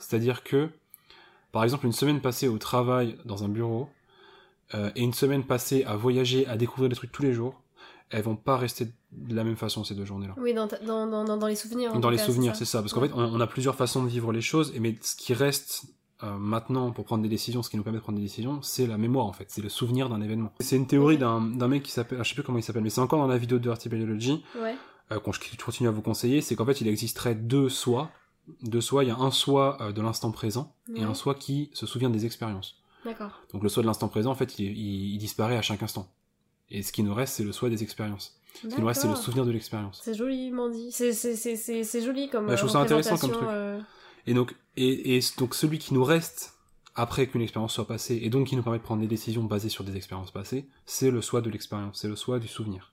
C'est-à-dire 0.00 0.42
que, 0.44 0.70
par 1.52 1.64
exemple, 1.64 1.86
une 1.86 1.92
semaine 1.92 2.20
passée 2.20 2.48
au 2.48 2.58
travail 2.58 3.16
dans 3.24 3.44
un 3.44 3.48
bureau, 3.48 3.88
euh, 4.74 4.90
et 4.96 5.02
une 5.02 5.14
semaine 5.14 5.44
passée 5.44 5.84
à 5.84 5.96
voyager, 5.96 6.46
à 6.46 6.56
découvrir 6.56 6.88
des 6.90 6.96
trucs 6.96 7.12
tous 7.12 7.22
les 7.22 7.32
jours, 7.32 7.60
elles 8.10 8.22
vont 8.22 8.36
pas 8.36 8.56
rester 8.56 8.86
de 9.12 9.34
la 9.34 9.44
même 9.44 9.56
façon 9.56 9.84
ces 9.84 9.94
deux 9.94 10.04
journées-là. 10.06 10.34
Oui, 10.38 10.52
dans, 10.54 10.68
ta- 10.68 10.78
dans, 10.78 11.06
dans, 11.06 11.36
dans, 11.36 11.46
les 11.46 11.56
souvenirs. 11.56 11.94
en 11.94 12.00
Dans 12.00 12.08
les 12.10 12.16
cas, 12.18 12.24
souvenirs, 12.24 12.54
c'est 12.56 12.64
ça. 12.66 12.80
Parce 12.80 12.92
qu'en 12.94 13.00
Ouais. 13.02 13.08
fait, 13.08 13.14
on, 13.14 13.20
on 13.22 13.40
a 13.40 13.46
plusieurs 13.46 13.74
façons 13.74 14.02
de 14.02 14.08
vivre 14.08 14.32
les 14.32 14.40
choses, 14.42 14.72
et 14.74 14.80
mais 14.80 14.94
ce 15.02 15.16
qui 15.16 15.32
reste 15.34 15.84
euh, 16.22 16.36
maintenant 16.36 16.90
pour 16.90 17.04
prendre 17.04 17.22
des 17.22 17.28
décisions, 17.28 17.62
ce 17.62 17.70
qui 17.70 17.76
nous 17.76 17.82
permet 17.82 17.98
de 17.98 18.02
prendre 18.02 18.18
des 18.18 18.24
décisions, 18.24 18.60
c'est 18.62 18.86
la 18.86 18.98
mémoire 18.98 19.26
en 19.26 19.32
fait, 19.32 19.46
c'est 19.48 19.62
le 19.62 19.68
souvenir 19.68 20.08
d'un 20.08 20.20
événement. 20.20 20.52
C'est 20.60 20.76
une 20.76 20.86
théorie 20.86 21.18
d'un 21.18 21.40
d'un 21.40 21.68
mec 21.68 21.82
qui 21.82 21.92
s'appelle, 21.92 22.18
ah, 22.20 22.24
je 22.24 22.28
sais 22.30 22.34
plus 22.34 22.42
comment 22.42 22.58
il 22.58 22.62
s'appelle, 22.62 22.82
mais 22.82 22.90
c'est 22.90 23.00
encore 23.00 23.20
dans 23.20 23.26
la 23.28 23.38
vidéo 23.38 23.58
de 23.58 23.62
Dirty 23.64 23.88
Biology, 23.88 24.42
Ouais. 24.60 24.74
euh, 25.12 25.20
qu'on 25.20 25.32
je 25.32 25.40
continue 25.64 25.88
à 25.88 25.92
vous 25.92 26.02
conseiller, 26.02 26.40
c'est 26.40 26.56
qu'en 26.56 26.66
fait 26.66 26.80
il 26.80 26.88
existerait 26.88 27.34
deux 27.34 27.68
soi. 27.68 28.10
Deux 28.62 28.80
soi, 28.80 29.04
il 29.04 29.08
y 29.08 29.10
a 29.10 29.16
un 29.16 29.30
soi 29.30 29.76
euh, 29.82 29.92
de 29.92 30.00
l'instant 30.00 30.30
présent 30.30 30.72
et 30.96 31.02
un 31.02 31.12
soi 31.14 31.34
qui 31.34 31.68
se 31.74 31.84
souvient 31.86 32.08
des 32.08 32.24
expériences. 32.24 32.76
D'accord. 33.04 33.30
Donc 33.52 33.62
le 33.62 33.68
soi 33.68 33.82
de 33.82 33.86
l'instant 33.86 34.08
présent, 34.08 34.30
en 34.30 34.34
fait, 34.34 34.58
il, 34.58 34.64
il- 34.76 35.12
il 35.14 35.18
disparaît 35.18 35.56
à 35.58 35.62
chaque 35.62 35.82
instant. 35.82 36.08
Et 36.70 36.82
ce 36.82 36.90
qui 36.90 37.02
nous 37.02 37.12
reste, 37.14 37.34
c'est 37.34 37.44
le 37.44 37.52
soi 37.52 37.68
des 37.68 37.82
expériences. 37.82 38.34
Ce 38.62 38.68
qui 38.68 38.80
nous 38.80 38.86
reste, 38.86 39.02
c'est 39.02 39.08
le 39.08 39.14
souvenir 39.16 39.44
de 39.46 39.50
l'expérience. 39.52 40.00
C'est 40.02 40.14
joliment 40.14 40.68
dit. 40.70 40.90
C'est, 40.90 41.12
c'est, 41.12 41.36
c'est, 41.36 41.56
c'est, 41.56 41.84
c'est 41.84 42.02
joli 42.02 42.28
comme 42.30 42.46
Ouais, 42.46 42.52
je 42.56 42.60
trouve 42.60 42.70
ça 42.70 42.80
intéressant 42.80 43.16
comme 43.18 43.30
truc. 43.32 43.48
Et 44.28 44.34
donc, 44.34 44.54
et, 44.76 45.16
et 45.16 45.20
donc 45.38 45.54
celui 45.54 45.78
qui 45.78 45.94
nous 45.94 46.04
reste 46.04 46.54
après 46.94 47.26
qu'une 47.28 47.40
expérience 47.40 47.72
soit 47.72 47.86
passée, 47.86 48.18
et 48.22 48.28
donc 48.28 48.48
qui 48.48 48.56
nous 48.56 48.62
permet 48.62 48.78
de 48.78 48.82
prendre 48.82 49.00
des 49.00 49.06
décisions 49.08 49.42
basées 49.44 49.68
sur 49.70 49.84
des 49.84 49.96
expériences 49.96 50.32
passées, 50.32 50.66
c'est 50.84 51.10
le 51.10 51.22
soi 51.22 51.40
de 51.40 51.48
l'expérience, 51.48 52.00
c'est 52.00 52.08
le 52.08 52.16
soi 52.16 52.38
du 52.38 52.48
souvenir. 52.48 52.92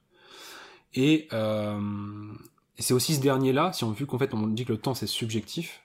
Et, 0.93 1.27
euh, 1.33 2.31
et 2.77 2.81
c'est 2.81 2.93
aussi 2.93 3.15
ce 3.15 3.21
dernier-là, 3.21 3.73
si 3.73 3.83
on 3.83 3.91
vu 3.91 4.05
qu'en 4.05 4.17
fait 4.17 4.33
on 4.33 4.47
dit 4.47 4.63
que 4.63 4.71
le 4.71 4.79
temps 4.79 4.93
c'est 4.93 5.07
subjectif, 5.07 5.81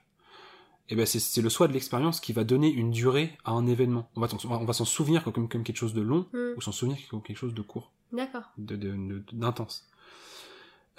et 0.87 0.95
ben 0.95 1.05
c'est, 1.05 1.41
le 1.41 1.49
soi 1.49 1.67
de 1.67 1.73
l'expérience 1.73 2.19
qui 2.21 2.31
va 2.33 2.43
donner 2.43 2.69
une 2.71 2.91
durée 2.91 3.37
à 3.43 3.51
un 3.51 3.65
événement. 3.67 4.09
On 4.15 4.21
va, 4.21 4.27
s'en- 4.29 4.37
on 4.49 4.65
va 4.65 4.73
s'en 4.73 4.85
souvenir 4.85 5.23
comme, 5.23 5.47
comme 5.49 5.63
quelque 5.63 5.77
chose 5.77 5.93
de 5.93 6.01
long, 6.01 6.27
hmm. 6.33 6.53
ou 6.57 6.61
s'en 6.61 6.71
souvenir 6.71 6.97
comme 7.09 7.21
quelque 7.23 7.37
chose 7.37 7.53
de 7.53 7.61
court 7.61 7.91
D'accord. 8.13 8.43
de- 8.57 8.75
de- 8.75 8.95
de- 8.95 9.23
d'intense. 9.33 9.87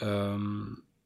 Euh, 0.03 0.39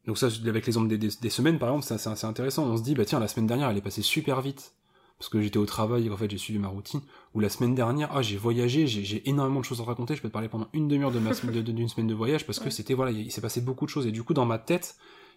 donc 0.06 0.18
ça, 0.18 0.28
avec 0.46 0.66
l'exemple 0.66 0.88
des, 0.88 0.98
des, 0.98 1.10
des 1.20 1.30
semaines, 1.30 1.58
par 1.58 1.70
exemple, 1.70 1.84
c'est 1.86 2.16
c'est 2.16 2.26
intéressant. 2.26 2.64
On 2.64 2.76
se 2.76 2.82
dit, 2.82 2.94
bah 2.94 3.04
tiens, 3.04 3.18
la 3.20 3.28
semaine 3.28 3.46
dernière, 3.46 3.70
elle 3.70 3.76
est 3.76 3.82
passée 3.82 4.02
super 4.02 4.40
vite. 4.40 4.74
Parce 5.18 5.30
que 5.30 5.40
j'étais 5.40 5.56
au 5.56 5.64
travail 5.64 6.10
en 6.10 6.16
fait, 6.18 6.30
j'ai 6.30 6.36
suivi 6.36 6.58
ma 6.58 6.68
routine. 6.68 7.00
Ou 7.32 7.40
la 7.40 7.48
semaine 7.48 7.74
dernière, 7.74 8.10
ah, 8.12 8.20
j'ai 8.20 8.36
voyagé, 8.36 8.86
j'ai 8.86 9.26
énormément 9.26 9.60
de 9.60 9.64
choses 9.64 9.80
à 9.80 9.84
te 9.84 9.88
raconter. 9.88 10.14
Je 10.14 10.20
peux 10.20 10.28
te 10.28 10.32
parler 10.34 10.50
pendant 10.50 10.68
une 10.74 10.88
demi-heure 10.88 11.10
de 11.10 11.18
ma 11.18 11.32
semaine- 11.32 11.54
de- 11.56 11.62
de- 11.62 11.72
d'une 11.72 11.88
semaine 11.88 12.06
de 12.06 12.12
voyage 12.12 12.44
parce 12.44 12.58
que 12.58 12.66
Ouais. 12.66 12.70
c'était, 12.70 12.92
voilà, 12.92 13.12
il, 13.12 13.20
il 13.22 13.32
s'est 13.32 13.40
passé 13.40 13.62
beaucoup 13.62 13.86
de 13.86 13.90
choses. 13.90 14.06
Et 14.06 14.12
du 14.12 14.22
coup, 14.22 14.34
dans 14.34 14.44
ma 14.44 14.58
tête, 14.58 14.96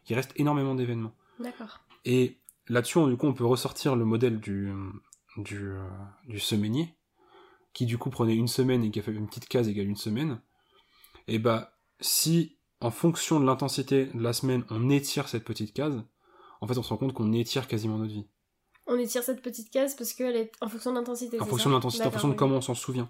il 0.09 0.15
reste 0.15 0.33
énormément 0.35 0.75
d'événements. 0.75 1.13
D'accord. 1.39 1.79
Et 2.03 2.41
là-dessus, 2.67 2.99
du 3.07 3.15
coup, 3.15 3.27
on 3.27 3.33
peut 3.33 3.45
ressortir 3.45 3.95
le 3.95 4.03
modèle 4.03 4.41
du, 4.41 4.73
du, 5.37 5.69
euh, 5.69 5.81
du 6.27 6.41
semainier, 6.41 6.97
qui 7.71 7.85
du 7.85 7.97
coup 7.97 8.09
prenait 8.09 8.35
une 8.35 8.49
semaine 8.49 8.83
et 8.83 8.91
qui 8.91 8.99
a 8.99 9.01
fait 9.01 9.13
une 9.13 9.27
petite 9.27 9.47
case 9.47 9.69
égale 9.69 9.87
une 9.87 9.95
semaine. 9.95 10.41
Et 11.29 11.39
bah, 11.39 11.71
si 12.01 12.57
en 12.81 12.91
fonction 12.91 13.39
de 13.39 13.45
l'intensité 13.45 14.05
de 14.05 14.21
la 14.21 14.33
semaine, 14.33 14.63
on 14.69 14.89
étire 14.89 15.27
cette 15.27 15.43
petite 15.43 15.73
case, 15.73 16.01
en 16.61 16.67
fait, 16.67 16.77
on 16.77 16.83
se 16.83 16.89
rend 16.89 16.97
compte 16.97 17.13
qu'on 17.13 17.31
étire 17.33 17.67
quasiment 17.67 17.97
notre 17.97 18.13
vie. 18.13 18.27
On 18.87 18.97
étire 18.97 19.23
cette 19.23 19.41
petite 19.41 19.69
case 19.69 19.95
parce 19.95 20.13
qu'elle 20.13 20.35
est 20.35 20.51
en 20.61 20.67
fonction 20.67 20.91
de 20.91 20.97
l'intensité. 20.97 21.39
En 21.39 21.45
fonction 21.45 21.65
ça 21.65 21.69
de 21.69 21.75
l'intensité, 21.75 22.05
en 22.05 22.11
fonction 22.11 22.29
de 22.29 22.33
comment 22.33 22.57
on 22.57 22.61
s'en 22.61 22.75
souvient. 22.75 23.09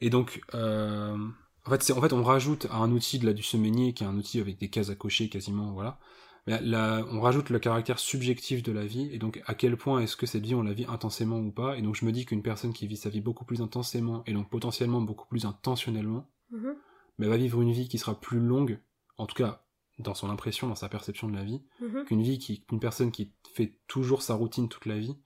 Et 0.00 0.10
donc, 0.10 0.40
euh, 0.54 1.16
en 1.64 1.70
fait, 1.70 1.82
c'est, 1.82 1.92
en 1.92 2.00
fait, 2.00 2.12
on 2.12 2.22
rajoute 2.22 2.66
à 2.70 2.76
un 2.76 2.90
outil 2.90 3.18
de 3.18 3.26
la 3.26 3.32
du 3.32 3.42
semainier, 3.42 3.92
qui 3.92 4.04
est 4.04 4.06
un 4.06 4.16
outil 4.16 4.40
avec 4.40 4.58
des 4.58 4.70
cases 4.70 4.90
à 4.90 4.94
cocher 4.94 5.28
quasiment, 5.28 5.72
voilà. 5.72 5.98
Mais 6.46 6.60
là, 6.60 7.04
on 7.10 7.20
rajoute 7.20 7.50
le 7.50 7.58
caractère 7.58 7.98
subjectif 7.98 8.62
de 8.62 8.72
la 8.72 8.86
vie, 8.86 9.10
et 9.12 9.18
donc 9.18 9.42
à 9.46 9.54
quel 9.54 9.76
point 9.76 10.00
est-ce 10.00 10.16
que 10.16 10.26
cette 10.26 10.44
vie 10.44 10.54
on 10.54 10.62
la 10.62 10.72
vit 10.72 10.86
intensément 10.88 11.38
ou 11.38 11.50
pas? 11.50 11.76
Et 11.76 11.82
donc 11.82 11.96
je 11.96 12.04
me 12.04 12.12
dis 12.12 12.24
qu'une 12.24 12.42
personne 12.42 12.72
qui 12.72 12.86
vit 12.86 12.96
sa 12.96 13.10
vie 13.10 13.20
beaucoup 13.20 13.44
plus 13.44 13.60
intensément, 13.60 14.22
et 14.26 14.32
donc 14.32 14.48
potentiellement 14.48 15.00
beaucoup 15.00 15.26
plus 15.26 15.44
intentionnellement, 15.44 16.28
Mhm, 16.50 16.76
mais 17.18 17.26
va 17.26 17.36
vivre 17.36 17.60
une 17.62 17.72
vie 17.72 17.88
qui 17.88 17.98
sera 17.98 18.18
plus 18.18 18.40
longue, 18.40 18.80
en 19.16 19.26
tout 19.26 19.34
cas 19.34 19.66
dans 19.98 20.14
son 20.14 20.28
impression, 20.28 20.68
dans 20.68 20.74
sa 20.74 20.88
perception 20.88 21.28
de 21.28 21.34
la 21.34 21.44
vie, 21.44 21.62
mhm. 21.80 22.04
qu'une 22.04 22.22
vie 22.22 22.38
qui, 22.38 22.62
qu'une 22.64 22.80
personne 22.80 23.10
qui 23.10 23.32
fait 23.54 23.78
toujours 23.86 24.22
sa 24.22 24.34
routine 24.34 24.68
toute 24.68 24.86
la 24.86 24.98
vie 24.98 25.16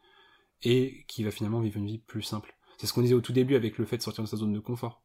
et 0.62 1.04
qui 1.08 1.24
va 1.24 1.30
finalement 1.30 1.60
vivre 1.60 1.78
une 1.78 1.86
vie 1.86 1.98
plus 1.98 2.22
simple. 2.22 2.56
C'est 2.78 2.86
ce 2.86 2.92
qu'on 2.92 3.02
disait 3.02 3.14
au 3.14 3.20
tout 3.20 3.32
début 3.32 3.56
avec 3.56 3.78
le 3.78 3.84
fait 3.84 3.96
de 3.96 4.02
sortir 4.02 4.22
de 4.24 4.28
sa 4.28 4.36
zone 4.36 4.52
de 4.52 4.60
confort. 4.60 5.02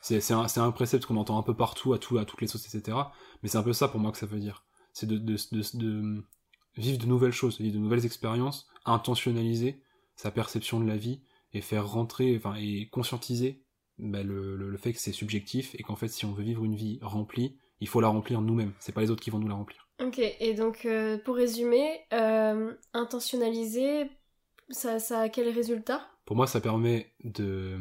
C'est, 0.00 0.32
un, 0.32 0.46
c'est 0.46 0.60
un 0.60 0.70
précepte 0.70 1.06
qu'on 1.06 1.16
entend 1.16 1.38
un 1.38 1.42
peu 1.42 1.54
partout, 1.56 1.92
à 1.92 1.98
tout, 1.98 2.18
à 2.18 2.24
toutes 2.24 2.40
les 2.40 2.46
sauces, 2.46 2.72
etc. 2.72 2.96
Mais 3.42 3.48
c'est 3.48 3.58
un 3.58 3.62
peu 3.62 3.72
ça 3.72 3.88
pour 3.88 4.00
moi 4.00 4.12
que 4.12 4.18
ça 4.18 4.26
veut 4.26 4.38
dire. 4.38 4.64
C'est 4.92 5.06
de, 5.06 5.18
de, 5.18 5.36
de, 5.52 5.62
de 5.74 6.24
vivre 6.76 6.98
de 6.98 7.06
nouvelles 7.06 7.32
choses, 7.32 7.60
vivre 7.60 7.74
de 7.74 7.80
nouvelles 7.80 8.06
expériences, 8.06 8.68
intentionnaliser 8.84 9.82
sa 10.16 10.30
perception 10.30 10.80
de 10.80 10.86
la 10.86 10.96
vie 10.96 11.22
et 11.52 11.60
faire 11.60 11.88
rentrer, 11.88 12.36
enfin, 12.36 12.54
et 12.54 12.88
conscientiser 12.90 13.64
bah, 13.98 14.22
le, 14.22 14.56
le, 14.56 14.70
le 14.70 14.76
fait 14.76 14.92
que 14.92 15.00
c'est 15.00 15.12
subjectif 15.12 15.74
et 15.78 15.82
qu'en 15.82 15.96
fait, 15.96 16.08
si 16.08 16.24
on 16.24 16.32
veut 16.32 16.44
vivre 16.44 16.64
une 16.64 16.74
vie 16.74 16.98
remplie, 17.02 17.56
il 17.80 17.88
faut 17.88 18.00
la 18.00 18.08
remplir 18.08 18.40
nous-mêmes. 18.40 18.72
C'est 18.78 18.92
pas 18.92 19.00
les 19.00 19.10
autres 19.10 19.22
qui 19.22 19.30
vont 19.30 19.38
nous 19.38 19.48
la 19.48 19.54
remplir. 19.54 19.88
Ok, 20.00 20.18
et 20.18 20.54
donc 20.54 20.86
euh, 20.86 21.18
pour 21.18 21.36
résumer, 21.36 22.00
euh, 22.12 22.72
intentionnaliser, 22.92 24.10
ça, 24.70 24.98
ça 24.98 25.20
a 25.20 25.28
quel 25.28 25.48
résultat? 25.48 26.06
Pour 26.24 26.36
moi, 26.36 26.46
ça 26.46 26.60
permet 26.60 27.12
de 27.24 27.78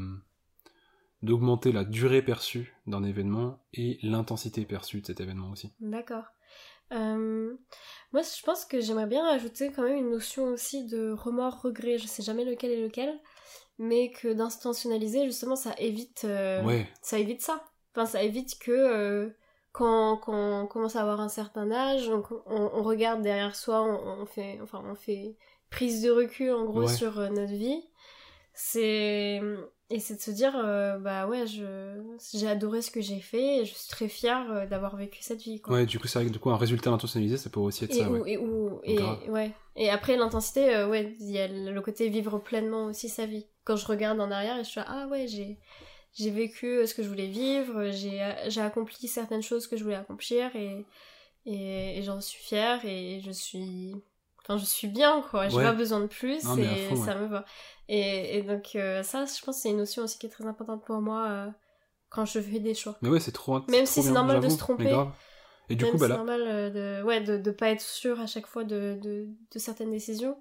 d'augmenter 1.23 1.71
la 1.71 1.84
durée 1.84 2.21
perçue 2.21 2.75
d'un 2.86 3.03
événement 3.03 3.60
et 3.73 3.97
l'intensité 4.03 4.65
perçue 4.65 5.01
de 5.01 5.08
cet 5.08 5.19
événement 5.19 5.49
aussi. 5.49 5.73
D'accord. 5.80 6.25
Euh, 6.93 7.56
moi, 8.13 8.21
je 8.21 8.43
pense 8.43 8.65
que 8.65 8.80
j'aimerais 8.80 9.08
bien 9.08 9.25
ajouter 9.25 9.71
quand 9.71 9.82
même 9.82 9.97
une 9.97 10.12
notion 10.12 10.45
aussi 10.45 10.86
de 10.86 11.12
remords, 11.12 11.62
regret. 11.62 11.97
Je 11.97 12.08
sais 12.08 12.21
jamais 12.23 12.45
lequel 12.45 12.71
est 12.71 12.82
lequel, 12.82 13.19
mais 13.79 14.11
que 14.11 14.33
d'instentionnaliser, 14.33 15.25
justement, 15.25 15.55
ça 15.55 15.73
évite, 15.77 16.23
euh, 16.25 16.63
Ouais, 16.63 16.87
ça 17.01 17.19
évite 17.19 17.41
ça. 17.41 17.63
Enfin, 17.95 18.05
ça 18.05 18.23
évite 18.23 18.59
que 18.59 18.71
euh, 18.71 19.29
quand, 19.71 20.17
quand 20.17 20.63
on 20.63 20.67
commence 20.67 20.95
à 20.95 21.01
avoir 21.01 21.21
un 21.21 21.29
certain 21.29 21.71
âge, 21.71 22.09
on, 22.09 22.23
on- 22.47 22.71
on 22.73 22.83
regarde 22.83 23.21
derrière 23.21 23.55
soi, 23.55 23.81
on, 23.83 24.21
on 24.21 24.25
fait, 24.25 24.59
enfin, 24.61 24.83
on 24.85 24.95
fait 24.95 25.35
prise 25.69 26.01
de 26.01 26.09
recul 26.11 26.51
en 26.51 26.65
gros 26.65 26.81
Ouais. 26.81 26.87
sur 26.87 27.19
euh, 27.19 27.29
notre 27.29 27.53
vie. 27.53 27.83
C'est 28.53 29.41
et 29.89 29.99
c'est 30.01 30.15
de 30.15 30.19
se 30.19 30.31
dire, 30.31 30.51
bah 31.01 31.27
ouais, 31.27 31.47
je 31.47 32.01
j'ai 32.33 32.47
adoré 32.47 32.81
ce 32.81 32.91
que 32.91 32.99
j'ai 32.99 33.21
fait 33.21 33.59
et 33.59 33.65
je 33.65 33.73
suis 33.73 33.87
très 33.87 34.09
fière 34.09 34.67
d'avoir 34.67 34.97
vécu 34.97 35.21
cette 35.21 35.41
vie. 35.41 35.61
Quoi. 35.61 35.75
ouais, 35.75 35.85
du 35.85 35.97
coup, 35.97 36.07
c'est 36.07 36.19
vrai 36.19 36.27
que 36.27 36.33
du 36.33 36.39
coup, 36.39 36.49
un 36.49 36.57
résultat 36.57 36.89
intentionnalisé, 36.89 37.37
ça 37.37 37.49
peut 37.49 37.59
aussi 37.61 37.85
être 37.85 37.91
Et, 37.95 37.99
ça, 37.99 38.09
ou, 38.09 38.17
ouais. 38.23 38.39
et, 38.83 39.29
ouais. 39.29 39.51
et 39.77 39.89
après 39.89 40.17
l'intensité, 40.17 40.83
ouais, 40.85 41.15
il 41.21 41.31
y 41.31 41.39
a 41.39 41.47
le 41.47 41.81
côté 41.81 42.09
vivre 42.09 42.37
pleinement 42.39 42.85
aussi 42.85 43.07
sa 43.07 43.25
vie. 43.25 43.45
Quand 43.67 43.75
je 43.75 43.86
regarde 43.86 44.19
en 44.21 44.32
arrière 44.32 44.58
et 44.58 44.63
je 44.63 44.69
suis 44.69 44.80
là, 44.80 44.86
ah 44.88 45.08
ouais, 45.08 45.27
j'ai 45.27 45.60
j'ai 46.13 46.32
vécu 46.32 46.65
euh, 46.67 46.86
ce 46.88 46.93
que 46.95 47.03
je 47.03 47.10
voulais 47.10 47.27
vivre, 47.27 47.91
j'ai 47.91 48.17
j'ai 48.47 48.62
accompli 48.62 49.08
certaines 49.08 49.43
choses 49.43 49.67
que 49.67 49.75
je 49.77 49.84
voulais 49.84 49.95
accomplir 50.03 50.56
et 50.56 50.86
et, 51.45 51.97
et 51.97 52.01
j'en 52.03 52.19
suis 52.21 52.41
fière 52.41 52.80
et 52.86 53.21
je 53.25 53.32
suis 53.32 53.93
enfin 54.41 54.58
je 54.58 54.65
suis 54.65 54.88
bien 54.88 55.21
quoi, 55.30 55.49
j'ai 55.49 55.58
Ouais. 55.58 55.63
pas 55.63 55.73
besoin 55.73 55.99
de 55.99 56.08
plus 56.08 56.43
Non, 56.45 56.58
et 56.58 56.89
fond, 56.89 56.95
ça 57.06 57.15
me 57.15 57.27
va. 57.27 57.43
Et, 57.89 58.38
et 58.38 58.41
donc 58.41 58.75
euh, 58.75 59.03
ça, 59.03 59.25
je 59.25 59.41
pense 59.43 59.58
c'est 59.62 59.69
une 59.69 59.77
notion 59.77 60.03
aussi 60.03 60.17
qui 60.17 60.27
est 60.27 60.30
très 60.38 60.45
importante 60.45 60.86
pour 60.86 61.01
moi 61.01 61.27
euh, 61.27 61.47
quand 62.10 62.25
je 62.25 62.39
fais 62.39 62.60
des 62.60 62.73
choix. 62.73 62.97
Mais 63.01 63.10
ouais, 63.10 63.19
c'est 63.19 63.34
trop 63.34 63.60
Même 63.67 63.86
si 63.86 64.01
c'est 64.01 64.12
normal 64.12 64.39
de 64.39 64.49
se 64.49 64.58
tromper. 64.58 64.95
Et 65.69 65.75
du 65.75 65.84
Même 65.84 65.91
coup, 65.91 65.97
bah 65.99 66.06
c'est 66.08 66.12
là, 66.13 66.17
normal 66.17 66.41
euh, 66.47 66.69
de, 66.69 67.03
ouais, 67.03 67.19
de, 67.19 67.38
de 67.38 67.51
pas 67.51 67.69
être 67.69 67.82
sûr 67.82 68.21
à 68.21 68.27
chaque 68.27 68.47
fois 68.47 68.63
de, 68.63 68.97
de, 69.01 69.27
de 69.51 69.60
certaines 69.60 69.91
décisions. 69.91 70.38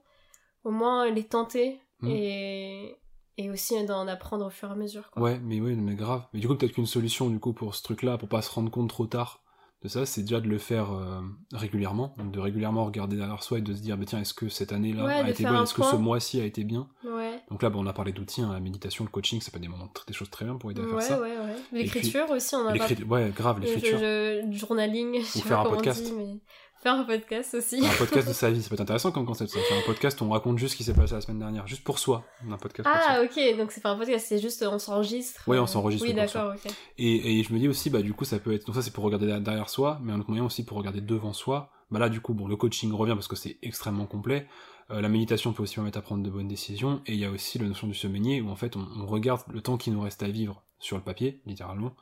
Au 0.62 0.71
moins 0.71 1.11
les 1.11 1.25
tenter 1.25 1.81
Mm. 2.03 2.09
et, 2.11 2.97
et 3.38 3.51
aussi 3.51 3.85
d'en 3.87 4.07
apprendre 4.09 4.46
au 4.46 4.51
fur 4.51 4.68
et 4.68 4.72
à 4.72 4.77
mesure. 4.77 5.11
Quoi. 5.11 5.22
Ouais, 5.22 5.40
mais 5.42 5.61
ouais, 5.61 5.75
mais 5.75 5.94
grave. 5.94 6.22
Mais 6.33 6.40
du 6.40 6.49
coup, 6.49 6.55
peut-être 6.55 6.72
qu'une 6.72 6.87
solution, 6.87 7.29
du 7.29 7.38
coup, 7.38 7.53
pour 7.53 7.75
ce 7.75 7.83
truc-là, 7.83 8.18
pour 8.18 8.29
pas 8.29 8.42
se 8.42 8.51
rendre 8.51 8.70
compte 8.70 8.88
trop 8.88 9.07
tard 9.07 9.42
de 9.83 9.88
ça, 9.88 10.07
c'est 10.07 10.22
déjà 10.22 10.40
de 10.40 10.49
le 10.49 10.57
faire 10.57 10.90
euh, 10.90 11.20
régulièrement. 11.53 12.14
Donc, 12.16 12.33
de 12.33 12.40
régulièrement 12.40 12.87
regarder 12.87 13.16
derrière 13.16 13.42
soi 13.42 13.59
et 13.59 13.61
de 13.61 13.75
se 13.75 13.81
dire, 13.83 13.99
bah, 13.99 14.05
tiens, 14.07 14.20
est-ce 14.20 14.33
que 14.33 14.49
cette 14.49 14.72
année-là 14.72 15.05
Ouais, 15.05 15.12
a 15.12 15.29
été 15.29 15.44
bonne? 15.44 15.62
Est-ce 15.62 15.75
que 15.75 15.83
ce 15.83 15.96
mois-ci 15.96 16.40
a 16.40 16.44
été 16.44 16.64
bien? 16.64 16.88
Ouais, 17.05 17.42
Donc 17.51 17.62
là, 17.62 17.68
bah, 17.68 17.77
on 17.79 17.87
a 17.87 17.92
parlé 17.92 18.12
d'outils, 18.12 18.40
hein, 18.40 18.53
la 18.55 18.61
méditation, 18.61 19.05
le 19.05 19.11
coaching, 19.11 19.38
peut 19.40 19.51
être 19.55 19.61
des, 19.61 19.68
moments, 19.68 19.90
des 20.07 20.14
choses 20.14 20.31
très 20.31 20.46
bien 20.46 20.55
pour 20.57 20.70
aider 20.70 20.81
à 20.81 20.85
ouais, 20.85 20.90
faire 20.92 21.03
ça. 21.03 21.20
ouais, 21.20 21.37
ouais. 21.37 21.57
L'écriture 21.72 22.31
aussi, 22.31 22.55
on 22.55 22.61
a 22.66 22.72
pas... 22.72 22.72
L'écrit- 22.88 23.05
Ouais, 23.05 23.31
grave, 23.37 23.61
l'écriture. 23.61 23.99
le- 24.01 24.42
le 24.46 24.53
journaling, 24.53 25.18
je 25.20 25.25
sais 25.27 25.40
faire 25.40 25.62
pas 25.62 25.68
un 25.68 25.72
podcast. 25.75 26.07
on 26.11 26.16
dit, 26.16 26.33
mais 26.33 26.40
faire 26.83 26.95
un 26.95 27.05
podcast 27.05 27.55
aussi. 27.55 27.81
Faire 27.81 27.93
un 27.93 27.97
podcast 27.97 28.29
de 28.29 28.33
sa 28.35 28.51
vie, 28.51 28.62
ça 28.62 28.69
peut 28.69 28.75
être 28.75 28.81
intéressant 28.81 29.12
comme 29.12 29.27
concept. 29.27 29.51
Ça. 29.51 29.59
Faire 29.61 29.79
un 29.79 29.87
podcast, 29.87 30.21
on 30.23 30.31
raconte 30.31 30.59
juste 30.59 30.73
ce 30.73 30.77
qui 30.77 30.85
s'est 30.85 30.95
passé 30.95 31.15
la 31.15 31.21
semaine 31.21 31.39
dernière, 31.39 31.67
juste 31.67 31.83
pour 31.85 31.99
soi. 31.99 32.25
Un 32.51 32.57
podcast. 32.57 32.89
Ah 32.93 33.23
ok, 33.23 33.57
donc 33.59 33.73
c'est 33.73 33.81
pas 33.83 33.91
un 33.91 33.97
podcast, 33.97 34.27
c'est 34.29 34.39
juste 34.39 34.65
on 34.71 34.79
s'enregistre. 34.79 35.43
Ouais, 35.49 35.59
on 35.59 35.67
s'enregistre 35.67 36.07
Oui, 36.07 36.15
d'accord, 36.15 36.55
ok. 36.55 36.73
Et, 36.99 37.39
et 37.39 37.43
je 37.43 37.53
me 37.53 37.59
dis 37.59 37.69
aussi, 37.69 37.91
bah 37.91 38.03
du 38.03 38.12
coup, 38.15 38.25
ça 38.25 38.39
peut 38.39 38.53
être. 38.53 38.67
Donc 38.67 38.75
ça, 38.77 38.83
c'est 38.83 38.93
pour 38.93 39.05
regarder 39.05 39.27
derrière- 39.27 39.43
derrière 39.43 39.69
soi, 39.69 39.99
mais 40.03 40.12
un 40.12 40.21
autre 40.21 40.29
moyen 40.31 40.45
aussi 40.45 40.65
pour 40.65 40.77
regarder 40.79 41.01
devant 41.01 41.33
soi. 41.33 41.71
Bah 41.91 41.99
là, 41.99 42.09
du 42.09 42.21
coup, 42.21 42.35
bon, 42.35 42.47
le 42.49 42.57
coaching 42.57 42.93
revient 42.93 43.15
parce 43.15 43.29
que 43.29 43.37
c'est 43.37 43.59
extrêmement 43.62 44.07
complet. 44.07 44.47
Euh, 44.91 45.01
la 45.01 45.09
méditation 45.09 45.53
peut 45.53 45.62
aussi 45.65 45.75
permettre 45.77 45.99
à 45.99 46.03
prendre 46.03 46.23
de 46.23 46.31
bonnes 46.31 46.49
décisions. 46.49 47.01
Et 47.07 47.12
il 47.15 47.19
y 47.19 47.25
a 47.25 47.31
aussi 47.31 47.59
la 47.59 47.67
notion 47.67 47.87
du 47.87 47.95
semainier 47.95 48.41
où 48.41 48.49
en 48.51 48.57
fait, 48.57 48.77
on, 48.77 48.87
on 49.01 49.07
regarde 49.07 49.41
le 49.53 49.61
temps 49.61 49.77
qui 49.77 49.91
nous 49.91 50.01
reste 50.01 50.23
à 50.23 50.29
vivre 50.29 50.62
sur 50.79 50.97
le 50.97 51.03
papier, 51.03 51.41
littéralement, 51.47 51.93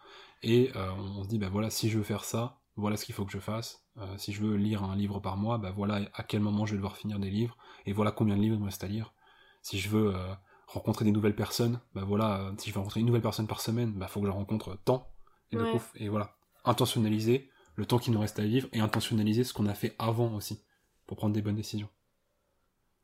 et 0.42 0.70
euh, 0.74 0.88
on 1.16 1.22
se 1.22 1.28
dit, 1.28 1.38
bah 1.38 1.46
voilà, 1.50 1.70
si 1.70 1.88
je 1.88 1.96
veux 1.96 2.02
faire 2.02 2.24
ça, 2.24 2.58
voilà 2.76 2.96
ce 2.96 3.04
qu'il 3.04 3.14
faut 3.14 3.24
que 3.24 3.32
je 3.32 3.38
fasse. 3.38 3.84
Euh, 3.98 4.16
si 4.18 4.32
je 4.32 4.42
veux 4.42 4.56
lire 4.56 4.82
un 4.82 4.96
livre 4.96 5.20
par 5.20 5.36
mois, 5.36 5.58
bah 5.58 5.70
voilà 5.70 6.00
à 6.14 6.22
quel 6.22 6.40
moment 6.40 6.66
je 6.66 6.72
vais 6.72 6.78
devoir 6.78 6.96
finir 6.96 7.18
des 7.18 7.30
livres, 7.30 7.56
et 7.86 7.92
voilà 7.92 8.10
combien 8.10 8.36
de 8.36 8.42
livres 8.42 8.56
il 8.56 8.60
me 8.60 8.66
reste 8.66 8.84
à 8.84 8.88
lire. 8.88 9.14
Si 9.62 9.78
je 9.78 9.88
veux 9.88 10.14
euh, 10.14 10.34
rencontrer 10.66 11.04
des 11.04 11.12
nouvelles 11.12 11.36
personnes, 11.36 11.80
bah 11.94 12.02
voilà, 12.04 12.40
euh, 12.40 12.52
si 12.58 12.70
je 12.70 12.74
veux 12.74 12.78
rencontrer 12.80 13.00
une 13.00 13.06
nouvelle 13.06 13.22
personne 13.22 13.46
par 13.46 13.60
semaine, 13.60 13.92
bah 13.92 14.08
faut 14.08 14.20
que 14.20 14.26
je 14.26 14.30
la 14.30 14.36
rencontre 14.36 14.78
tant. 14.84 15.10
Et, 15.52 15.56
Ouais. 15.56 16.08
voilà, 16.08 16.34
intentionnaliser 16.64 17.48
le 17.76 17.86
temps 17.86 17.98
qui 17.98 18.10
nous 18.10 18.18
reste 18.18 18.38
à 18.40 18.44
vivre 18.44 18.68
et 18.72 18.80
intentionnaliser 18.80 19.44
ce 19.44 19.52
qu'on 19.52 19.66
a 19.66 19.74
fait 19.74 19.94
avant 20.00 20.34
aussi, 20.34 20.64
pour 21.06 21.16
prendre 21.16 21.32
des 21.32 21.42
bonnes 21.42 21.54
décisions. 21.54 21.88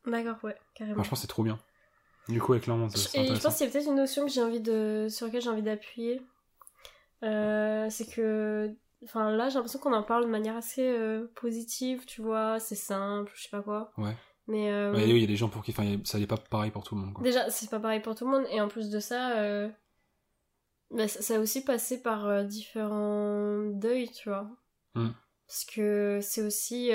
D'accord, 0.05 0.37
ouais, 0.43 0.57
carrément. 0.73 0.95
Franchement, 0.95 1.15
c'est 1.15 1.27
trop 1.27 1.43
bien. 1.43 1.57
Du 2.27 2.41
coup, 2.41 2.53
avec 2.53 2.63
clairement, 2.63 2.87
Et 2.87 3.25
je 3.25 3.41
pense 3.41 3.57
qu'il 3.57 3.65
y 3.65 3.69
a 3.69 3.71
peut-être 3.71 3.87
une 3.87 3.95
notion 3.95 4.25
que 4.25 4.31
j'ai 4.31 4.41
envie 4.41 4.59
de, 4.59 5.07
sur 5.09 5.25
laquelle 5.25 5.41
j'ai 5.41 5.49
envie 5.49 5.61
d'appuyer. 5.61 6.21
Euh, 7.23 7.87
c'est 7.89 8.05
que, 8.05 8.75
enfin 9.03 9.31
là, 9.31 9.49
j'ai 9.49 9.55
l'impression 9.55 9.79
qu'on 9.79 9.93
en 9.93 10.03
parle 10.03 10.25
de 10.25 10.29
manière 10.29 10.55
assez 10.55 10.87
euh, 10.87 11.27
positive, 11.35 12.05
tu 12.05 12.21
vois, 12.21 12.59
c'est 12.59 12.75
simple, 12.75 13.31
je 13.35 13.43
sais 13.43 13.49
pas 13.49 13.61
quoi. 13.61 13.91
Ouais. 13.97 14.15
Mais 14.47 14.71
euh, 14.71 14.91
Ouais, 14.93 15.03
oui, 15.05 15.11
il 15.11 15.21
y 15.21 15.23
a 15.23 15.27
des 15.27 15.35
gens 15.35 15.49
pour 15.49 15.63
qui, 15.63 15.71
enfin, 15.71 15.97
ça 16.03 16.19
n'est 16.19 16.27
pas 16.27 16.37
pareil 16.37 16.71
pour 16.71 16.83
tout 16.83 16.95
le 16.95 17.01
monde. 17.01 17.13
Quoi. 17.13 17.23
déjà, 17.23 17.49
c'est 17.49 17.69
pas 17.69 17.79
pareil 17.79 18.01
pour 18.01 18.15
tout 18.15 18.25
le 18.25 18.31
monde. 18.31 18.45
Et 18.51 18.59
en 18.59 18.67
plus 18.67 18.89
de 18.89 18.99
ça, 18.99 19.37
euh, 19.37 19.69
bah, 20.89 21.07
ça, 21.07 21.35
a 21.35 21.39
aussi 21.39 21.63
passé 21.63 22.01
par 22.01 22.25
euh, 22.25 22.43
différents 22.43 23.59
deuils, 23.73 24.11
tu 24.11 24.29
vois. 24.29 24.47
Mm. 24.95 25.09
Parce 25.47 25.65
que 25.65 26.19
c'est 26.21 26.41
aussi 26.41 26.91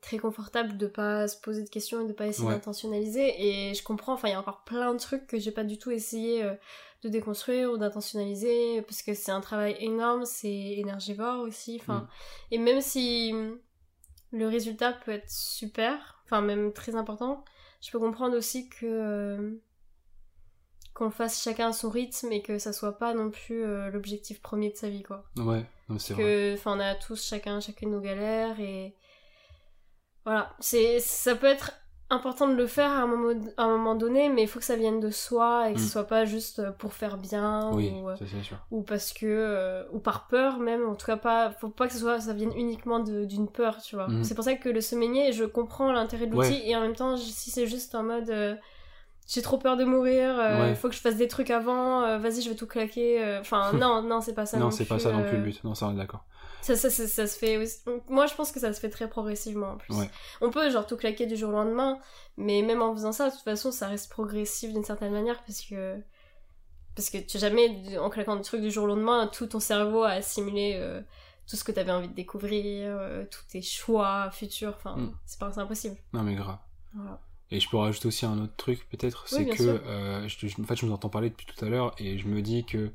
très 0.00 0.16
confortable 0.16 0.78
de 0.78 0.86
pas 0.86 1.28
se 1.28 1.38
poser 1.38 1.62
de 1.62 1.68
questions 1.68 2.02
et 2.02 2.08
de 2.08 2.14
pas 2.14 2.26
essayer 2.26 2.48
Ouais. 2.48 2.54
d'intentionnaliser. 2.54 3.34
Et 3.38 3.74
je 3.74 3.82
comprends, 3.82 4.14
enfin, 4.14 4.28
il 4.28 4.30
y 4.30 4.34
a 4.34 4.40
encore 4.40 4.64
plein 4.64 4.94
de 4.94 4.98
trucs 4.98 5.26
que 5.26 5.38
j'ai 5.38 5.52
pas 5.52 5.62
du 5.62 5.76
tout 5.76 5.90
essayé 5.90 6.42
de 7.02 7.08
déconstruire 7.08 7.70
ou 7.72 7.78
d'intentionnaliser, 7.78 8.82
parce 8.82 9.02
que 9.02 9.12
c'est 9.14 9.32
un 9.32 9.40
travail 9.40 9.76
énorme, 9.80 10.24
c'est 10.24 10.48
énergivore 10.76 11.40
aussi. 11.40 11.78
Enfin, 11.80 12.00
Mm. 12.00 12.08
Et 12.52 12.58
même 12.58 12.80
si 12.80 13.34
le 14.30 14.48
résultat 14.48 14.92
peut 14.92 15.10
être 15.12 15.30
super, 15.30 16.22
enfin, 16.24 16.40
même 16.40 16.72
très 16.72 16.94
important, 16.94 17.44
je 17.80 17.90
peux 17.90 17.98
comprendre 17.98 18.36
aussi 18.36 18.68
que. 18.68 18.86
euh, 18.86 19.50
qu'on 20.94 21.06
le 21.06 21.10
fasse 21.10 21.42
chacun 21.42 21.68
à 21.68 21.72
son 21.72 21.88
rythme 21.88 22.30
et 22.32 22.42
que 22.42 22.58
ça 22.58 22.72
soit 22.74 22.98
pas 22.98 23.14
non 23.14 23.30
plus 23.30 23.64
euh, 23.64 23.88
l'objectif 23.90 24.42
premier 24.42 24.70
de 24.70 24.76
sa 24.76 24.90
vie, 24.90 25.02
quoi 25.02 25.24
Ouais, 25.38 25.64
c'est 25.98 26.12
vrai. 26.12 26.22
que 26.22 26.54
enfin 26.54 26.76
on 26.76 26.80
a 26.80 26.94
tous 26.94 27.24
chacun 27.24 27.60
chacune 27.60 27.92
nos 27.92 28.00
galères 28.00 28.60
et 28.60 28.94
voilà 30.26 30.54
c'est 30.60 31.00
ça 31.00 31.34
peut 31.34 31.46
être 31.46 31.72
important 32.12 32.46
de 32.48 32.54
le 32.54 32.66
faire 32.66 32.90
à 32.90 32.98
un 33.02 33.06
moment 33.06 33.40
à 33.56 33.62
un 33.64 33.68
moment 33.76 33.94
donné 33.94 34.28
mais 34.28 34.42
il 34.42 34.48
faut 34.48 34.58
que 34.58 34.64
ça 34.64 34.76
vienne 34.76 35.00
de 35.00 35.10
soi 35.10 35.70
et 35.70 35.74
que 35.74 35.80
ce 35.80 35.86
Mm. 35.86 35.88
soit 35.88 36.06
pas 36.06 36.24
juste 36.24 36.70
pour 36.78 36.92
faire 36.92 37.16
bien 37.18 37.70
Oui, 37.72 37.90
ou, 37.94 38.08
euh, 38.10 38.16
ça, 38.16 38.24
c'est 38.30 38.42
sûr. 38.42 38.58
ou 38.70 38.82
parce 38.82 39.12
que 39.12 39.26
euh, 39.26 39.84
ou 39.92 39.98
par 39.98 40.26
peur 40.28 40.58
même 40.58 40.86
en 40.88 40.94
tout 40.94 41.06
cas 41.06 41.16
pas 41.16 41.50
faut 41.50 41.68
pas 41.70 41.86
que 41.88 41.92
ce 41.94 41.98
soit 41.98 42.20
ça 42.20 42.32
vienne 42.32 42.52
uniquement 42.56 43.00
d'une 43.00 43.48
peur 43.48 43.80
tu 43.82 43.96
vois 43.96 44.08
Mhm. 44.08 44.24
c'est 44.24 44.34
pour 44.34 44.44
ça 44.44 44.54
que 44.54 44.68
le 44.68 44.80
semainier 44.80 45.32
je 45.32 45.44
comprends 45.44 45.90
l'intérêt 45.92 46.26
de 46.26 46.32
l'outil 46.36 46.52
Ouais. 46.52 46.68
et 46.68 46.76
en 46.76 46.80
même 46.80 46.94
temps 46.96 47.16
si 47.16 47.50
c'est 47.50 47.66
juste 47.66 47.94
en 47.94 48.02
mode 48.02 48.30
euh, 48.30 48.54
j'ai 49.28 49.40
trop 49.40 49.56
peur 49.56 49.76
de 49.76 49.84
mourir, 49.84 50.36
euh, 50.38 50.56
il 50.56 50.60
Ouais. 50.70 50.74
faut 50.74 50.88
que 50.88 50.94
je 50.96 51.00
fasse 51.00 51.16
des 51.16 51.28
trucs 51.28 51.50
avant, 51.50 52.02
euh, 52.02 52.18
vas-y 52.18 52.42
je 52.42 52.50
vais 52.50 52.56
tout 52.56 52.66
claquer. 52.66 53.22
euh, 53.24 53.40
Enfin 53.40 53.72
non, 53.80 54.02
non 54.02 54.20
c'est 54.20 54.34
pas 54.34 54.46
ça. 54.46 54.58
non, 54.58 54.64
non 54.66 54.70
c'est 54.72 54.84
pas 54.84 54.98
ça 54.98 55.12
non 55.12 55.22
plus 55.22 55.34
euh, 55.36 55.38
le 55.38 55.44
but. 55.44 55.64
Non, 55.64 55.74
ça, 55.74 55.86
on 55.86 55.92
est 55.92 55.96
d'accord. 55.96 56.24
Ça, 56.62 56.76
ça, 56.76 56.88
ça, 56.90 57.06
ça 57.06 57.26
se 57.26 57.36
fait 57.38 57.56
aussi... 57.58 57.78
Moi, 58.08 58.26
je 58.26 58.34
pense 58.34 58.50
que 58.52 58.60
ça 58.60 58.72
se 58.72 58.80
fait 58.80 58.88
très 58.88 59.08
progressivement, 59.08 59.72
en 59.72 59.76
plus. 59.76 59.94
Ouais. 59.94 60.10
On 60.40 60.50
peut, 60.50 60.70
genre, 60.70 60.86
tout 60.86 60.96
claquer 60.96 61.26
du 61.26 61.36
jour 61.36 61.50
au 61.50 61.52
lendemain, 61.52 61.98
mais 62.36 62.62
même 62.62 62.80
en 62.80 62.94
faisant 62.94 63.12
ça, 63.12 63.28
de 63.28 63.34
toute 63.34 63.44
façon, 63.44 63.70
ça 63.72 63.88
reste 63.88 64.10
progressif 64.10 64.72
d'une 64.72 64.84
certaine 64.84 65.12
manière, 65.12 65.42
parce 65.44 65.60
que... 65.62 66.00
Parce 66.94 67.08
que 67.10 67.18
tu 67.18 67.38
jamais, 67.38 67.96
en 67.98 68.10
claquant 68.10 68.36
des 68.36 68.42
trucs 68.42 68.60
du 68.60 68.70
jour 68.70 68.84
au 68.84 68.86
lendemain, 68.86 69.26
tout 69.26 69.46
ton 69.46 69.60
cerveau 69.60 70.02
a 70.02 70.10
assimilé 70.10 70.74
euh, 70.76 71.00
tout 71.48 71.56
ce 71.56 71.64
que 71.64 71.72
t'avais 71.72 71.90
envie 71.90 72.08
de 72.08 72.14
découvrir, 72.14 72.88
euh, 72.98 73.24
tous 73.30 73.44
tes 73.48 73.62
choix 73.62 74.30
futurs, 74.30 74.74
enfin, 74.76 74.96
Mm. 74.98 75.14
c'est 75.24 75.38
pas 75.40 75.58
impossible. 75.58 75.96
Non, 76.12 76.22
mais 76.22 76.34
grave. 76.34 76.58
Voilà. 76.94 77.18
Et 77.50 77.60
je 77.60 77.68
peux 77.70 77.78
rajouter 77.78 78.08
aussi 78.08 78.26
un 78.26 78.38
autre 78.42 78.54
truc, 78.56 78.86
peut-être, 78.90 79.24
Oui, 79.32 79.38
c'est 79.38 79.56
que, 79.56 79.62
euh, 79.62 80.28
je, 80.28 80.46
je- 80.46 80.60
en 80.60 80.64
fait, 80.64 80.76
je 80.76 80.84
vous 80.84 80.92
entends 80.92 81.08
parler 81.08 81.30
depuis 81.30 81.46
tout 81.46 81.64
à 81.64 81.68
l'heure, 81.70 81.94
et 81.98 82.18
je 82.18 82.26
me 82.28 82.42
dis 82.42 82.64
que 82.66 82.92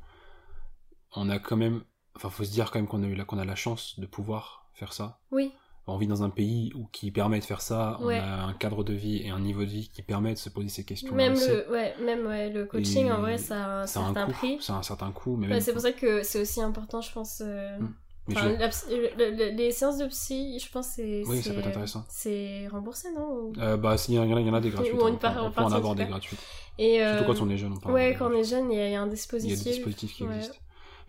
on 1.16 1.28
a 1.28 1.38
quand 1.40 1.56
même, 1.56 1.82
enfin, 2.18 2.30
faut 2.30 2.44
se 2.44 2.50
dire 2.50 2.70
quand 2.70 2.78
même 2.78 2.88
qu'on 2.88 3.02
a 3.02 3.06
eu 3.06 3.14
la, 3.14 3.24
qu'on 3.24 3.38
a 3.38 3.44
la 3.44 3.54
chance 3.56 3.98
de 3.98 4.06
pouvoir 4.06 4.66
faire 4.74 4.92
ça. 4.92 5.18
Oui, 5.32 5.52
On 5.90 5.96
vit 5.96 6.06
dans 6.06 6.22
un 6.22 6.28
pays 6.28 6.70
où, 6.74 6.86
qui 6.92 7.10
permet 7.10 7.38
de 7.40 7.44
faire 7.44 7.62
ça, 7.62 7.98
Ouais. 8.02 8.20
on 8.20 8.22
a 8.22 8.42
un 8.44 8.52
cadre 8.52 8.84
de 8.84 8.92
vie 8.92 9.22
et 9.24 9.30
un 9.30 9.40
niveau 9.40 9.60
de 9.64 9.70
vie 9.70 9.88
qui 9.88 10.02
permet 10.02 10.34
de 10.34 10.38
se 10.38 10.50
poser 10.50 10.68
ces 10.68 10.84
questions 10.84 11.14
même 11.14 11.32
le, 11.34 11.70
ouais, 11.72 11.94
même 12.04 12.26
ouais, 12.26 12.50
le 12.50 12.66
coaching, 12.66 13.06
Et 13.06 13.12
en 13.12 13.20
vrai, 13.22 13.38
ça 13.38 13.54
a 13.64 13.82
un 13.82 13.86
Ça 13.86 14.00
a 14.00 14.02
un 14.02 14.06
certain 14.12 14.26
coût, 14.26 14.32
prix. 14.32 14.58
ça 14.60 14.74
a 14.74 14.76
un 14.76 14.82
certain 14.82 15.10
coût, 15.12 15.36
mais 15.36 15.48
Ouais, 15.48 15.60
c'est 15.62 15.72
pour 15.72 15.80
ça 15.80 15.92
que 15.92 16.22
c'est 16.22 16.42
aussi 16.42 16.60
important, 16.60 17.00
je 17.00 17.10
pense... 17.10 17.40
euh, 17.44 17.78
mais 18.26 18.36
Enfin, 18.36 18.50
je- 18.50 18.60
la 18.60 18.68
psy- 18.68 18.84
le- 18.90 19.30
le- 19.30 19.56
les 19.56 19.72
séances 19.72 19.96
de 19.96 20.06
psy, 20.08 20.58
je 20.62 20.70
pense, 20.70 20.88
c'est. 20.88 21.22
Oui, 21.26 21.40
ça 21.40 21.54
peut 21.54 21.60
être 21.60 21.68
intéressant. 21.68 22.04
C'est 22.10 22.68
remboursé, 22.70 23.08
non 23.16 23.50
Euh, 23.56 23.78
bah, 23.78 23.96
il 24.06 24.14
y, 24.14 24.18
en 24.18 24.54
a- 24.54 24.60
des 24.60 24.68
gratuites. 24.68 24.92
Ou 24.92 25.02
hein, 25.06 25.12
on 25.12 25.16
part- 25.16 25.42
on 25.42 25.50
peut 25.50 25.62
en 25.62 25.72
avoir 25.72 25.94
des 25.94 26.04
gratuites. 26.04 26.38
Et, 26.76 27.02
euh, 27.02 27.16
Surtout 27.16 27.32
quand 27.32 27.40
on 27.46 27.48
est 27.48 27.56
jeune, 27.56 27.72
on 27.82 27.90
Ouais, 27.90 28.14
quand 28.18 28.30
on 28.30 28.34
est 28.34 28.44
jeune, 28.44 28.70
il 28.70 28.76
y, 28.76 28.80
a- 28.82 28.88
il 28.88 28.92
y 28.92 28.94
a 28.96 29.00
un 29.00 29.06
Il 29.06 29.08
y 29.08 29.10
a 29.12 29.14
dispositif. 29.14 29.64
des 29.64 29.70
dispositifs 29.70 30.14
qui 30.14 30.24
ouais. 30.24 30.36
existent. 30.36 30.58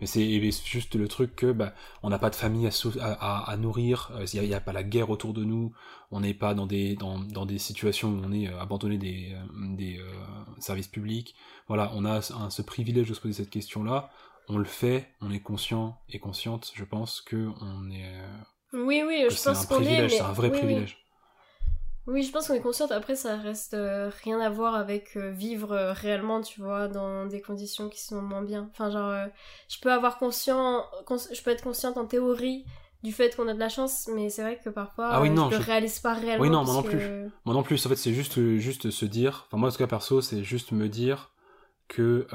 Mais 0.00 0.06
c'est 0.06 0.40
juste 0.64 0.94
le 0.94 1.08
truc 1.08 1.36
que 1.36 1.52
bah, 1.52 1.74
on 2.02 2.10
n'a 2.10 2.18
pas 2.18 2.30
de 2.30 2.34
famille 2.34 2.68
à, 3.00 3.56
nourrir, 3.58 4.10
euh, 4.14 4.24
il 4.32 4.40
n'y 4.42 4.54
a, 4.54 4.60
pas 4.60 4.72
la 4.72 4.82
guerre 4.82 5.10
autour 5.10 5.34
de 5.34 5.44
nous, 5.44 5.72
on 6.10 6.20
n'est 6.20 6.34
pas 6.34 6.54
dans 6.54 6.66
des, 6.66 6.96
dans, 6.96 7.18
dans 7.18 7.46
des 7.46 7.58
situations 7.58 8.08
où 8.10 8.20
on 8.24 8.32
est 8.32 8.48
euh, 8.48 8.60
abandonné 8.60 8.98
des, 8.98 9.32
euh, 9.34 9.76
des 9.76 9.98
euh, 9.98 10.04
services 10.58 10.88
publics. 10.88 11.34
Voilà, 11.68 11.90
on 11.94 12.04
a 12.04 12.20
un- 12.34 12.50
ce 12.50 12.62
privilège 12.62 13.08
de 13.08 13.14
se 13.14 13.20
poser 13.20 13.34
cette 13.34 13.50
question-là, 13.50 14.10
on 14.48 14.58
le 14.58 14.64
fait, 14.64 15.08
on 15.20 15.30
est 15.30 15.40
conscient 15.40 16.00
et 16.08 16.18
consciente, 16.18 16.72
je 16.74 16.84
pense, 16.84 17.20
que 17.20 17.50
on 17.60 17.90
est, 17.90 18.04
euh, 18.04 18.38
Oui, 18.72 19.02
oui, 19.06 19.24
je 19.30 19.42
pense 19.42 19.66
qu'on 19.66 19.82
est. 19.82 20.08
c'est 20.08 20.20
un 20.20 20.32
vrai 20.32 20.50
oui. 20.50 20.58
privilège. 20.58 20.96
Oui, 20.98 21.09
je 22.06 22.30
pense 22.30 22.48
qu'on 22.48 22.54
est 22.54 22.60
consciente. 22.60 22.92
Après, 22.92 23.14
ça 23.16 23.36
reste 23.36 23.74
euh, 23.74 24.10
rien 24.24 24.40
à 24.40 24.50
voir 24.50 24.74
avec 24.74 25.16
euh, 25.16 25.30
vivre 25.30 25.72
euh, 25.72 25.92
réellement, 25.92 26.40
tu 26.40 26.60
vois, 26.60 26.88
dans 26.88 27.26
des 27.26 27.40
conditions 27.40 27.88
qui 27.88 28.00
sont 28.00 28.20
moins 28.22 28.42
bien. 28.42 28.68
Enfin, 28.72 28.90
genre, 28.90 29.14
je 29.68 29.78
peux 29.80 29.92
avoir 29.92 30.18
conscient, 30.18 30.84
cons- 31.06 31.18
je 31.32 31.42
peux 31.42 31.50
être 31.50 31.62
consciente 31.62 31.96
en 31.96 32.06
théorie 32.06 32.64
du 33.02 33.12
fait 33.12 33.34
qu'on 33.34 33.48
a 33.48 33.54
de 33.54 33.58
la 33.58 33.68
chance, 33.70 34.08
mais 34.14 34.28
c'est 34.28 34.42
vrai 34.42 34.58
que 34.62 34.68
parfois, 34.68 35.08
Ah 35.12 35.20
oui, 35.22 35.30
non, 35.30 35.50
je 35.50 35.56
le 35.56 35.62
je- 35.62 35.66
réalise 35.66 35.98
pas 36.00 36.14
réellement. 36.14 36.42
Oui, 36.42 36.50
non, 36.50 36.64
moi 36.64 36.74
non 36.74 36.82
que- 36.82 37.28
Moi 37.46 37.54
non 37.54 37.62
plus, 37.62 37.86
en 37.86 37.88
fait, 37.88 37.96
c'est 37.96 38.12
juste, 38.12 38.40
juste 38.58 38.90
se 38.90 39.04
dire, 39.06 39.44
enfin 39.46 39.56
moi 39.56 39.68
en 39.68 39.72
tout 39.72 39.78
cas 39.78 39.86
perso, 39.86 40.20
c'est 40.20 40.44
juste 40.44 40.72
me 40.72 40.88
dire 40.88 41.32
que 41.88 42.26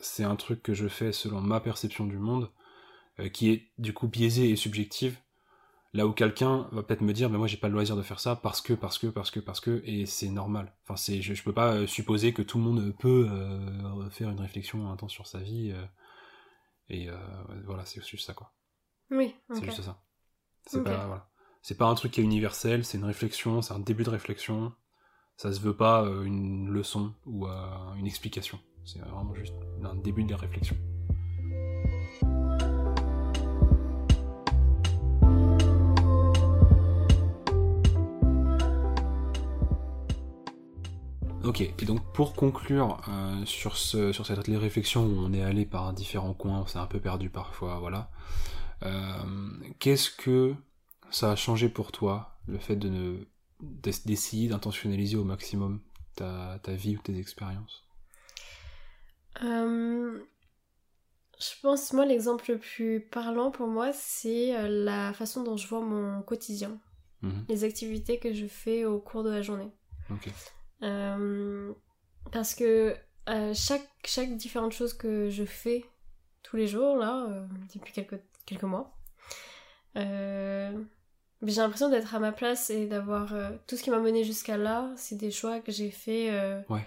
c'est 0.00 0.24
un 0.24 0.36
truc 0.36 0.62
que 0.62 0.74
je 0.74 0.88
fais 0.88 1.12
selon 1.12 1.40
ma 1.40 1.60
perception 1.60 2.06
du 2.06 2.18
monde, 2.18 2.50
qui 3.32 3.50
est 3.50 3.68
du 3.78 3.92
coup 3.94 4.08
biaisée 4.08 4.50
et 4.50 4.56
subjective, 4.56 5.16
là 5.96 6.06
où 6.06 6.12
quelqu'un 6.12 6.68
va 6.72 6.82
peut-être 6.82 7.00
me 7.00 7.12
dire, 7.12 7.30
mais 7.30 7.38
moi 7.38 7.46
j'ai 7.46 7.56
pas 7.56 7.68
le 7.68 7.74
loisir 7.74 7.96
de 7.96 8.02
faire 8.02 8.20
ça 8.20 8.36
parce 8.36 8.60
que, 8.60 8.74
parce 8.74 8.98
que, 8.98 9.06
parce 9.08 9.30
que, 9.30 9.40
parce 9.40 9.60
que, 9.60 9.82
et 9.84 10.06
c'est 10.06 10.28
normal. 10.28 10.74
Enfin, 10.84 10.96
c'est, 10.96 11.22
je, 11.22 11.34
je 11.34 11.42
peux 11.42 11.52
pas 11.52 11.74
euh, 11.74 11.86
supposer 11.86 12.32
que 12.32 12.42
tout 12.42 12.58
le 12.58 12.64
monde 12.64 12.94
peut 12.98 13.28
euh, 13.30 14.10
faire 14.10 14.30
une 14.30 14.40
réflexion 14.40 14.90
intense 14.90 15.12
sur 15.12 15.26
sa 15.26 15.38
vie, 15.38 15.72
euh, 15.74 15.84
et 16.88 17.08
euh, 17.08 17.16
voilà, 17.64 17.84
c'est 17.84 18.04
juste 18.06 18.26
ça 18.26 18.34
quoi. 18.34 18.52
Oui, 19.10 19.34
C'est 19.52 19.64
juste 19.64 19.82
ça. 19.82 20.02
C'est 20.66 20.84
pas 20.84 21.06
voilà. 21.06 21.30
C'est 21.62 21.76
pas 21.76 21.86
un 21.86 21.94
truc 21.94 22.12
qui 22.12 22.20
est 22.20 22.24
universel, 22.24 22.84
c'est 22.84 22.98
une 22.98 23.04
réflexion, 23.04 23.62
c'est 23.62 23.74
un 23.74 23.80
début 23.80 24.04
de 24.04 24.10
réflexion. 24.10 24.72
Ça 25.36 25.52
se 25.52 25.60
veut 25.60 25.76
pas 25.76 26.02
une 26.24 26.70
leçon 26.70 27.12
ou 27.26 27.46
une 27.46 28.06
explication. 28.06 28.58
C'est 28.84 29.00
vraiment 29.00 29.34
juste 29.34 29.54
un 29.82 29.96
début 29.96 30.24
de 30.24 30.34
réflexion. 30.34 30.76
Ok, 41.44 41.60
et 41.60 41.84
donc 41.84 42.00
pour 42.12 42.34
conclure 42.34 43.00
euh, 43.08 43.44
sur, 43.44 43.76
ce, 43.76 44.12
sur 44.12 44.26
cette 44.26 44.44
réflexion 44.46 45.04
où 45.04 45.18
on 45.20 45.32
est 45.32 45.42
allé 45.42 45.64
par 45.64 45.92
différents 45.92 46.34
coins, 46.34 46.60
on 46.62 46.66
s'est 46.66 46.78
un 46.78 46.86
peu 46.86 46.98
perdu 46.98 47.30
parfois, 47.30 47.78
voilà. 47.78 48.10
Euh, 48.84 49.22
Qu'est-ce 49.78 50.10
que 50.10 50.54
ça 51.10 51.32
a 51.32 51.36
changé 51.36 51.68
pour 51.68 51.92
toi, 51.92 52.38
le 52.46 52.58
fait 52.58 52.76
de 52.76 52.88
ne 52.88 53.16
d'essayer 53.60 54.48
d'intentionnaliser 54.48 55.16
au 55.16 55.24
maximum 55.24 55.80
ta, 56.16 56.58
ta 56.62 56.74
vie 56.74 56.96
ou 56.96 57.00
tes 57.00 57.18
expériences? 57.18 57.84
Euh, 59.42 60.20
je 61.38 61.60
pense, 61.62 61.92
moi, 61.92 62.06
l'exemple 62.06 62.52
le 62.52 62.58
plus 62.58 63.00
parlant 63.00 63.50
pour 63.50 63.66
moi, 63.68 63.92
c'est 63.92 64.68
la 64.68 65.12
façon 65.12 65.42
dont 65.42 65.56
je 65.56 65.66
vois 65.68 65.80
mon 65.80 66.22
quotidien. 66.22 66.80
Mhm, 67.22 67.46
Les 67.48 67.64
activités 67.64 68.18
que 68.18 68.34
je 68.34 68.46
fais 68.46 68.84
au 68.84 69.00
cours 69.00 69.24
de 69.24 69.30
la 69.30 69.42
journée. 69.42 69.70
Ok. 70.10 70.26
Euh, 70.82 71.72
parce 72.32 72.54
que 72.54 72.94
euh, 73.28 73.54
chaque, 73.54 73.88
chaque 74.04 74.36
différente 74.36 74.72
chose 74.72 74.92
que 74.92 75.30
je 75.30 75.44
fais 75.44 75.84
tous 76.42 76.56
les 76.56 76.66
jours, 76.66 76.96
là, 76.96 77.26
euh, 77.28 77.46
depuis 77.74 77.92
quelques, 77.92 78.20
quelques 78.44 78.62
mois, 78.62 78.92
j'ai 79.94 81.60
l'impression 81.60 81.88
d'être 81.88 82.14
à 82.14 82.18
ma 82.18 82.32
place 82.32 82.70
et 82.70 82.86
d'avoir... 82.86 83.34
tout 83.66 83.76
ce 83.76 83.82
qui 83.82 83.90
m'a 83.90 83.98
mené 83.98 84.24
jusqu'à 84.24 84.56
là, 84.56 84.90
c'est 84.96 85.16
des 85.16 85.30
choix 85.30 85.60
que 85.60 85.72
j'ai 85.72 85.90
fait 85.90 86.30
Ouais. 86.68 86.84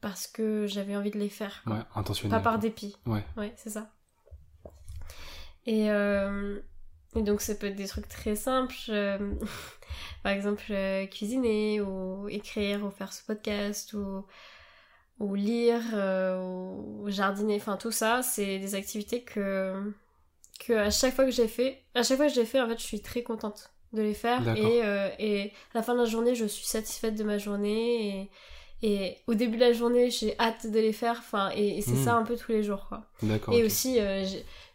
parce 0.00 0.26
que 0.26 0.66
j'avais 0.66 0.96
envie 0.96 1.10
de 1.10 1.18
les 1.18 1.28
faire. 1.28 1.62
Ouais, 1.66 1.80
intentionnel. 1.94 2.38
Pas 2.38 2.42
par 2.42 2.58
dépit. 2.58 2.96
Ouais. 3.06 3.24
Ouais, 3.36 3.52
c'est 3.56 3.70
ça. 3.70 3.90
Et, 5.66 5.88
et 7.16 7.22
donc, 7.22 7.40
ça 7.40 7.54
peut 7.54 7.68
être 7.68 7.76
des 7.76 7.86
trucs 7.86 8.08
très 8.08 8.36
simples. 8.36 8.74
euh, 8.88 9.18
par 10.22 10.32
exemple, 10.32 10.64
euh, 10.70 11.06
cuisiner, 11.06 11.80
ou 11.80 12.28
écrire, 12.28 12.84
ou 12.84 12.90
faire 12.90 13.12
ce 13.12 13.22
podcast, 13.24 13.92
ou, 13.92 14.24
ou 15.20 15.34
lire, 15.34 15.82
euh, 15.94 16.38
ou 16.40 17.10
jardiner. 17.10 17.56
Enfin, 17.56 17.76
tout 17.76 17.92
ça, 17.92 18.22
c'est 18.22 18.58
des 18.58 18.74
activités 18.74 19.22
que, 19.22 19.92
que 20.60 20.72
à 20.72 20.90
chaque 20.90 21.14
fois 21.14 21.24
que 21.24 21.30
j'ai 21.30 21.48
fait, 21.48 21.82
à 21.94 22.02
chaque 22.02 22.16
fois 22.16 22.28
que 22.28 22.34
les 22.34 22.46
fais, 22.46 22.60
en 22.60 22.68
fait, 22.68 22.78
je 22.78 22.84
suis 22.84 23.02
très 23.02 23.22
contente 23.22 23.70
de 23.92 24.02
les 24.02 24.14
faire. 24.14 24.42
Et, 24.56 24.78
et 25.18 25.52
à 25.74 25.78
la 25.78 25.82
fin 25.82 25.94
de 25.94 26.00
la 26.00 26.04
journée, 26.06 26.34
je 26.34 26.46
suis 26.46 26.66
satisfaite 26.66 27.14
de 27.14 27.24
ma 27.24 27.38
journée. 27.38 28.08
Et, 28.22 28.30
et 28.86 29.16
au 29.26 29.34
début 29.34 29.56
de 29.56 29.62
la 29.62 29.72
journée, 29.72 30.10
j'ai 30.10 30.38
hâte 30.38 30.66
de 30.70 30.78
les 30.78 30.92
faire. 30.92 31.16
Enfin, 31.18 31.50
et, 31.54 31.78
et 31.78 31.80
c'est 31.80 31.96
ça 31.96 32.14
un 32.16 32.22
peu 32.22 32.36
tous 32.36 32.52
les 32.52 32.62
jours, 32.62 32.86
quoi. 32.88 33.02
D'accord. 33.22 33.54
Et 33.54 33.64
aussi, 33.64 33.98
euh, 33.98 34.24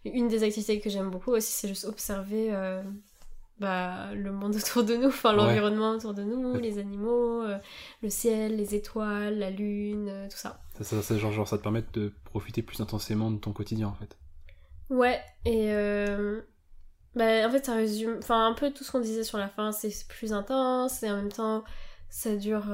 une 0.03 0.27
des 0.27 0.41
activités 0.43 0.79
que 0.79 0.89
j'aime 0.89 1.11
beaucoup 1.11 1.31
aussi, 1.31 1.51
c'est 1.51 1.67
juste 1.67 1.85
observer 1.85 2.47
euh, 2.51 2.81
bah, 3.59 4.11
le 4.15 4.31
monde 4.31 4.55
autour 4.59 4.83
de 4.83 4.95
nous, 4.95 5.09
enfin 5.09 5.29
Ouais. 5.31 5.37
l'environnement 5.37 5.91
autour 5.91 6.13
de 6.15 6.23
nous, 6.23 6.53
Ouais. 6.53 6.59
les 6.61 6.79
animaux, 6.79 7.43
euh, 7.43 7.57
le 8.01 8.09
ciel, 8.09 8.55
les 8.55 8.73
étoiles, 8.73 9.37
la 9.37 9.51
lune, 9.51 10.11
tout 10.31 10.37
ça. 10.37 10.59
Ça, 10.77 10.83
ça, 10.83 11.01
ça, 11.03 11.17
genre, 11.19 11.31
genre, 11.31 11.47
ça 11.47 11.57
te 11.59 11.63
permet 11.63 11.83
de 11.93 12.11
profiter 12.25 12.63
plus 12.63 12.79
intensément 12.81 13.29
de 13.29 13.37
ton 13.37 13.53
quotidien 13.53 13.89
en 13.89 13.95
fait. 13.95 14.17
Ouais, 14.89 15.19
et 15.45 15.71
bah, 17.15 17.47
en 17.47 17.51
fait, 17.51 17.65
ça 17.65 17.75
résume, 17.75 18.15
enfin 18.19 18.47
un 18.47 18.53
peu 18.53 18.71
tout 18.71 18.83
ce 18.83 18.91
qu'on 18.91 18.99
disait 19.01 19.23
sur 19.23 19.37
la 19.37 19.49
fin, 19.49 19.71
c'est 19.71 20.07
plus 20.07 20.33
intense 20.33 21.03
et 21.03 21.11
en 21.11 21.15
même 21.17 21.31
temps, 21.31 21.63
ça 22.09 22.35
dure. 22.35 22.65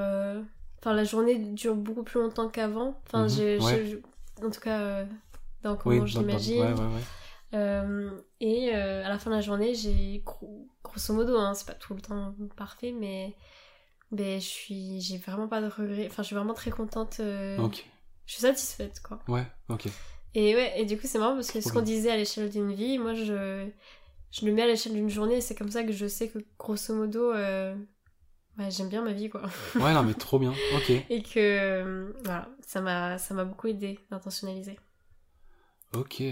Enfin, 0.85 0.93
la 0.93 1.03
journée 1.03 1.35
dure 1.39 1.75
beaucoup 1.75 2.03
plus 2.03 2.19
longtemps 2.21 2.47
qu'avant. 2.47 3.01
Enfin, 3.07 3.23
Mhm, 3.27 3.29
ouais. 3.63 3.85
j'ai- 3.87 4.01
en 4.45 4.51
tout 4.51 4.59
cas, 4.61 4.79
euh, 4.81 5.05
dans 5.63 5.75
comment 5.77 6.05
je. 6.05 6.19
Ouais, 6.19 6.73
ouais, 6.73 6.73
ouais. 6.73 7.01
Euh, 7.55 8.11
et 8.39 8.75
euh, 8.75 9.03
à 9.03 9.09
la 9.09 9.17
fin 9.17 9.31
de 9.31 9.35
la 9.35 9.41
journée, 9.41 9.73
j'ai 9.73 10.21
gros- 10.23 10.67
grosso 10.83 11.11
modo, 11.13 11.37
hein, 11.39 11.55
c'est 11.55 11.65
pas 11.65 11.73
tout 11.73 11.95
le 11.95 12.01
temps 12.01 12.35
parfait, 12.55 12.91
mais, 12.91 13.35
mais 14.11 14.39
je 14.39 14.45
suis, 14.45 15.01
j'ai 15.01 15.17
vraiment 15.17 15.47
pas 15.47 15.59
de 15.61 15.67
regrets. 15.67 16.05
Enfin, 16.07 16.21
je 16.21 16.27
suis 16.27 16.35
vraiment 16.35 16.53
très 16.53 16.69
contente. 16.71 17.17
euh, 17.19 17.57
Ok. 17.59 17.83
Je 18.27 18.33
suis 18.33 18.41
satisfaite, 18.41 19.01
quoi. 19.01 19.19
Ouais, 19.27 19.45
ok. 19.69 19.87
Et 20.35 20.53
ouais, 20.55 20.79
et 20.79 20.85
du 20.85 20.97
coup, 20.99 21.07
c'est 21.07 21.17
marrant 21.19 21.33
parce 21.35 21.51
que 21.51 21.61
ce 21.61 21.71
qu'on 21.71 21.81
disait 21.81 22.11
à 22.11 22.17
l'échelle 22.17 22.49
d'une 22.51 22.73
vie, 22.73 22.99
moi, 22.99 23.13
je, 23.15 23.67
je 24.31 24.45
le 24.45 24.51
mets 24.51 24.63
à 24.63 24.67
l'échelle 24.67 24.93
d'une 24.93 25.09
journée. 25.09 25.41
C'est 25.41 25.55
comme 25.55 25.71
ça 25.71 25.83
que 25.83 25.91
je 25.93 26.07
sais 26.07 26.29
que 26.29 26.39
grosso 26.59 26.93
modo, 26.93 27.31
euh, 27.31 27.75
bah, 28.57 28.69
j'aime 28.69 28.89
bien 28.89 29.01
ma 29.03 29.11
vie, 29.13 29.29
quoi. 29.29 29.41
Ouais, 29.75 29.93
non, 29.93 30.03
mais 30.03 30.13
trop 30.13 30.39
bien. 30.39 30.53
Ok. 30.75 30.89
Et 31.09 31.21
que 31.23 31.39
euh, 31.39 32.11
voilà, 32.23 32.49
ça 32.65 32.81
m'a, 32.81 33.17
ça 33.17 33.33
m'a 33.33 33.45
beaucoup 33.45 33.67
aidé 33.67 33.99
d'intentionnaliser. 34.11 34.77
Ok. 35.95 36.23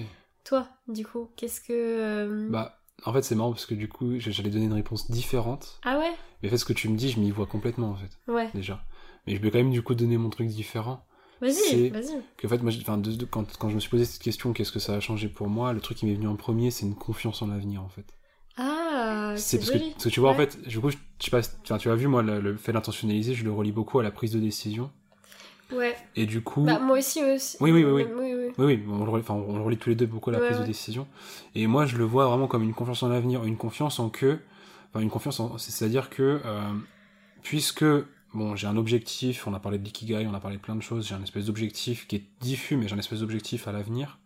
Toi, 0.44 0.68
du 0.88 1.06
coup, 1.06 1.30
qu'est-ce 1.36 1.62
que. 1.62 1.72
euh, 1.74 2.50
Bah, 2.50 2.80
en 3.06 3.14
fait, 3.14 3.22
c'est 3.24 3.36
marrant 3.36 3.52
parce 3.52 3.66
que 3.66 3.76
du 3.76 3.88
coup, 3.88 4.20
j'allais 4.20 4.50
donner 4.50 4.66
une 4.66 4.74
réponse 4.74 5.10
différente. 5.10 5.80
Ah 5.84 5.98
ouais? 6.00 6.12
Mais 6.42 6.50
en 6.50 6.52
fait, 6.52 6.58
ce 6.58 6.66
que 6.66 6.74
tu 6.74 6.90
me 6.90 6.98
dis, 6.98 7.10
je 7.10 7.20
m'y 7.20 7.32
vois 7.32 7.46
complètement 7.48 7.92
en 7.92 7.96
fait, 7.96 8.12
Ouais. 8.32 8.50
déjà. 8.54 8.84
Mais 9.26 9.36
je 9.36 9.42
vais 9.42 9.52
quand 9.52 9.58
même 9.60 9.72
du 9.72 9.82
coup 9.82 9.96
donner 9.96 10.18
mon 10.18 10.30
truc 10.30 10.48
différent. 10.48 11.06
Vas-y, 11.40 11.90
vas-y. 11.90 12.22
Que, 12.38 12.48
en 12.48 12.50
fait, 12.50 12.58
moi, 12.60 12.72
de- 12.72 13.16
de- 13.16 13.26
quand, 13.26 13.58
quand 13.58 13.70
je 13.70 13.76
me 13.76 13.80
suis 13.80 13.90
posé 13.90 14.06
cette 14.06 14.22
question, 14.22 14.54
qu'est-ce 14.54 14.72
que 14.72 14.80
ça 14.80 14.94
a 14.96 15.00
changé 15.00 15.28
pour 15.30 15.48
moi 15.48 15.74
Le 15.74 15.82
truc 15.82 15.98
qui 15.98 16.06
m'est 16.06 16.14
venu 16.14 16.28
en 16.28 16.36
premier, 16.36 16.72
c'est 16.72 16.86
une 16.86 16.96
confiance 16.96 17.42
en 17.42 17.48
l'avenir 17.48 17.82
en 17.82 17.90
fait. 17.90 18.06
Ah, 18.58 19.34
C'est 19.36 19.58
parce 19.58 19.72
parce 19.72 20.04
que 20.04 20.10
tu 20.10 20.20
vois, 20.20 20.30
en 20.32 20.36
fait, 20.36 20.62
du 20.68 20.80
coup, 20.80 20.90
je, 20.92 20.98
je 21.20 21.26
sais 21.26 21.32
pas, 21.32 21.42
enfin, 21.64 21.78
tu 21.78 21.90
as 21.90 21.96
vu, 21.96 22.08
moi, 22.08 22.22
le, 22.22 22.40
le 22.40 22.56
fait 22.56 22.72
d'intentionnaliser, 22.72 23.34
je 23.34 23.44
le 23.44 23.52
relie 23.52 23.72
beaucoup 23.72 24.00
à 24.00 24.04
la 24.04 24.12
prise 24.12 24.32
de 24.32 24.40
décision. 24.40 24.92
Ouais. 25.72 25.96
Et 26.16 26.26
du 26.28 26.42
coup. 26.42 26.62
Bah, 26.62 26.78
moi 26.78 27.00
aussi, 27.00 27.24
aussi. 27.24 27.58
Oui, 27.60 27.72
oui, 27.72 27.84
oui, 27.84 27.92
oui. 27.92 28.06
oui, 28.16 28.34
oui. 28.36 28.52
Oui, 28.58 28.66
oui, 28.66 28.84
on 28.88 29.04
le, 29.04 29.10
relie, 29.10 29.24
enfin, 29.24 29.34
on 29.34 29.56
le 29.58 29.64
relie 29.64 29.78
tous 29.78 29.90
les 29.90 29.96
deux 29.96 30.06
beaucoup 30.06 30.30
à 30.30 30.34
la 30.34 30.40
Ouais, 30.40 30.46
prise 30.46 30.58
ouais. 30.58 30.64
de 30.64 30.68
décision. 30.68 31.08
Et 31.56 31.66
moi, 31.66 31.86
je 31.88 31.98
le 31.98 32.04
vois 32.04 32.28
vraiment 32.28 32.48
comme 32.48 32.62
une 32.64 32.74
confiance 32.76 33.02
en 33.02 33.10
l'avenir, 33.10 33.44
une 33.44 33.58
confiance 33.58 34.00
en 34.00 34.10
que, 34.10 34.38
enfin, 34.90 35.02
une 35.02 35.10
confiance 35.10 35.40
en, 35.40 35.58
c'est-à-dire 35.58 36.12
que, 36.12 36.40
euh, 36.46 36.62
puisque, 37.42 37.86
bon, 38.36 38.56
j'ai 38.56 38.68
un 38.68 38.78
objectif, 38.78 39.48
on 39.48 39.54
a 39.56 39.60
parlé 39.60 39.80
de 39.80 39.84
l'ikigai, 39.84 40.28
on 40.28 40.34
a 40.36 40.40
parlé 40.40 40.58
de 40.58 40.62
plein 40.62 40.76
de 40.76 40.82
choses, 40.84 41.08
j'ai 41.08 41.16
un 41.16 41.24
espèce 41.24 41.46
d'objectif 41.46 42.06
qui 42.06 42.18
est 42.18 42.26
diffus, 42.40 42.78
mais 42.78 42.88
j'ai 42.88 42.94
un 42.94 43.00
espèce 43.00 43.22
d'objectif 43.22 43.68
à 43.68 43.72
l'avenir. 43.72 44.20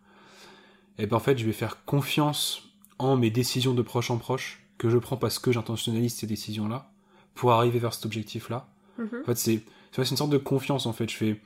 Et 0.98 1.06
ben, 1.06 1.16
en 1.16 1.20
fait, 1.20 1.38
je 1.38 1.46
vais 1.46 1.52
faire 1.52 1.84
confiance 1.86 2.67
en 2.98 3.16
mes 3.16 3.30
décisions 3.30 3.74
de 3.74 3.82
proche 3.82 4.10
en 4.10 4.16
proche, 4.18 4.60
que 4.78 4.88
je 4.90 4.98
prends 4.98 5.16
parce 5.16 5.38
que 5.38 5.52
j'intentionnalise 5.52 6.14
ces 6.14 6.26
décisions-là, 6.26 6.90
pour 7.34 7.52
arriver 7.52 7.78
vers 7.78 7.94
cet 7.94 8.06
objectif-là. 8.06 8.66
Mhm. 8.98 9.08
En 9.22 9.24
fait, 9.26 9.36
c'est, 9.36 9.62
une 10.10 10.16
sorte 10.16 10.30
de 10.30 10.38
confiance, 10.38 10.86
en 10.86 10.92
fait. 10.92 11.08
Je 11.10 11.16
fais, 11.16 11.40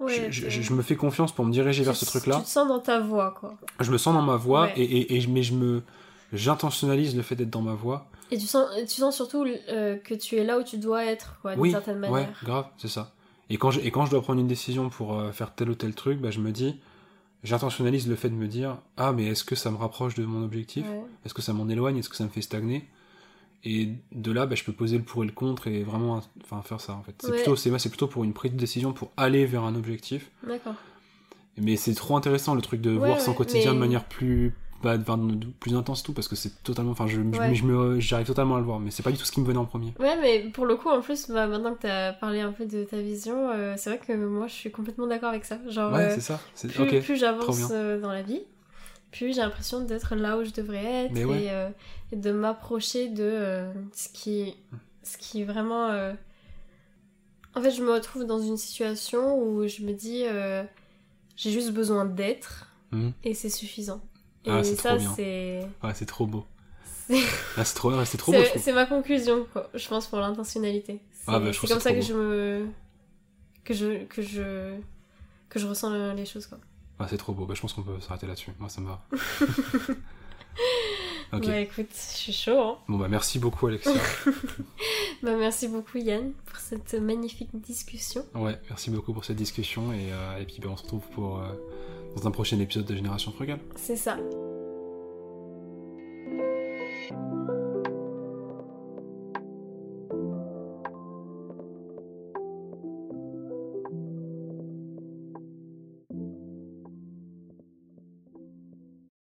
Ouais, 0.00 0.30
je, 0.32 0.42
t'es- 0.42 0.50
je- 0.50 0.62
je 0.62 0.72
me 0.72 0.82
fais 0.82 0.96
confiance 0.96 1.32
pour 1.32 1.44
me 1.44 1.52
diriger 1.52 1.84
vers 1.84 1.94
ce 1.96 2.04
truc-là. 2.06 2.38
Tu 2.38 2.42
te 2.44 2.48
sens 2.48 2.66
dans 2.66 2.80
ta 2.80 2.98
voix, 3.00 3.34
quoi. 3.38 3.54
Je 3.80 3.90
me 3.92 3.98
sens 3.98 4.14
dans 4.14 4.22
ma 4.22 4.36
voix 4.36 4.62
Ouais. 4.64 4.72
et, 4.76 5.16
et, 5.16 5.26
mais 5.28 5.42
je 5.42 5.54
me 5.54 5.82
j'intentionnalise 6.32 7.14
le 7.16 7.22
fait 7.22 7.36
d'être 7.36 7.50
dans 7.50 7.60
ma 7.62 7.74
voix. 7.74 8.06
Et 8.30 8.38
tu 8.38 8.46
sens, 8.46 8.66
tu 8.88 9.00
sens 9.00 9.14
surtout 9.14 9.44
euh, 9.68 9.96
que 9.98 10.14
tu 10.14 10.36
es 10.36 10.44
là 10.44 10.58
où 10.58 10.62
tu 10.62 10.78
dois 10.78 11.04
être, 11.04 11.36
quoi, 11.42 11.52
d'une 11.52 11.60
Oui, 11.60 11.70
certaine 11.70 12.00
ouais, 12.00 12.08
manière. 12.10 12.40
grave, 12.42 12.66
c'est 12.78 12.88
ça. 12.88 13.12
Et 13.50 13.58
quand 13.58 13.70
je 13.70 13.80
et 13.80 13.90
quand 13.90 14.06
je 14.06 14.10
dois 14.10 14.22
prendre 14.22 14.40
une 14.40 14.46
décision 14.48 14.88
pour 14.88 15.18
euh, 15.18 15.30
faire 15.32 15.54
tel 15.54 15.68
ou 15.68 15.74
tel 15.74 15.94
truc, 15.94 16.18
bah, 16.20 16.30
je 16.30 16.40
me 16.40 16.50
dis 16.50 16.80
j'intentionnalise 17.42 18.08
le 18.08 18.16
fait 18.16 18.28
de 18.30 18.34
me 18.34 18.46
dire 18.48 18.78
ah 18.96 19.12
mais 19.12 19.26
est-ce 19.26 19.44
que 19.44 19.54
ça 19.54 19.70
me 19.70 19.76
rapproche 19.76 20.14
de 20.14 20.24
mon 20.24 20.42
objectif? 20.44 20.86
Ouais. 20.86 21.02
Est-ce 21.24 21.34
que 21.34 21.42
ça 21.42 21.52
m'en 21.52 21.68
éloigne? 21.68 21.98
Est-ce 21.98 22.08
que 22.08 22.16
ça 22.16 22.24
me 22.24 22.28
fait 22.30 22.42
stagner? 22.42 22.88
Et 23.64 23.90
de 24.10 24.32
là, 24.32 24.46
bah, 24.46 24.56
je 24.56 24.64
peux 24.64 24.72
poser 24.72 24.98
le 24.98 25.04
pour 25.04 25.22
et 25.22 25.26
le 25.26 25.32
contre 25.32 25.68
et 25.68 25.84
vraiment 25.84 26.20
enfin, 26.42 26.62
faire 26.62 26.80
ça 26.80 26.94
en 26.94 27.02
fait. 27.04 27.14
C'est 27.20 27.28
Ouais. 27.30 27.36
plutôt, 27.36 27.54
c'est, 27.54 27.88
plutôt 27.88 28.08
pour 28.08 28.24
une 28.24 28.32
prise 28.32 28.52
de 28.52 28.56
décision 28.56 28.92
pour 28.92 29.12
aller 29.16 29.46
vers 29.46 29.62
un 29.62 29.76
objectif. 29.76 30.30
D'accord. 30.46 30.74
Mais 31.58 31.76
c'est 31.76 31.94
trop 31.94 32.16
intéressant 32.16 32.54
le 32.56 32.62
truc 32.62 32.80
de 32.80 32.90
Ouais, 32.90 33.06
voir 33.06 33.20
son 33.20 33.34
quotidien 33.34 33.70
mais- 33.70 33.76
de 33.76 33.80
manière 33.80 34.04
plus, 34.04 34.54
bah, 34.82 34.96
enfin, 35.00 35.18
plus 35.60 35.74
intense 35.76 36.02
tout 36.02 36.12
parce 36.12 36.28
que 36.28 36.36
c'est 36.36 36.62
totalement, 36.62 36.90
enfin, 36.92 37.06
je, 37.06 37.20
Ouais. 37.20 37.54
je 37.54 38.00
j'arrive 38.00 38.26
totalement 38.26 38.56
à 38.56 38.58
le 38.58 38.64
voir, 38.64 38.80
mais 38.80 38.90
c'est 38.90 39.02
pas 39.02 39.10
du 39.12 39.18
tout 39.18 39.24
ce 39.24 39.32
qui 39.32 39.40
me 39.40 39.46
venait 39.46 39.58
en 39.58 39.64
premier. 39.64 39.94
Ouais, 39.98 40.16
mais 40.20 40.40
pour 40.50 40.66
le 40.66 40.76
coup, 40.76 40.88
en 40.88 41.00
plus, 41.00 41.28
bah, 41.30 41.46
maintenant 41.46 41.74
que 41.74 41.82
t'as 41.82 42.12
parlé 42.12 42.40
un 42.40 42.52
peu 42.52 42.66
de 42.66 42.84
ta 42.84 42.98
vision, 43.00 43.50
euh, 43.50 43.74
c'est 43.76 43.90
vrai 43.90 43.98
que 43.98 44.12
moi, 44.12 44.46
je 44.48 44.52
suis 44.54 44.70
complètement 44.70 45.06
d'accord 45.06 45.30
avec 45.30 45.44
ça. 45.44 45.58
Genre, 45.68 45.92
Ouais, 45.92 46.06
euh, 46.10 46.14
c'est 46.14 46.20
ça. 46.20 46.40
C'est, 46.54 46.68
plus, 46.68 47.00
plus 47.00 47.16
j'avance 47.16 47.68
euh, 47.70 48.00
dans 48.00 48.12
la 48.12 48.22
vie, 48.22 48.42
plus 49.10 49.34
j'ai 49.34 49.40
l'impression 49.40 49.80
d'être 49.80 50.14
là 50.14 50.38
où 50.38 50.44
je 50.44 50.50
devrais 50.52 51.06
être 51.06 51.14
ouais. 51.26 51.44
et, 51.44 52.14
et 52.14 52.16
de 52.16 52.32
m'approcher 52.32 53.08
de 53.08 53.66
ce 53.92 54.08
qui, 54.08 54.54
ce 55.02 55.16
qui 55.18 55.44
vraiment. 55.44 55.88
En 57.54 57.60
fait, 57.60 57.70
je 57.70 57.82
me 57.82 57.92
retrouve 57.92 58.24
dans 58.24 58.38
une 58.40 58.56
situation 58.56 59.38
où 59.38 59.66
je 59.68 59.82
me 59.82 59.92
dis, 59.92 60.24
j'ai 61.36 61.50
juste 61.50 61.72
besoin 61.72 62.04
d'être 62.04 62.68
Mhm. 62.92 63.12
et 63.24 63.32
c'est 63.34 63.48
suffisant. 63.48 64.02
Et 64.44 64.50
Ah, 64.50 64.64
c'est 64.64 64.76
ça, 64.76 64.90
trop 64.90 64.98
bien. 64.98 65.12
c'est. 65.16 65.66
Ouais, 65.82 65.92
c'est 65.94 66.06
trop 66.06 66.26
beau. 66.26 66.44
c'est- 67.08 67.16
Ah, 67.56 67.64
c'est 67.64 67.74
trop, 68.18 68.32
beau. 68.32 68.38
C'est 68.56 68.72
ma 68.72 68.86
conclusion, 68.86 69.46
quoi, 69.52 69.68
je 69.74 69.88
pense, 69.88 70.06
pour 70.06 70.18
l'intentionnalité. 70.18 71.00
C'est 71.12 71.24
Ah, 71.28 71.38
bah, 71.38 71.50
comme 71.68 71.80
ça 71.80 71.92
que 71.94 72.00
je 72.00 72.14
me. 72.14 72.66
que 73.64 73.74
je. 73.74 74.04
que 74.04 74.22
je. 74.22 74.74
que 75.48 75.58
je 75.58 75.66
ressens 75.66 75.90
le- 75.90 76.12
les 76.14 76.26
choses, 76.26 76.46
quoi. 76.46 76.58
Ah, 76.98 77.06
c'est 77.08 77.18
trop 77.18 77.32
beau. 77.32 77.46
Bah, 77.46 77.54
je 77.54 77.60
pense 77.60 77.72
qu'on 77.72 77.82
peut 77.82 78.00
s'arrêter 78.00 78.26
là-dessus. 78.26 78.50
Moi, 78.58 78.68
ça 78.68 78.80
me 78.80 78.88
va. 78.88 79.02
ok. 81.32 81.44
Ouais, 81.46 81.62
écoute, 81.64 81.88
je 81.92 82.16
suis 82.16 82.32
chaud, 82.32 82.58
hein. 82.60 82.78
Bon, 82.88 82.98
bah, 82.98 83.08
merci 83.08 83.38
beaucoup, 83.38 83.66
Alexia. 83.66 83.92
Bah, 85.22 85.36
merci 85.36 85.68
beaucoup, 85.68 85.98
Yann, 85.98 86.32
pour 86.46 86.56
cette 86.58 86.94
magnifique 86.94 87.50
discussion. 87.54 88.24
ouais, 88.34 88.58
merci 88.68 88.90
beaucoup 88.90 89.12
pour 89.12 89.24
cette 89.24 89.36
discussion 89.36 89.92
et, 89.92 90.12
euh, 90.12 90.38
et 90.40 90.44
puis, 90.44 90.56
bah, 90.60 90.68
on 90.70 90.76
se 90.76 90.82
retrouve 90.82 91.06
pour, 91.14 91.38
euh, 91.38 91.52
dans 92.16 92.26
un 92.26 92.30
prochain 92.30 92.58
épisode 92.60 92.86
de 92.86 92.94
Génération 92.94 93.32
Frugale. 93.32 93.60
C'est 93.76 93.96
ça. 93.96 94.16